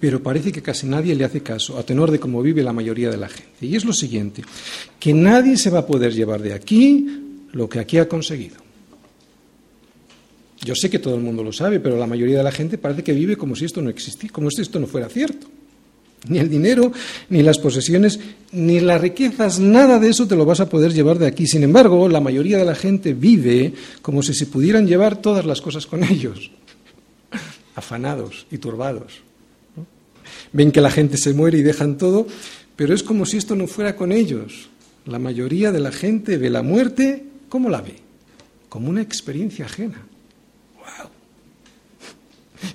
pero 0.00 0.22
parece 0.22 0.52
que 0.52 0.62
casi 0.62 0.86
nadie 0.86 1.14
le 1.14 1.24
hace 1.24 1.42
caso, 1.42 1.78
a 1.78 1.82
tenor 1.82 2.10
de 2.10 2.18
cómo 2.18 2.42
vive 2.42 2.62
la 2.62 2.72
mayoría 2.72 3.10
de 3.10 3.16
la 3.16 3.28
gente. 3.28 3.66
Y 3.66 3.76
es 3.76 3.84
lo 3.84 3.92
siguiente, 3.92 4.42
que 4.98 5.14
nadie 5.14 5.56
se 5.56 5.70
va 5.70 5.80
a 5.80 5.86
poder 5.86 6.12
llevar 6.12 6.42
de 6.42 6.52
aquí 6.52 7.06
lo 7.52 7.68
que 7.68 7.78
aquí 7.78 7.98
ha 7.98 8.08
conseguido. 8.08 8.56
Yo 10.62 10.74
sé 10.74 10.88
que 10.88 10.98
todo 10.98 11.14
el 11.14 11.20
mundo 11.20 11.42
lo 11.42 11.52
sabe, 11.52 11.78
pero 11.78 11.96
la 11.96 12.06
mayoría 12.06 12.38
de 12.38 12.44
la 12.44 12.52
gente 12.52 12.78
parece 12.78 13.04
que 13.04 13.12
vive 13.12 13.36
como 13.36 13.54
si 13.54 13.66
esto 13.66 13.82
no 13.82 13.90
existiera, 13.90 14.32
como 14.32 14.50
si 14.50 14.62
esto 14.62 14.80
no 14.80 14.86
fuera 14.86 15.08
cierto. 15.08 15.46
Ni 16.26 16.38
el 16.38 16.48
dinero, 16.48 16.90
ni 17.28 17.42
las 17.42 17.58
posesiones, 17.58 18.18
ni 18.52 18.80
las 18.80 18.98
riquezas, 18.98 19.60
nada 19.60 19.98
de 19.98 20.08
eso 20.08 20.26
te 20.26 20.36
lo 20.36 20.46
vas 20.46 20.60
a 20.60 20.70
poder 20.70 20.94
llevar 20.94 21.18
de 21.18 21.26
aquí. 21.26 21.46
Sin 21.46 21.62
embargo, 21.62 22.08
la 22.08 22.20
mayoría 22.20 22.56
de 22.56 22.64
la 22.64 22.74
gente 22.74 23.12
vive 23.12 23.74
como 24.00 24.22
si 24.22 24.32
se 24.32 24.46
pudieran 24.46 24.86
llevar 24.86 25.20
todas 25.20 25.44
las 25.44 25.60
cosas 25.60 25.86
con 25.86 26.02
ellos, 26.02 26.50
afanados 27.74 28.46
y 28.50 28.56
turbados 28.56 29.20
ven 30.52 30.72
que 30.72 30.80
la 30.80 30.90
gente 30.90 31.16
se 31.16 31.34
muere 31.34 31.58
y 31.58 31.62
dejan 31.62 31.98
todo, 31.98 32.26
pero 32.76 32.94
es 32.94 33.02
como 33.02 33.26
si 33.26 33.36
esto 33.36 33.54
no 33.54 33.66
fuera 33.66 33.96
con 33.96 34.12
ellos. 34.12 34.68
La 35.06 35.18
mayoría 35.18 35.70
de 35.70 35.80
la 35.80 35.92
gente 35.92 36.38
ve 36.38 36.50
la 36.50 36.62
muerte, 36.62 37.24
¿cómo 37.48 37.68
la 37.68 37.80
ve? 37.80 37.96
Como 38.68 38.88
una 38.88 39.02
experiencia 39.02 39.66
ajena. 39.66 40.02
¡Wow! 40.76 41.10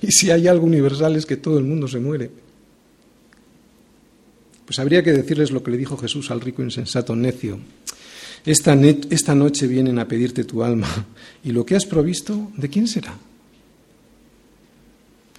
Y 0.02 0.12
si 0.12 0.30
hay 0.30 0.46
algo 0.46 0.66
universal 0.66 1.16
es 1.16 1.26
que 1.26 1.36
todo 1.36 1.58
el 1.58 1.64
mundo 1.64 1.88
se 1.88 1.98
muere. 1.98 2.30
Pues 4.64 4.78
habría 4.78 5.02
que 5.02 5.12
decirles 5.12 5.50
lo 5.50 5.62
que 5.62 5.72
le 5.72 5.76
dijo 5.76 5.96
Jesús 5.96 6.30
al 6.30 6.40
rico 6.40 6.62
insensato 6.62 7.16
necio. 7.16 7.58
Esta, 8.46 8.74
esta 9.10 9.34
noche 9.34 9.66
vienen 9.66 9.98
a 9.98 10.08
pedirte 10.08 10.44
tu 10.44 10.62
alma, 10.62 10.88
y 11.44 11.50
lo 11.50 11.66
que 11.66 11.76
has 11.76 11.84
provisto, 11.84 12.52
¿de 12.56 12.70
quién 12.70 12.86
será? 12.86 13.14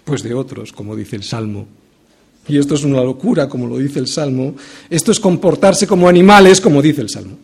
Pues 0.03 0.21
de 0.21 0.33
otros, 0.33 0.73
como 0.73 0.95
dice 0.95 1.15
el 1.15 1.23
Salmo 1.23 1.80
y 2.47 2.57
esto 2.57 2.75
es 2.75 2.83
una 2.83 3.03
locura, 3.03 3.47
como 3.47 3.67
lo 3.67 3.77
dice 3.77 3.99
el 3.99 4.07
Salmo, 4.07 4.55
esto 4.89 5.11
es 5.11 5.19
comportarse 5.19 5.87
como 5.87 6.07
animales, 6.07 6.59
como 6.59 6.81
dice 6.81 7.01
el 7.01 7.09
Salmo. 7.09 7.37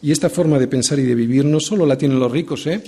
Y 0.00 0.12
esta 0.12 0.30
forma 0.30 0.58
de 0.58 0.68
pensar 0.68 0.98
y 0.98 1.02
de 1.02 1.14
vivir 1.14 1.44
no 1.44 1.58
solo 1.58 1.84
la 1.84 1.98
tienen 1.98 2.20
los 2.20 2.30
ricos, 2.30 2.66
¿eh? 2.66 2.82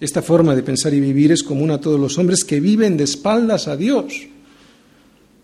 Esta 0.00 0.22
forma 0.22 0.54
de 0.56 0.62
pensar 0.62 0.92
y 0.94 1.00
vivir 1.00 1.30
es 1.30 1.42
común 1.42 1.70
a 1.70 1.80
todos 1.80 2.00
los 2.00 2.18
hombres 2.18 2.44
que 2.44 2.60
viven 2.60 2.96
de 2.96 3.04
espaldas 3.04 3.68
a 3.68 3.76
Dios. 3.76 4.14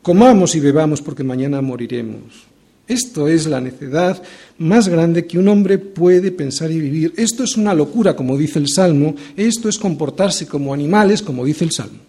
Comamos 0.03 0.57
y 0.57 0.61
bebamos 0.61 1.03
porque 1.03 1.23
mañana 1.23 1.61
moriremos. 1.61 2.49
Esto 2.89 3.29
es 3.29 3.47
la 3.47 3.61
necedad 3.61 4.21
más 4.57 4.89
grande 4.89 5.27
que 5.27 5.39
un 5.39 5.47
hombre 5.49 5.77
puede 5.79 6.33
pensar 6.33 6.73
y 6.73 6.81
vivir. 6.81 7.13
Esto 7.19 7.45
es 7.45 7.57
una 7.57 7.75
locura, 7.75 8.17
como 8.17 8.39
dice 8.39 8.59
el 8.59 8.69
Salmo. 8.69 9.15
Esto 9.37 9.69
es 9.69 9.79
comportarse 9.79 10.47
como 10.47 10.73
animales, 10.73 11.23
como 11.23 11.45
dice 11.45 11.65
el 11.65 11.71
Salmo. 11.71 12.08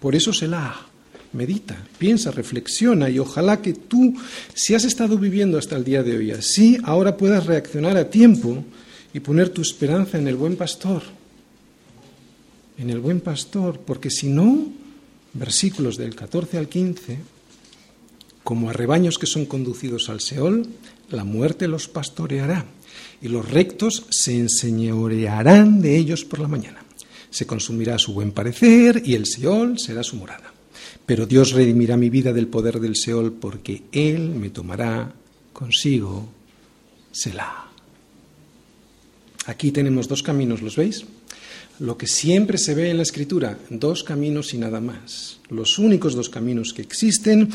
Por 0.00 0.16
eso 0.16 0.32
se 0.32 0.48
la 0.48 0.90
medita, 1.32 1.86
piensa, 1.98 2.30
reflexiona 2.30 3.08
y 3.08 3.18
ojalá 3.18 3.62
que 3.62 3.74
tú, 3.74 4.14
si 4.54 4.74
has 4.74 4.84
estado 4.84 5.18
viviendo 5.18 5.58
hasta 5.58 5.76
el 5.76 5.84
día 5.84 6.02
de 6.02 6.16
hoy 6.16 6.30
así, 6.32 6.78
ahora 6.84 7.16
puedas 7.16 7.46
reaccionar 7.46 7.96
a 7.96 8.10
tiempo 8.10 8.64
y 9.12 9.20
poner 9.20 9.50
tu 9.50 9.62
esperanza 9.62 10.18
en 10.18 10.26
el 10.26 10.36
buen 10.36 10.56
pastor. 10.56 11.02
En 12.78 12.90
el 12.90 12.98
buen 12.98 13.20
pastor, 13.20 13.80
porque 13.80 14.10
si 14.10 14.28
no, 14.28 14.68
versículos 15.34 15.96
del 15.96 16.14
14 16.14 16.58
al 16.58 16.68
15, 16.68 17.18
como 18.42 18.70
a 18.70 18.72
rebaños 18.72 19.18
que 19.18 19.26
son 19.26 19.44
conducidos 19.44 20.08
al 20.08 20.20
Seol, 20.20 20.66
la 21.10 21.24
muerte 21.24 21.68
los 21.68 21.88
pastoreará 21.88 22.64
y 23.20 23.28
los 23.28 23.48
rectos 23.48 24.06
se 24.10 24.38
enseñorearán 24.38 25.82
de 25.82 25.96
ellos 25.96 26.24
por 26.24 26.38
la 26.40 26.48
mañana 26.48 26.80
se 27.30 27.46
consumirá 27.46 27.98
su 27.98 28.12
buen 28.12 28.32
parecer 28.32 29.02
y 29.04 29.14
el 29.14 29.26
Seol 29.26 29.78
será 29.78 30.02
su 30.02 30.16
morada. 30.16 30.52
Pero 31.06 31.26
Dios 31.26 31.52
redimirá 31.52 31.96
mi 31.96 32.10
vida 32.10 32.32
del 32.32 32.48
poder 32.48 32.80
del 32.80 32.96
Seol 32.96 33.32
porque 33.32 33.82
Él 33.92 34.30
me 34.30 34.50
tomará 34.50 35.12
consigo. 35.52 36.28
Selah. 37.12 37.66
Aquí 39.46 39.72
tenemos 39.72 40.06
dos 40.06 40.22
caminos, 40.22 40.62
¿los 40.62 40.76
veis? 40.76 41.04
Lo 41.80 41.96
que 41.96 42.06
siempre 42.06 42.58
se 42.58 42.74
ve 42.74 42.90
en 42.90 42.98
la 42.98 43.02
Escritura, 43.02 43.58
dos 43.70 44.04
caminos 44.04 44.52
y 44.54 44.58
nada 44.58 44.80
más. 44.80 45.38
Los 45.48 45.78
únicos 45.78 46.14
dos 46.14 46.28
caminos 46.28 46.72
que 46.72 46.82
existen. 46.82 47.48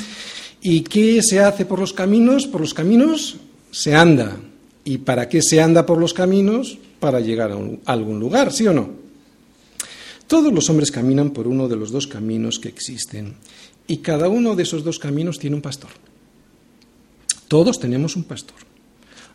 ¿Y 0.61 0.81
qué 0.81 1.21
se 1.21 1.39
hace 1.39 1.65
por 1.65 1.79
los 1.79 1.93
caminos? 1.93 2.47
Por 2.47 2.61
los 2.61 2.73
caminos 2.73 3.37
se 3.71 3.93
anda. 3.93 4.35
¿Y 4.83 4.97
para 4.97 5.29
qué 5.29 5.41
se 5.41 5.61
anda 5.61 5.85
por 5.85 5.99
los 5.99 6.13
caminos? 6.13 6.77
Para 6.99 7.19
llegar 7.19 7.51
a, 7.51 7.55
a 7.55 7.93
algún 7.93 8.19
lugar, 8.19 8.51
¿sí 8.51 8.67
o 8.67 8.73
no? 8.73 9.04
Todos 10.27 10.51
los 10.51 10.69
hombres 10.69 10.91
caminan 10.91 11.31
por 11.31 11.47
uno 11.47 11.67
de 11.67 11.75
los 11.75 11.91
dos 11.91 12.07
caminos 12.07 12.59
que 12.59 12.69
existen 12.69 13.35
y 13.87 13.97
cada 13.97 14.27
uno 14.27 14.55
de 14.55 14.63
esos 14.63 14.83
dos 14.83 14.97
caminos 14.97 15.37
tiene 15.37 15.55
un 15.55 15.61
pastor. 15.61 15.91
Todos 17.47 17.79
tenemos 17.79 18.15
un 18.15 18.23
pastor. 18.23 18.57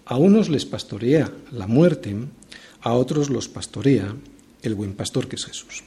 A 0.04 0.16
unos 0.16 0.48
les 0.48 0.66
pastorea 0.66 1.30
la 1.52 1.68
muerte, 1.68 2.16
a 2.80 2.94
otros 2.94 3.30
los 3.30 3.48
pastorea 3.48 4.16
el 4.62 4.74
buen 4.74 4.94
pastor 4.94 5.28
que 5.28 5.36
es 5.36 5.44
Jesús. 5.44 5.84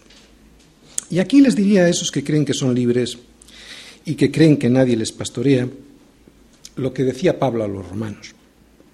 Y 1.09 1.19
aquí 1.19 1.41
les 1.41 1.55
diría 1.55 1.83
a 1.83 1.89
esos 1.89 2.11
que 2.11 2.23
creen 2.23 2.45
que 2.45 2.53
son 2.53 2.73
libres 2.73 3.17
y 4.05 4.15
que 4.15 4.31
creen 4.31 4.57
que 4.57 4.69
nadie 4.69 4.95
les 4.95 5.11
pastorea, 5.11 5.67
lo 6.75 6.93
que 6.93 7.03
decía 7.03 7.39
Pablo 7.39 7.63
a 7.63 7.67
los 7.67 7.87
romanos. 7.87 8.33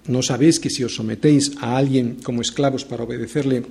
¿No 0.06 0.22
sabéis 0.22 0.58
que 0.58 0.70
si 0.70 0.82
os 0.82 0.96
sometéis 0.96 1.52
a 1.60 1.76
alguien 1.76 2.18
como 2.22 2.42
esclavos 2.42 2.84
para 2.84 3.04
obedecerle, 3.04 3.62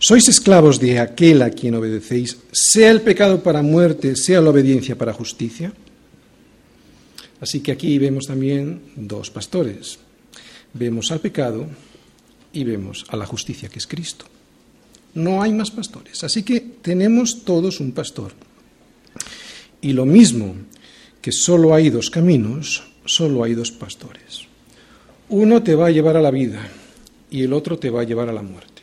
sois 0.00 0.26
esclavos 0.28 0.80
de 0.80 0.98
aquel 0.98 1.42
a 1.42 1.50
quien 1.50 1.76
obedecéis, 1.76 2.38
sea 2.50 2.90
el 2.90 3.02
pecado 3.02 3.42
para 3.42 3.60
muerte, 3.60 4.16
sea 4.16 4.40
la 4.40 4.48
obediencia 4.48 4.96
para 4.96 5.12
justicia. 5.12 5.72
Así 7.40 7.60
que 7.60 7.72
aquí 7.72 7.98
vemos 7.98 8.26
también 8.26 8.80
dos 8.96 9.30
pastores. 9.30 9.98
Vemos 10.72 11.10
al 11.12 11.20
pecado 11.20 11.66
y 12.52 12.64
vemos 12.64 13.04
a 13.08 13.16
la 13.16 13.26
justicia 13.26 13.68
que 13.68 13.78
es 13.78 13.86
Cristo. 13.86 14.24
No 15.14 15.42
hay 15.42 15.52
más 15.52 15.70
pastores. 15.70 16.24
Así 16.24 16.42
que 16.42 16.60
tenemos 16.60 17.44
todos 17.44 17.80
un 17.80 17.92
pastor. 17.92 18.32
Y 19.82 19.92
lo 19.92 20.06
mismo 20.06 20.54
que 21.20 21.32
solo 21.32 21.74
hay 21.74 21.90
dos 21.90 22.08
caminos, 22.08 22.84
solo 23.04 23.44
hay 23.44 23.54
dos 23.54 23.70
pastores. 23.70 24.46
Uno 25.28 25.62
te 25.62 25.74
va 25.74 25.88
a 25.88 25.90
llevar 25.90 26.16
a 26.16 26.22
la 26.22 26.30
vida 26.30 26.66
y 27.30 27.42
el 27.42 27.52
otro 27.52 27.78
te 27.78 27.90
va 27.90 28.00
a 28.00 28.04
llevar 28.04 28.28
a 28.28 28.32
la 28.32 28.42
muerte. 28.42 28.79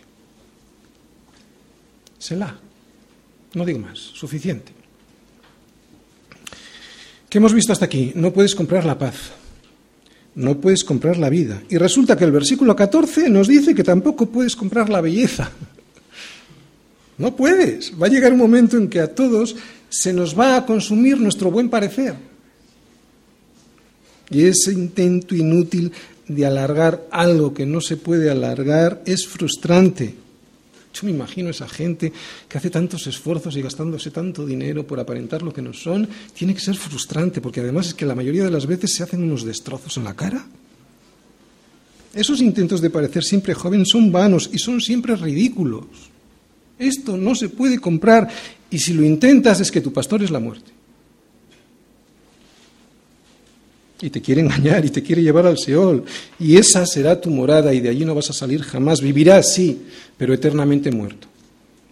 No 2.36 3.66
digo 3.66 3.80
más, 3.80 4.00
suficiente. 4.00 4.72
¿Qué 7.30 7.38
hemos 7.38 7.54
visto 7.54 7.74
hasta 7.74 7.86
aquí? 7.86 8.12
No 8.16 8.32
puedes 8.32 8.56
comprar 8.56 8.86
la 8.86 8.98
paz, 8.98 9.16
no 10.36 10.60
puedes 10.60 10.84
comprar 10.84 11.18
la 11.18 11.30
vida. 11.30 11.62
Y 11.70 11.78
resulta 11.78 12.16
que 12.16 12.24
el 12.24 12.32
versículo 12.32 12.76
14 12.76 13.30
nos 13.30 13.48
dice 13.48 13.76
que 13.76 13.84
tampoco 13.84 14.28
puedes 14.28 14.56
comprar 14.56 14.90
la 14.90 15.02
belleza. 15.02 15.52
No 17.20 17.36
puedes. 17.36 17.94
Va 18.00 18.06
a 18.06 18.10
llegar 18.12 18.32
un 18.32 18.38
momento 18.38 18.78
en 18.78 18.90
que 18.90 19.00
a 19.00 19.16
todos 19.16 19.56
se 19.90 20.14
nos 20.14 20.38
va 20.38 20.56
a 20.56 20.68
consumir 20.68 21.20
nuestro 21.20 21.50
buen 21.50 21.68
parecer. 21.68 22.14
Y 24.30 24.44
ese 24.44 24.72
intento 24.72 25.34
inútil 25.34 25.92
de 26.28 26.46
alargar 26.46 27.08
algo 27.10 27.56
que 27.56 27.66
no 27.66 27.82
se 27.82 27.98
puede 27.98 28.30
alargar 28.30 29.02
es 29.08 29.26
frustrante. 29.28 30.14
Yo 31.00 31.06
me 31.06 31.12
imagino 31.14 31.50
esa 31.50 31.68
gente 31.68 32.12
que 32.50 32.58
hace 32.58 32.70
tantos 32.70 33.06
esfuerzos 33.06 33.56
y 33.56 33.62
gastándose 33.62 34.10
tanto 34.10 34.46
dinero 34.46 34.86
por 34.86 35.00
aparentar 35.00 35.44
lo 35.44 35.54
que 35.54 35.62
no 35.62 35.74
son. 35.74 36.08
Tiene 36.34 36.56
que 36.56 36.60
ser 36.62 36.76
frustrante, 36.76 37.40
porque 37.40 37.60
además 37.60 37.88
es 37.88 37.94
que 37.94 38.06
la 38.06 38.16
mayoría 38.16 38.44
de 38.44 38.52
las 38.52 38.66
veces 38.66 38.94
se 38.94 39.04
hacen 39.04 39.22
unos 39.22 39.44
destrozos 39.44 39.98
en 39.98 40.06
la 40.06 40.16
cara. 40.16 40.46
Esos 42.14 42.42
intentos 42.42 42.82
de 42.82 42.90
parecer 42.90 43.24
siempre 43.24 43.54
joven 43.54 43.86
son 43.86 44.12
vanos 44.12 44.50
y 44.52 44.58
son 44.58 44.82
siempre 44.82 45.16
ridículos. 45.16 45.86
Esto 46.80 47.16
no 47.16 47.36
se 47.36 47.50
puede 47.50 47.80
comprar 47.80 48.28
y 48.72 48.80
si 48.80 48.94
lo 48.94 49.04
intentas 49.04 49.60
es 49.60 49.72
que 49.72 49.82
tu 49.82 49.94
pastor 49.94 50.24
es 50.24 50.32
la 50.32 50.40
muerte. 50.40 50.77
Y 54.02 54.10
te 54.10 54.22
quiere 54.22 54.42
engañar 54.42 54.86
y 54.86 54.90
te 54.90 55.02
quiere 55.02 55.22
llevar 55.22 55.48
al 55.48 55.58
Seol. 55.58 56.04
Y 56.40 56.58
esa 56.58 56.86
será 56.86 57.20
tu 57.20 57.30
morada 57.30 57.74
y 57.74 57.80
de 57.80 57.90
allí 57.90 58.06
no 58.06 58.16
vas 58.16 58.30
a 58.30 58.34
salir 58.34 58.62
jamás. 58.62 59.02
Vivirás, 59.02 59.54
sí, 59.54 59.82
pero 60.18 60.34
eternamente 60.34 60.92
muerto. 60.92 61.28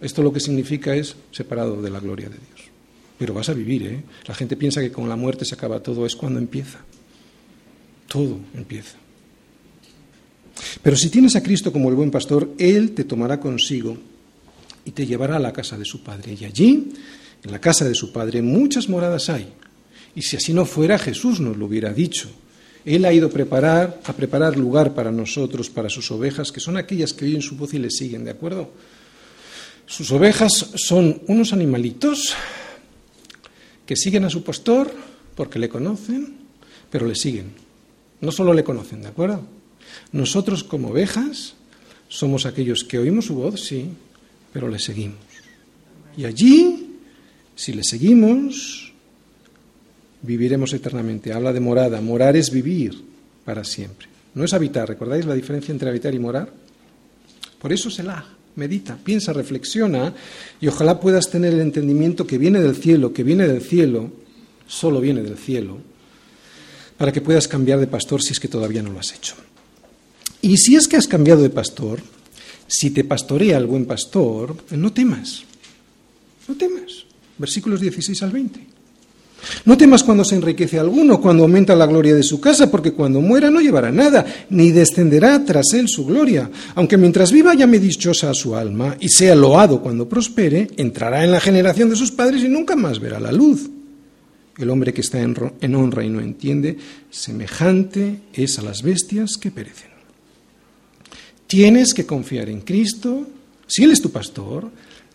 Esto 0.00 0.22
lo 0.22 0.32
que 0.32 0.40
significa 0.40 0.94
es 0.94 1.16
separado 1.32 1.80
de 1.82 1.90
la 1.90 2.00
gloria 2.00 2.28
de 2.28 2.36
Dios. 2.36 2.68
Pero 3.18 3.34
vas 3.34 3.48
a 3.48 3.54
vivir, 3.54 3.86
¿eh? 3.86 4.02
La 4.26 4.34
gente 4.34 4.56
piensa 4.56 4.80
que 4.80 4.92
con 4.92 5.08
la 5.08 5.16
muerte 5.16 5.44
se 5.44 5.54
acaba 5.54 5.80
todo, 5.80 6.04
es 6.04 6.14
cuando 6.14 6.38
empieza. 6.38 6.78
Todo 8.08 8.38
empieza. 8.54 8.96
Pero 10.82 10.96
si 10.96 11.08
tienes 11.08 11.34
a 11.34 11.42
Cristo 11.42 11.72
como 11.72 11.88
el 11.88 11.94
buen 11.94 12.10
pastor, 12.10 12.52
Él 12.58 12.92
te 12.92 13.04
tomará 13.04 13.40
consigo 13.40 13.96
y 14.84 14.90
te 14.90 15.06
llevará 15.06 15.36
a 15.36 15.40
la 15.40 15.52
casa 15.52 15.78
de 15.78 15.84
su 15.84 16.02
Padre. 16.02 16.36
Y 16.38 16.44
allí, 16.44 16.92
en 17.42 17.50
la 17.50 17.60
casa 17.60 17.86
de 17.86 17.94
su 17.94 18.12
Padre, 18.12 18.42
muchas 18.42 18.88
moradas 18.88 19.28
hay 19.30 19.50
Y 20.16 20.22
si 20.22 20.36
así 20.36 20.54
no 20.54 20.64
fuera, 20.64 20.98
Jesús 20.98 21.40
nos 21.40 21.58
lo 21.58 21.66
hubiera 21.66 21.92
dicho. 21.92 22.30
Él 22.86 23.04
ha 23.04 23.12
ido 23.12 23.28
preparar, 23.28 24.00
a 24.04 24.12
preparar 24.14 24.56
lugar 24.56 24.94
para 24.94 25.12
nosotros, 25.12 25.68
para 25.68 25.90
sus 25.90 26.10
ovejas, 26.10 26.50
que 26.50 26.58
son 26.58 26.78
aquellas 26.78 27.12
que 27.12 27.26
oyen 27.26 27.42
su 27.42 27.56
voz 27.56 27.74
y 27.74 27.78
le 27.78 27.90
siguen, 27.90 28.24
¿de 28.24 28.30
acuerdo? 28.30 28.70
Sus 29.84 30.10
ovejas 30.12 30.70
son 30.76 31.20
unos 31.26 31.52
animalitos 31.52 32.34
que 33.84 33.94
siguen 33.94 34.24
a 34.24 34.30
su 34.30 34.42
pastor 34.42 34.90
porque 35.34 35.58
le 35.58 35.68
conocen, 35.68 36.34
pero 36.90 37.06
le 37.06 37.14
siguen. 37.14 37.52
No 38.22 38.32
solo 38.32 38.54
le 38.54 38.64
conocen, 38.64 39.02
¿de 39.02 39.08
acuerdo? 39.08 39.42
Nosotros 40.12 40.64
como 40.64 40.88
ovejas 40.88 41.54
somos 42.08 42.46
aquellos 42.46 42.84
que 42.84 42.98
oímos 42.98 43.26
su 43.26 43.34
voz, 43.34 43.60
sí, 43.60 43.90
pero 44.52 44.68
le 44.68 44.78
seguimos. 44.78 45.18
Y 46.16 46.24
allí, 46.24 46.96
si 47.54 47.74
le 47.74 47.84
seguimos, 47.84 48.85
viviremos 50.22 50.72
eternamente. 50.72 51.32
Habla 51.32 51.52
de 51.52 51.60
morada. 51.60 52.00
Morar 52.00 52.36
es 52.36 52.50
vivir 52.50 53.02
para 53.44 53.64
siempre. 53.64 54.08
No 54.34 54.44
es 54.44 54.52
habitar. 54.52 54.88
¿Recordáis 54.88 55.26
la 55.26 55.34
diferencia 55.34 55.72
entre 55.72 55.88
habitar 55.88 56.14
y 56.14 56.18
morar? 56.18 56.52
Por 57.58 57.72
eso 57.72 57.90
se 57.90 58.02
la 58.02 58.24
medita, 58.56 58.96
piensa, 58.96 59.32
reflexiona 59.32 60.14
y 60.60 60.66
ojalá 60.66 60.98
puedas 60.98 61.30
tener 61.30 61.54
el 61.54 61.60
entendimiento 61.60 62.26
que 62.26 62.38
viene 62.38 62.60
del 62.60 62.74
cielo, 62.74 63.12
que 63.12 63.22
viene 63.22 63.46
del 63.46 63.62
cielo, 63.62 64.10
solo 64.66 65.00
viene 65.00 65.22
del 65.22 65.36
cielo, 65.36 65.78
para 66.96 67.12
que 67.12 67.20
puedas 67.20 67.48
cambiar 67.48 67.78
de 67.78 67.86
pastor 67.86 68.22
si 68.22 68.32
es 68.32 68.40
que 68.40 68.48
todavía 68.48 68.82
no 68.82 68.92
lo 68.92 68.98
has 68.98 69.14
hecho. 69.14 69.34
Y 70.42 70.56
si 70.56 70.76
es 70.76 70.88
que 70.88 70.96
has 70.96 71.06
cambiado 71.06 71.42
de 71.42 71.50
pastor, 71.50 72.00
si 72.66 72.90
te 72.90 73.04
pastorea 73.04 73.58
el 73.58 73.66
buen 73.66 73.86
pastor, 73.86 74.56
no 74.70 74.92
temas, 74.92 75.44
no 76.48 76.56
temas. 76.56 77.04
Versículos 77.38 77.80
16 77.80 78.22
al 78.22 78.30
20. 78.30 78.75
No 79.64 79.76
temas 79.76 80.02
cuando 80.02 80.24
se 80.24 80.34
enriquece 80.34 80.78
alguno, 80.78 81.20
cuando 81.20 81.44
aumenta 81.44 81.76
la 81.76 81.86
gloria 81.86 82.14
de 82.14 82.22
su 82.22 82.40
casa, 82.40 82.70
porque 82.70 82.92
cuando 82.92 83.20
muera 83.20 83.50
no 83.50 83.60
llevará 83.60 83.92
nada, 83.92 84.24
ni 84.50 84.72
descenderá 84.72 85.44
tras 85.44 85.72
él 85.74 85.88
su 85.88 86.04
gloria. 86.06 86.50
Aunque 86.74 86.96
mientras 86.96 87.30
viva 87.32 87.54
llame 87.54 87.78
dichosa 87.78 88.30
a 88.30 88.34
su 88.34 88.56
alma 88.56 88.96
y 88.98 89.08
sea 89.08 89.34
loado 89.34 89.80
cuando 89.80 90.08
prospere, 90.08 90.68
entrará 90.76 91.24
en 91.24 91.30
la 91.30 91.40
generación 91.40 91.90
de 91.90 91.96
sus 91.96 92.10
padres 92.12 92.42
y 92.42 92.48
nunca 92.48 92.76
más 92.76 92.98
verá 92.98 93.20
la 93.20 93.32
luz. 93.32 93.70
El 94.58 94.70
hombre 94.70 94.94
que 94.94 95.02
está 95.02 95.20
en 95.20 95.74
honra 95.74 96.04
y 96.04 96.08
no 96.08 96.20
entiende, 96.20 96.78
semejante 97.10 98.20
es 98.32 98.58
a 98.58 98.62
las 98.62 98.82
bestias 98.82 99.36
que 99.36 99.50
perecen. 99.50 99.90
Tienes 101.46 101.92
que 101.92 102.06
confiar 102.06 102.48
en 102.48 102.62
Cristo, 102.62 103.26
si 103.66 103.84
Él 103.84 103.90
es 103.90 104.00
tu 104.00 104.10
pastor, 104.10 104.70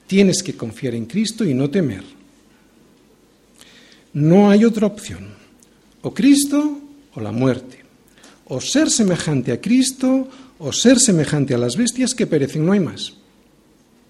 tienes 0.05 0.43
que 0.43 0.53
confiar 0.53 0.93
en 0.93 1.05
Cristo 1.05 1.43
y 1.43 1.53
no 1.53 1.69
temer. 1.69 2.20
No 4.13 4.49
hay 4.49 4.65
otra 4.65 4.87
opción, 4.87 5.27
o 6.01 6.13
Cristo 6.13 6.79
o 7.13 7.21
la 7.21 7.31
muerte, 7.31 7.83
o 8.45 8.59
ser 8.59 8.89
semejante 8.89 9.51
a 9.51 9.61
Cristo 9.61 10.27
o 10.59 10.71
ser 10.71 10.99
semejante 10.99 11.55
a 11.55 11.57
las 11.57 11.75
bestias 11.75 12.13
que 12.13 12.27
perecen, 12.27 12.65
no 12.65 12.73
hay 12.73 12.79
más. 12.79 13.13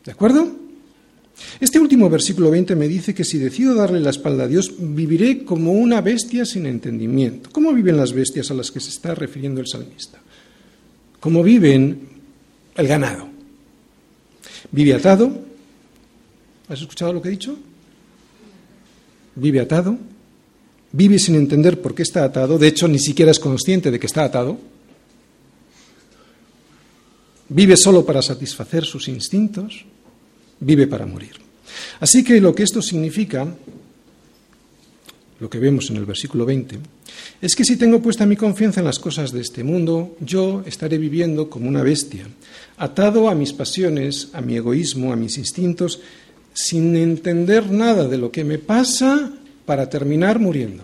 ¿De 0.03 0.11
acuerdo? 0.11 0.51
Este 1.61 1.79
último 1.79 2.09
versículo 2.09 2.51
20 2.51 2.75
me 2.75 2.89
dice 2.89 3.13
que 3.13 3.23
si 3.23 3.37
decido 3.37 3.73
darle 3.73 4.01
la 4.01 4.09
espalda 4.09 4.43
a 4.43 4.47
Dios, 4.47 4.73
viviré 4.77 5.45
como 5.45 5.71
una 5.71 6.01
bestia 6.01 6.45
sin 6.45 6.65
entendimiento. 6.65 7.49
¿Cómo 7.51 7.71
viven 7.71 7.95
las 7.95 8.11
bestias 8.11 8.51
a 8.51 8.53
las 8.53 8.69
que 8.69 8.81
se 8.81 8.89
está 8.89 9.15
refiriendo 9.15 9.61
el 9.61 9.67
salmista? 9.67 10.19
¿Cómo 11.21 11.41
viven 11.41 12.11
el 12.75 12.87
ganado. 12.87 13.27
Vive 14.71 14.93
atado. 14.93 15.31
¿Has 16.67 16.81
escuchado 16.81 17.13
lo 17.13 17.21
que 17.21 17.29
he 17.29 17.31
dicho? 17.31 17.57
Vive 19.35 19.59
atado. 19.59 19.97
Vive 20.91 21.19
sin 21.19 21.35
entender 21.35 21.81
por 21.81 21.95
qué 21.95 22.03
está 22.03 22.23
atado. 22.23 22.57
De 22.57 22.67
hecho, 22.67 22.87
ni 22.87 22.99
siquiera 22.99 23.31
es 23.31 23.39
consciente 23.39 23.91
de 23.91 23.99
que 23.99 24.07
está 24.07 24.23
atado. 24.23 24.59
Vive 27.49 27.77
solo 27.77 28.05
para 28.05 28.21
satisfacer 28.21 28.85
sus 28.85 29.07
instintos. 29.07 29.85
Vive 30.59 30.87
para 30.87 31.05
morir. 31.05 31.33
Así 31.99 32.23
que 32.23 32.41
lo 32.41 32.53
que 32.53 32.63
esto 32.63 32.81
significa, 32.81 33.47
lo 35.39 35.49
que 35.49 35.59
vemos 35.59 35.89
en 35.89 35.97
el 35.97 36.05
versículo 36.05 36.45
20, 36.45 36.79
es 37.41 37.55
que 37.55 37.65
si 37.65 37.75
tengo 37.75 38.01
puesta 38.01 38.25
mi 38.25 38.35
confianza 38.35 38.81
en 38.81 38.85
las 38.85 38.99
cosas 38.99 39.31
de 39.31 39.41
este 39.41 39.63
mundo, 39.63 40.15
yo 40.19 40.63
estaré 40.65 40.97
viviendo 40.97 41.49
como 41.49 41.67
una 41.67 41.83
bestia, 41.83 42.27
atado 42.77 43.29
a 43.29 43.35
mis 43.35 43.53
pasiones, 43.53 44.29
a 44.33 44.41
mi 44.41 44.55
egoísmo, 44.55 45.11
a 45.11 45.15
mis 45.15 45.37
instintos, 45.37 45.99
sin 46.53 46.95
entender 46.95 47.71
nada 47.71 48.07
de 48.07 48.17
lo 48.17 48.31
que 48.31 48.43
me 48.43 48.57
pasa 48.57 49.31
para 49.65 49.89
terminar 49.89 50.39
muriendo. 50.39 50.83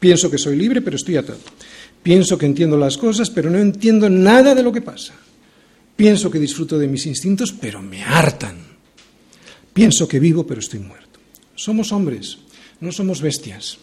Pienso 0.00 0.30
que 0.30 0.38
soy 0.38 0.56
libre, 0.56 0.82
pero 0.82 0.96
estoy 0.96 1.16
atado. 1.16 1.40
Pienso 2.02 2.38
que 2.38 2.46
entiendo 2.46 2.76
las 2.76 2.96
cosas, 2.96 3.30
pero 3.30 3.50
no 3.50 3.58
entiendo 3.58 4.08
nada 4.08 4.54
de 4.54 4.62
lo 4.62 4.72
que 4.72 4.80
pasa. 4.80 5.14
Pienso 5.96 6.30
que 6.30 6.38
disfruto 6.38 6.78
de 6.78 6.86
mis 6.86 7.06
instintos, 7.06 7.52
pero 7.52 7.82
me 7.82 8.02
hartan. 8.04 8.58
Pienso 9.72 10.06
que 10.06 10.20
vivo, 10.20 10.46
pero 10.46 10.60
estoy 10.60 10.80
muerto. 10.80 11.18
Somos 11.54 11.90
hombres, 11.92 12.38
no 12.80 12.92
somos 12.92 13.20
bestias. 13.20 13.78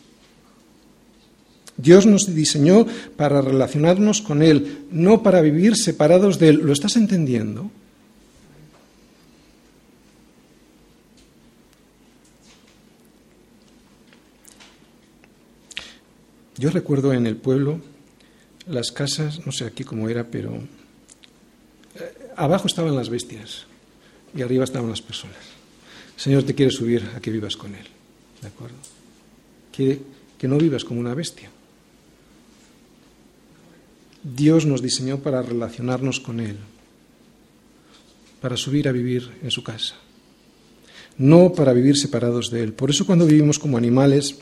Dios 1.75 2.05
nos 2.05 2.33
diseñó 2.33 2.85
para 3.17 3.41
relacionarnos 3.41 4.21
con 4.21 4.43
Él, 4.43 4.85
no 4.91 5.23
para 5.23 5.41
vivir 5.41 5.75
separados 5.75 6.37
de 6.37 6.49
Él. 6.49 6.61
¿Lo 6.63 6.71
estás 6.71 6.95
entendiendo? 6.95 7.71
Yo 16.57 16.69
recuerdo 16.69 17.13
en 17.13 17.25
el 17.25 17.35
pueblo 17.35 17.79
las 18.67 18.91
casas, 18.91 19.45
no 19.45 19.51
sé 19.51 19.65
aquí 19.65 19.83
cómo 19.83 20.07
era, 20.07 20.25
pero 20.25 20.53
eh, 20.55 22.13
abajo 22.35 22.67
estaban 22.67 22.95
las 22.95 23.09
bestias 23.09 23.65
y 24.35 24.41
arriba 24.41 24.63
estaban 24.63 24.89
las 24.89 25.01
personas. 25.01 25.37
Señor 26.15 26.43
te 26.43 26.53
quiere 26.53 26.71
subir 26.71 27.09
a 27.15 27.19
que 27.19 27.31
vivas 27.31 27.57
con 27.57 27.73
Él, 27.73 27.85
¿de 28.41 28.47
acuerdo? 28.47 28.77
Quiere 29.75 29.99
que 30.37 30.47
no 30.47 30.57
vivas 30.57 30.85
como 30.85 30.99
una 30.99 31.15
bestia. 31.15 31.49
Dios 34.23 34.65
nos 34.65 34.81
diseñó 34.81 35.19
para 35.19 35.41
relacionarnos 35.41 36.19
con 36.19 36.39
Él, 36.39 36.57
para 38.41 38.55
subir 38.57 38.87
a 38.87 38.91
vivir 38.91 39.31
en 39.41 39.51
su 39.51 39.63
casa, 39.63 39.95
no 41.17 41.51
para 41.51 41.73
vivir 41.73 41.97
separados 41.97 42.51
de 42.51 42.63
Él. 42.63 42.73
Por 42.73 42.91
eso 42.91 43.05
cuando 43.05 43.25
vivimos 43.25 43.59
como 43.59 43.77
animales 43.77 44.37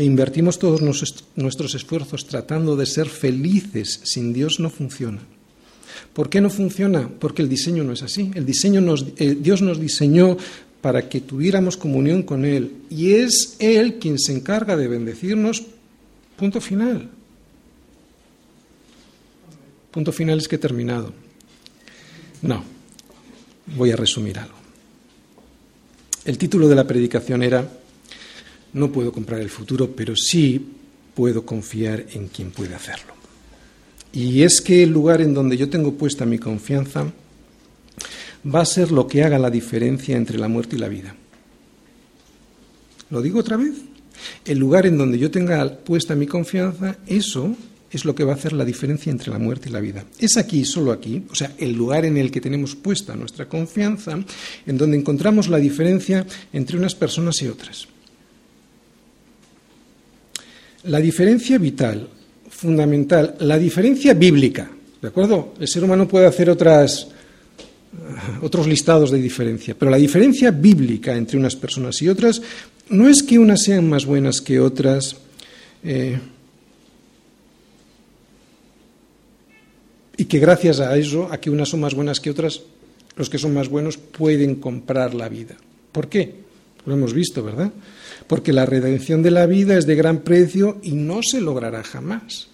e 0.00 0.04
invertimos 0.04 0.58
todos 0.58 0.80
nuestros 0.80 1.74
esfuerzos 1.74 2.24
tratando 2.24 2.74
de 2.74 2.86
ser 2.86 3.04
felices 3.04 4.00
sin 4.04 4.32
Dios 4.32 4.58
no 4.58 4.70
funciona. 4.70 5.20
¿Por 6.14 6.30
qué 6.30 6.40
no 6.40 6.48
funciona? 6.48 7.06
Porque 7.06 7.42
el 7.42 7.50
diseño 7.50 7.84
no 7.84 7.92
es 7.92 8.02
así. 8.02 8.30
El 8.34 8.46
diseño 8.46 8.80
eh, 9.18 9.36
Dios 9.38 9.60
nos 9.60 9.78
diseñó 9.78 10.38
para 10.80 11.06
que 11.06 11.20
tuviéramos 11.20 11.76
comunión 11.76 12.22
con 12.22 12.46
Él 12.46 12.72
y 12.88 13.12
es 13.12 13.56
Él 13.58 13.98
quien 13.98 14.18
se 14.18 14.32
encarga 14.32 14.74
de 14.74 14.88
bendecirnos. 14.88 15.64
Punto 16.38 16.62
final. 16.62 17.10
Punto 19.90 20.12
final 20.12 20.38
es 20.38 20.48
que 20.48 20.56
he 20.56 20.58
terminado. 20.58 21.12
No, 22.40 22.64
voy 23.76 23.90
a 23.90 23.96
resumir 23.96 24.38
algo. 24.38 24.56
El 26.24 26.38
título 26.38 26.68
de 26.68 26.74
la 26.74 26.86
predicación 26.86 27.42
era 27.42 27.79
No 28.72 28.92
puedo 28.92 29.12
comprar 29.12 29.40
el 29.40 29.50
futuro, 29.50 29.90
pero 29.90 30.14
sí 30.16 30.64
puedo 31.14 31.44
confiar 31.44 32.06
en 32.12 32.28
quien 32.28 32.50
puede 32.50 32.74
hacerlo. 32.74 33.14
Y 34.12 34.42
es 34.42 34.60
que 34.60 34.82
el 34.82 34.90
lugar 34.90 35.20
en 35.20 35.34
donde 35.34 35.56
yo 35.56 35.68
tengo 35.68 35.94
puesta 35.94 36.26
mi 36.26 36.38
confianza 36.38 37.12
va 38.44 38.60
a 38.60 38.66
ser 38.66 38.90
lo 38.90 39.06
que 39.06 39.22
haga 39.22 39.38
la 39.38 39.50
diferencia 39.50 40.16
entre 40.16 40.38
la 40.38 40.48
muerte 40.48 40.76
y 40.76 40.78
la 40.78 40.88
vida. 40.88 41.14
¿Lo 43.10 43.22
digo 43.22 43.40
otra 43.40 43.56
vez? 43.56 43.74
El 44.44 44.58
lugar 44.58 44.86
en 44.86 44.98
donde 44.98 45.18
yo 45.18 45.30
tenga 45.30 45.68
puesta 45.78 46.14
mi 46.14 46.26
confianza, 46.26 46.96
eso 47.06 47.56
es 47.90 48.04
lo 48.04 48.14
que 48.14 48.24
va 48.24 48.32
a 48.32 48.36
hacer 48.36 48.52
la 48.52 48.64
diferencia 48.64 49.10
entre 49.10 49.32
la 49.32 49.38
muerte 49.38 49.68
y 49.68 49.72
la 49.72 49.80
vida. 49.80 50.04
Es 50.18 50.36
aquí, 50.36 50.64
solo 50.64 50.92
aquí, 50.92 51.24
o 51.30 51.34
sea, 51.34 51.54
el 51.58 51.72
lugar 51.72 52.04
en 52.04 52.16
el 52.16 52.30
que 52.30 52.40
tenemos 52.40 52.76
puesta 52.76 53.16
nuestra 53.16 53.48
confianza, 53.48 54.18
en 54.66 54.78
donde 54.78 54.96
encontramos 54.96 55.48
la 55.48 55.58
diferencia 55.58 56.24
entre 56.52 56.76
unas 56.76 56.94
personas 56.94 57.42
y 57.42 57.48
otras. 57.48 57.88
La 60.84 60.98
diferencia 60.98 61.58
vital, 61.58 62.08
fundamental, 62.48 63.36
la 63.40 63.58
diferencia 63.58 64.14
bíblica, 64.14 64.70
¿de 65.00 65.08
acuerdo? 65.08 65.54
El 65.60 65.68
ser 65.68 65.84
humano 65.84 66.08
puede 66.08 66.26
hacer 66.26 66.48
otras, 66.48 67.08
otros 68.42 68.66
listados 68.66 69.10
de 69.10 69.20
diferencia, 69.20 69.74
pero 69.78 69.90
la 69.90 69.98
diferencia 69.98 70.50
bíblica 70.50 71.14
entre 71.16 71.38
unas 71.38 71.56
personas 71.56 72.00
y 72.02 72.08
otras 72.08 72.40
no 72.88 73.08
es 73.08 73.22
que 73.22 73.38
unas 73.38 73.62
sean 73.62 73.88
más 73.88 74.04
buenas 74.06 74.40
que 74.40 74.58
otras, 74.58 75.16
eh, 75.84 76.18
y 80.16 80.24
que 80.26 80.38
gracias 80.38 80.80
a 80.80 80.96
eso, 80.98 81.28
a 81.30 81.38
que 81.40 81.50
unas 81.50 81.68
son 81.68 81.80
más 81.80 81.94
buenas 81.94 82.20
que 82.20 82.30
otras, 82.30 82.60
los 83.16 83.30
que 83.30 83.38
son 83.38 83.54
más 83.54 83.68
buenos 83.68 83.96
pueden 83.96 84.56
comprar 84.56 85.14
la 85.14 85.28
vida. 85.28 85.56
¿Por 85.92 86.08
qué? 86.08 86.34
Lo 86.84 86.94
hemos 86.94 87.14
visto, 87.14 87.42
¿verdad? 87.42 87.70
Porque 88.30 88.52
la 88.52 88.64
redención 88.64 89.24
de 89.24 89.32
la 89.32 89.44
vida 89.44 89.76
es 89.76 89.86
de 89.86 89.96
gran 89.96 90.18
precio 90.18 90.78
y 90.84 90.92
no 90.92 91.18
se 91.20 91.40
logrará 91.40 91.82
jamás. 91.82 92.46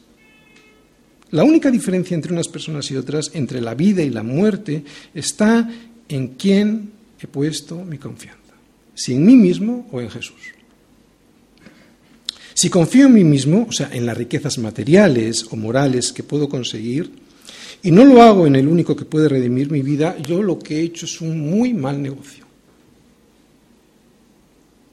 La 1.33 1.45
única 1.45 1.71
diferencia 1.71 2.15
entre 2.15 2.33
unas 2.33 2.49
personas 2.49 2.91
y 2.91 2.97
otras, 2.97 3.31
entre 3.35 3.61
la 3.61 3.75
vida 3.75 4.03
y 4.03 4.09
la 4.09 4.23
muerte, 4.23 4.85
está 5.13 5.71
en 6.09 6.29
quién 6.29 6.93
he 7.21 7.27
puesto 7.27 7.85
mi 7.85 7.99
confianza, 7.99 8.55
si 8.95 9.17
en 9.17 9.27
mí 9.27 9.37
mismo 9.37 9.87
o 9.93 10.01
en 10.01 10.09
Jesús. 10.09 10.41
Si 12.55 12.71
confío 12.71 13.05
en 13.05 13.13
mí 13.13 13.25
mismo, 13.25 13.67
o 13.69 13.73
sea, 13.73 13.91
en 13.93 14.07
las 14.07 14.17
riquezas 14.17 14.57
materiales 14.57 15.45
o 15.51 15.57
morales 15.57 16.11
que 16.11 16.23
puedo 16.23 16.49
conseguir, 16.49 17.11
y 17.83 17.91
no 17.91 18.03
lo 18.03 18.23
hago 18.23 18.47
en 18.47 18.57
el 18.57 18.67
único 18.67 18.97
que 18.97 19.05
puede 19.05 19.29
redimir 19.29 19.71
mi 19.71 19.83
vida, 19.83 20.17
yo 20.27 20.43
lo 20.43 20.59
que 20.59 20.79
he 20.79 20.85
hecho 20.85 21.05
es 21.05 21.21
un 21.21 21.39
muy 21.39 21.75
mal 21.75 22.01
negocio. 22.01 22.46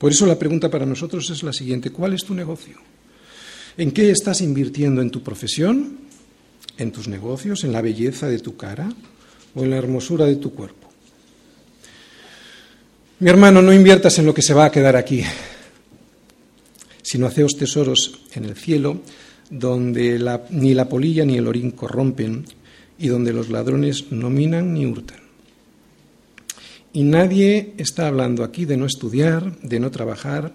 Por 0.04 0.12
eso 0.12 0.26
la 0.26 0.38
pregunta 0.38 0.70
para 0.70 0.86
nosotros 0.86 1.30
es 1.30 1.44
la 1.44 1.54
siguiente, 1.54 1.90
¿cuál 1.90 2.12
es 2.12 2.26
tu 2.26 2.34
negocio? 2.34 2.76
¿En 3.78 3.94
qué 3.94 4.12
estás 4.12 4.42
invirtiendo? 4.42 5.02
¿En 5.02 5.10
tu 5.10 5.24
profesión? 5.24 5.98
¿En 6.78 6.92
tus 6.92 7.08
negocios? 7.08 7.64
¿En 7.64 7.72
la 7.72 7.82
belleza 7.82 8.28
de 8.28 8.40
tu 8.40 8.58
cara? 8.58 8.92
¿O 9.56 9.64
en 9.64 9.70
la 9.70 9.78
hermosura 9.78 10.26
de 10.26 10.36
tu 10.36 10.54
cuerpo? 10.54 10.90
Mi 13.20 13.30
hermano, 13.30 13.62
no 13.62 13.72
inviertas 13.72 14.20
en 14.20 14.26
lo 14.26 14.34
que 14.34 14.42
se 14.42 14.54
va 14.54 14.66
a 14.66 14.72
quedar 14.72 14.98
aquí, 14.98 15.24
sino 17.02 17.26
haceos 17.26 17.56
tesoros 17.56 18.24
en 18.34 18.44
el 18.44 18.58
cielo, 18.58 19.04
donde 19.50 20.20
ni 20.50 20.74
la 20.74 20.90
polilla 20.90 21.24
ni 21.24 21.38
el 21.38 21.48
orín 21.48 21.72
corrompen, 21.72 22.44
y 23.00 23.08
donde 23.08 23.32
los 23.32 23.48
ladrones 23.48 24.12
no 24.12 24.30
minan 24.30 24.74
ni 24.74 24.86
hurtan. 24.86 25.23
Y 26.94 27.04
nadie 27.04 27.74
está 27.78 28.08
hablando 28.08 28.44
aquí 28.44 28.66
de 28.66 28.78
no 28.78 28.86
estudiar, 28.86 29.60
de 29.62 29.80
no 29.80 29.90
trabajar, 29.90 30.54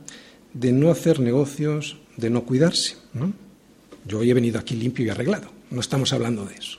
de 0.55 0.73
no 0.73 0.91
hacer 0.91 1.19
negocios, 1.19 1.97
de 2.17 2.31
no 2.31 2.45
cuidarse. 2.45 2.95
Yo 4.07 4.21
hoy 4.21 4.31
he 4.31 4.35
venido 4.35 4.59
aquí 4.59 4.77
limpio 4.77 5.05
y 5.05 5.09
arreglado, 5.11 5.51
no 5.71 5.81
estamos 5.81 6.13
hablando 6.13 6.47
de 6.47 6.55
eso. 6.55 6.79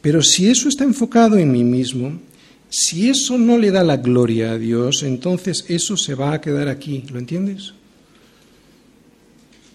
Pero 0.00 0.22
si 0.22 0.48
eso 0.48 0.68
está 0.68 0.84
enfocado 0.84 1.36
en 1.36 1.50
mí 1.50 1.64
mismo, 1.64 2.20
si 2.68 3.10
eso 3.10 3.38
no 3.38 3.58
le 3.58 3.70
da 3.70 3.82
la 3.82 3.96
gloria 3.96 4.52
a 4.52 4.58
Dios, 4.58 5.02
entonces 5.02 5.64
eso 5.68 5.96
se 5.96 6.14
va 6.14 6.32
a 6.32 6.40
quedar 6.40 6.68
aquí, 6.68 7.04
¿lo 7.12 7.18
entiendes? 7.18 7.74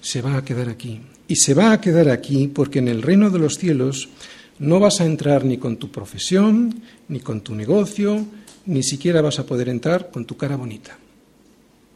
Se 0.01 0.21
va 0.21 0.37
a 0.37 0.43
quedar 0.43 0.69
aquí. 0.69 1.01
Y 1.27 1.35
se 1.35 1.53
va 1.53 1.71
a 1.71 1.81
quedar 1.81 2.09
aquí 2.09 2.47
porque 2.47 2.79
en 2.79 2.87
el 2.87 3.01
reino 3.01 3.29
de 3.29 3.39
los 3.39 3.57
cielos 3.57 4.09
no 4.57 4.79
vas 4.79 4.99
a 4.99 5.05
entrar 5.05 5.45
ni 5.45 5.57
con 5.57 5.77
tu 5.77 5.91
profesión, 5.91 6.81
ni 7.07 7.19
con 7.19 7.41
tu 7.41 7.55
negocio, 7.55 8.25
ni 8.69 8.83
siquiera 8.83 9.21
vas 9.21 9.39
a 9.39 9.47
poder 9.47 9.67
entrar 9.67 10.11
con 10.11 10.25
tu 10.25 10.37
cara 10.37 10.55
bonita. 10.55 10.95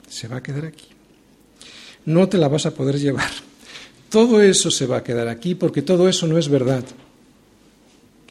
Se 0.09 0.27
va 0.27 0.37
a 0.37 0.43
quedar 0.43 0.65
aquí. 0.65 0.87
No 2.05 2.27
te 2.27 2.39
la 2.39 2.47
vas 2.47 2.65
a 2.65 2.73
poder 2.73 2.99
llevar. 2.99 3.29
Todo 4.09 4.41
eso 4.41 4.71
se 4.71 4.87
va 4.87 4.97
a 4.97 5.03
quedar 5.03 5.27
aquí 5.27 5.53
porque 5.53 5.83
todo 5.83 6.09
eso 6.09 6.25
no 6.25 6.37
es 6.37 6.49
verdad. 6.49 6.83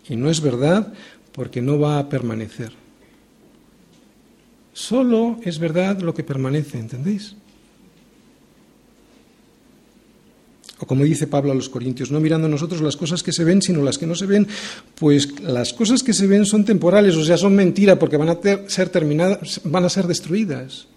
Y 0.09 0.17
no 0.17 0.29
es 0.29 0.41
verdad 0.41 0.93
porque 1.31 1.63
no 1.63 1.79
va 1.79 2.01
a 2.01 2.09
permanecer. 2.09 2.73
Solo 4.73 5.39
es 5.45 5.61
verdad 5.61 6.01
lo 6.01 6.13
que 6.13 6.25
permanece, 6.25 6.79
¿entendéis? 6.79 7.37
O 10.83 10.87
como 10.87 11.05
dice 11.05 11.29
Pablo 11.29 11.53
a 11.53 11.55
los 11.55 11.69
Corintios, 11.69 12.11
no 12.11 12.19
mirando 12.19 12.49
nosotros 12.49 12.81
las 12.81 12.97
cosas 12.97 13.23
que 13.23 13.31
se 13.31 13.45
ven, 13.45 13.63
sino 13.63 13.85
las 13.85 13.99
que 13.99 14.07
no 14.07 14.17
se 14.17 14.27
ven, 14.27 14.49
pues 14.97 15.39
las 15.39 15.73
cosas 15.73 16.03
que 16.03 16.13
se 16.13 16.27
ven 16.27 16.45
son 16.45 16.65
temporales, 16.65 17.15
o 17.15 17.25
sea, 17.25 17.37
son 17.39 17.55
mentira 17.55 18.01
porque 18.01 18.17
van 18.17 18.31
a 18.31 18.39
ser 18.67 18.89
terminadas, 18.89 19.61
van 19.63 19.85
a 19.85 19.89
ser 19.89 20.09
destruidas. 20.09 20.89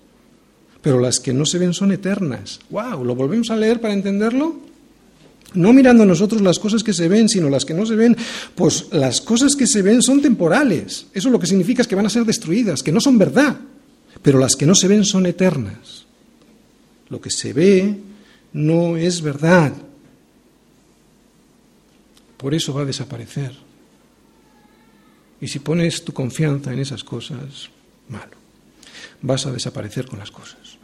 Pero 0.81 0.99
las 0.99 1.19
que 1.19 1.33
no 1.33 1.45
se 1.45 1.59
ven 1.59 1.71
son 1.71 1.91
eternas. 1.91 2.59
¡Wow! 2.71 3.03
¿Lo 3.03 3.13
volvemos 3.13 3.51
a 3.51 3.55
leer 3.55 3.79
para 3.79 3.93
entenderlo? 3.93 4.55
No 5.53 5.71
mirando 5.71 6.03
nosotros 6.03 6.41
las 6.41 6.57
cosas 6.57 6.81
que 6.81 6.91
se 6.91 7.07
ven, 7.07 7.29
sino 7.29 7.47
las 7.47 7.63
que 7.63 7.75
no 7.75 7.85
se 7.85 7.95
ven, 7.95 8.17
pues 8.55 8.87
las 8.91 9.21
cosas 9.21 9.55
que 9.55 9.67
se 9.67 9.83
ven 9.83 10.01
son 10.01 10.19
temporales. 10.19 11.05
Eso 11.13 11.29
lo 11.29 11.39
que 11.39 11.45
significa 11.45 11.83
es 11.83 11.87
que 11.87 11.95
van 11.95 12.07
a 12.07 12.09
ser 12.09 12.25
destruidas, 12.25 12.81
que 12.81 12.91
no 12.91 12.99
son 12.99 13.19
verdad. 13.19 13.55
Pero 14.23 14.39
las 14.39 14.55
que 14.55 14.65
no 14.65 14.73
se 14.73 14.87
ven 14.87 15.05
son 15.05 15.27
eternas. 15.27 16.07
Lo 17.09 17.21
que 17.21 17.29
se 17.29 17.53
ve 17.53 17.95
no 18.55 18.95
es 18.95 19.21
verdad. 19.21 19.73
Por 22.37 22.55
eso 22.55 22.73
va 22.73 22.83
a 22.83 22.85
desaparecer. 22.85 23.51
Y 25.41 25.47
si 25.49 25.59
pones 25.59 26.05
tu 26.05 26.13
confianza 26.13 26.71
en 26.71 26.79
esas 26.79 27.03
cosas, 27.03 27.69
malo. 28.07 28.31
Vas 29.21 29.45
a 29.45 29.51
desaparecer 29.51 30.07
con 30.07 30.19
las 30.19 30.31
cosas. 30.31 30.77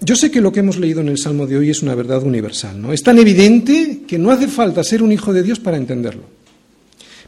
Yo 0.00 0.16
sé 0.16 0.30
que 0.30 0.40
lo 0.40 0.52
que 0.52 0.60
hemos 0.60 0.76
leído 0.76 1.00
en 1.00 1.08
el 1.08 1.18
Salmo 1.18 1.46
de 1.46 1.56
hoy 1.56 1.70
es 1.70 1.82
una 1.82 1.94
verdad 1.94 2.22
universal, 2.24 2.82
¿no? 2.82 2.92
Es 2.92 3.04
tan 3.04 3.18
evidente 3.18 4.02
que 4.08 4.18
no 4.18 4.32
hace 4.32 4.48
falta 4.48 4.82
ser 4.82 5.04
un 5.04 5.12
hijo 5.12 5.32
de 5.32 5.44
Dios 5.44 5.60
para 5.60 5.76
entenderlo. 5.76 6.24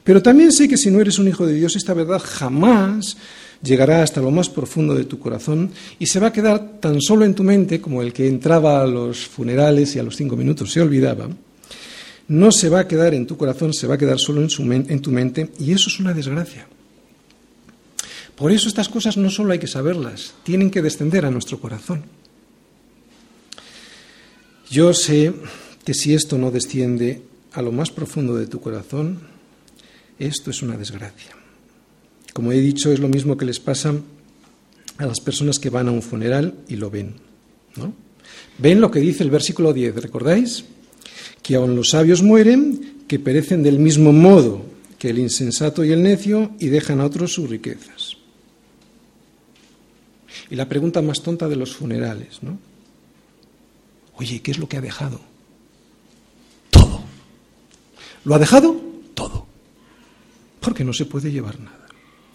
Pero 0.03 0.21
también 0.21 0.51
sé 0.51 0.69
que 0.69 0.77
si 0.77 0.91
no 0.91 1.01
eres 1.01 1.21
un 1.21 1.29
hijo 1.29 1.47
de 1.47 1.55
Dios, 1.55 1.77
esta 1.77 1.95
verdad 1.95 2.21
jamás 2.23 3.17
llegará 3.63 4.03
hasta 4.03 4.21
lo 4.21 4.31
más 4.31 4.49
profundo 4.49 4.95
de 4.95 5.05
tu 5.05 5.19
corazón 5.19 5.71
y 5.99 6.07
se 6.07 6.21
va 6.21 6.29
a 6.29 6.33
quedar 6.33 6.81
tan 6.81 7.01
solo 7.01 7.25
en 7.25 7.35
tu 7.35 7.43
mente 7.43 7.81
como 7.81 8.03
el 8.03 8.13
que 8.13 8.27
entraba 8.27 8.83
a 8.83 8.87
los 8.87 9.27
funerales 9.27 9.95
y 9.95 9.99
a 9.99 10.03
los 10.03 10.17
cinco 10.17 10.37
minutos 10.37 10.73
se 10.73 10.81
olvidaba. 10.81 11.29
No 12.29 12.53
se 12.53 12.69
va 12.69 12.81
a 12.81 12.89
quedar 12.89 13.15
en 13.15 13.27
tu 13.27 13.37
corazón, 13.37 13.73
se 13.73 13.87
va 13.87 13.95
a 13.95 13.99
quedar 13.99 14.19
solo 14.19 14.43
en, 14.43 14.87
en 14.89 15.01
tu 15.01 15.11
mente 15.11 15.51
y 15.59 15.73
eso 15.73 15.89
es 15.89 15.99
una 15.99 16.13
desgracia. 16.13 16.67
Por 18.37 18.53
eso 18.53 18.69
estas 18.69 18.89
cosas 18.89 19.17
no 19.17 19.31
solo 19.31 19.53
hay 19.53 19.59
que 19.59 19.67
saberlas, 19.67 20.35
tienen 20.45 20.71
que 20.71 20.83
descender 20.83 21.25
a 21.25 21.31
nuestro 21.31 21.59
corazón. 21.59 22.05
Yo 24.71 24.93
sé 24.93 25.33
que 25.85 25.95
si 25.95 26.15
esto 26.15 26.37
no 26.37 26.51
desciende 26.51 27.23
a 27.53 27.63
lo 27.63 27.73
más 27.73 27.91
profundo 27.91 28.37
de 28.37 28.47
tu 28.47 28.61
corazón, 28.61 29.21
esto 30.19 30.51
es 30.51 30.63
una 30.63 30.77
desgracia. 30.77 31.38
Como 32.39 32.53
he 32.53 32.61
dicho, 32.61 32.93
es 32.93 33.01
lo 33.01 33.09
mismo 33.09 33.37
que 33.37 33.45
les 33.45 33.59
pasa 33.59 33.93
a 34.97 35.07
las 35.07 35.19
personas 35.19 35.59
que 35.59 35.71
van 35.71 35.89
a 35.89 35.91
un 35.91 36.03
funeral 36.03 36.55
y 36.69 36.77
lo 36.77 36.89
ven. 36.89 37.15
Ven 38.59 38.81
lo 38.81 38.93
que 38.93 39.01
dice 39.01 39.25
el 39.25 39.31
versículo 39.31 39.73
10, 39.73 39.97
¿recordáis? 39.97 40.65
Que 41.43 41.57
aun 41.57 41.75
los 41.75 41.89
sabios 41.91 42.23
mueren, 42.23 43.03
que 43.09 43.19
perecen 43.19 43.65
del 43.65 43.81
mismo 43.81 44.13
modo 44.13 44.65
que 45.01 45.11
el 45.11 45.19
insensato 45.19 45.85
y 45.85 45.91
el 45.91 46.05
necio 46.05 46.53
y 46.61 46.69
dejan 46.69 47.01
a 47.01 47.07
otros 47.07 47.33
sus 47.33 47.51
riquezas. 47.51 48.17
Y 50.49 50.55
la 50.55 50.69
pregunta 50.69 51.03
más 51.03 51.21
tonta 51.21 51.49
de 51.49 51.57
los 51.57 51.75
funerales, 51.75 52.41
¿no? 52.41 52.57
Oye, 54.15 54.43
¿qué 54.43 54.53
es 54.53 54.59
lo 54.59 54.69
que 54.69 54.77
ha 54.77 54.81
dejado? 54.81 55.21
Todo. 56.71 57.01
¿Lo 58.25 58.37
ha 58.37 58.39
dejado? 58.39 58.81
Todo. 59.15 59.49
Porque 60.61 60.85
no 60.85 60.93
se 60.93 61.05
puede 61.05 61.33
llevar 61.33 61.59
nada. 61.59 61.78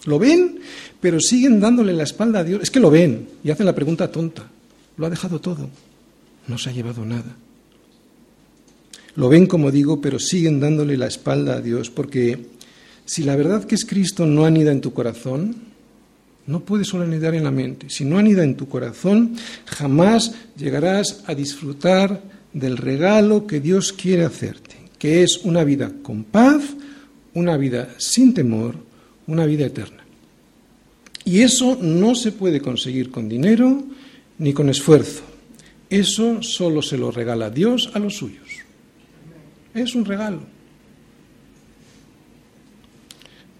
Lo 0.05 0.19
ven, 0.19 0.59
pero 0.99 1.19
siguen 1.19 1.59
dándole 1.59 1.93
la 1.93 2.03
espalda 2.03 2.39
a 2.39 2.43
Dios. 2.43 2.61
Es 2.63 2.71
que 2.71 2.79
lo 2.79 2.91
ven 2.91 3.27
y 3.43 3.51
hacen 3.51 3.65
la 3.65 3.75
pregunta 3.75 4.11
tonta. 4.11 4.49
Lo 4.97 5.05
ha 5.05 5.09
dejado 5.09 5.39
todo. 5.39 5.69
No 6.47 6.57
se 6.57 6.69
ha 6.69 6.73
llevado 6.73 7.05
nada. 7.05 7.35
Lo 9.15 9.29
ven, 9.29 9.45
como 9.45 9.71
digo, 9.71 10.01
pero 10.01 10.19
siguen 10.19 10.59
dándole 10.59 10.97
la 10.97 11.07
espalda 11.07 11.55
a 11.55 11.61
Dios, 11.61 11.89
porque 11.89 12.47
si 13.05 13.23
la 13.23 13.35
verdad 13.35 13.63
que 13.63 13.75
es 13.75 13.85
Cristo 13.85 14.25
no 14.25 14.45
anida 14.45 14.71
en 14.71 14.81
tu 14.81 14.93
corazón, 14.93 15.55
no 16.47 16.61
puede 16.61 16.83
solo 16.83 17.03
anidar 17.03 17.35
en 17.35 17.43
la 17.43 17.51
mente. 17.51 17.89
Si 17.89 18.05
no 18.05 18.17
anida 18.17 18.43
en 18.43 18.55
tu 18.55 18.67
corazón, 18.67 19.35
jamás 19.65 20.33
llegarás 20.57 21.23
a 21.27 21.35
disfrutar 21.35 22.21
del 22.53 22.77
regalo 22.77 23.47
que 23.47 23.59
Dios 23.59 23.93
quiere 23.93 24.25
hacerte, 24.25 24.75
que 24.97 25.23
es 25.23 25.41
una 25.43 25.63
vida 25.63 25.91
con 26.01 26.23
paz, 26.23 26.63
una 27.33 27.55
vida 27.55 27.89
sin 27.97 28.33
temor, 28.33 28.75
una 29.27 29.45
vida 29.45 29.65
eterna. 29.65 30.03
Y 31.25 31.41
eso 31.41 31.77
no 31.81 32.15
se 32.15 32.31
puede 32.31 32.61
conseguir 32.61 33.11
con 33.11 33.29
dinero 33.29 33.83
ni 34.37 34.53
con 34.53 34.69
esfuerzo. 34.69 35.23
Eso 35.89 36.41
solo 36.41 36.81
se 36.81 36.97
lo 36.97 37.11
regala 37.11 37.49
Dios 37.49 37.91
a 37.93 37.99
los 37.99 38.17
suyos. 38.17 38.47
Es 39.73 39.95
un 39.95 40.05
regalo. 40.05 40.41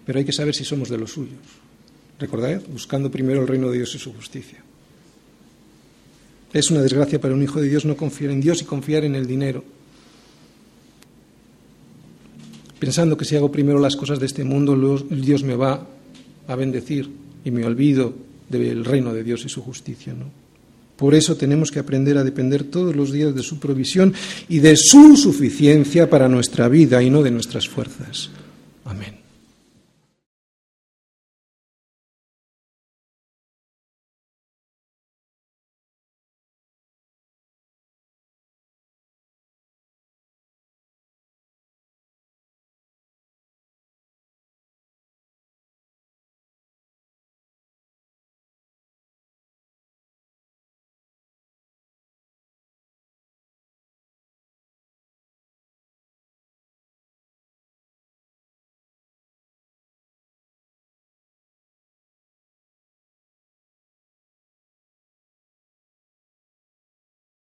Pero 0.04 0.18
hay 0.18 0.24
que 0.24 0.32
saber 0.32 0.54
si 0.54 0.64
somos 0.64 0.88
de 0.88 0.98
los 0.98 1.12
suyos. 1.12 1.38
Recordad, 2.18 2.62
buscando 2.68 3.10
primero 3.10 3.40
el 3.40 3.48
reino 3.48 3.70
de 3.70 3.78
Dios 3.78 3.94
y 3.94 3.98
su 3.98 4.12
justicia. 4.12 4.62
Es 6.52 6.70
una 6.70 6.82
desgracia 6.82 7.20
para 7.20 7.34
un 7.34 7.42
hijo 7.42 7.60
de 7.60 7.68
Dios 7.68 7.84
no 7.84 7.96
confiar 7.96 8.30
en 8.30 8.40
Dios 8.40 8.62
y 8.62 8.64
confiar 8.64 9.04
en 9.04 9.14
el 9.14 9.26
dinero 9.26 9.64
pensando 12.84 13.16
que 13.16 13.24
si 13.24 13.34
hago 13.34 13.50
primero 13.50 13.78
las 13.78 13.96
cosas 13.96 14.20
de 14.20 14.26
este 14.26 14.44
mundo, 14.44 14.76
Dios 15.08 15.42
me 15.42 15.56
va 15.56 15.86
a 16.46 16.54
bendecir 16.54 17.08
y 17.42 17.50
me 17.50 17.64
olvido 17.64 18.12
del 18.50 18.84
reino 18.84 19.14
de 19.14 19.24
Dios 19.24 19.42
y 19.46 19.48
su 19.48 19.62
justicia. 19.62 20.12
¿no? 20.12 20.26
Por 20.94 21.14
eso 21.14 21.34
tenemos 21.34 21.70
que 21.70 21.78
aprender 21.78 22.18
a 22.18 22.24
depender 22.24 22.64
todos 22.64 22.94
los 22.94 23.10
días 23.10 23.34
de 23.34 23.42
su 23.42 23.58
provisión 23.58 24.12
y 24.50 24.58
de 24.58 24.76
su 24.76 25.16
suficiencia 25.16 26.10
para 26.10 26.28
nuestra 26.28 26.68
vida 26.68 27.02
y 27.02 27.08
no 27.08 27.22
de 27.22 27.30
nuestras 27.30 27.66
fuerzas. 27.66 28.28
Amén. 28.84 29.23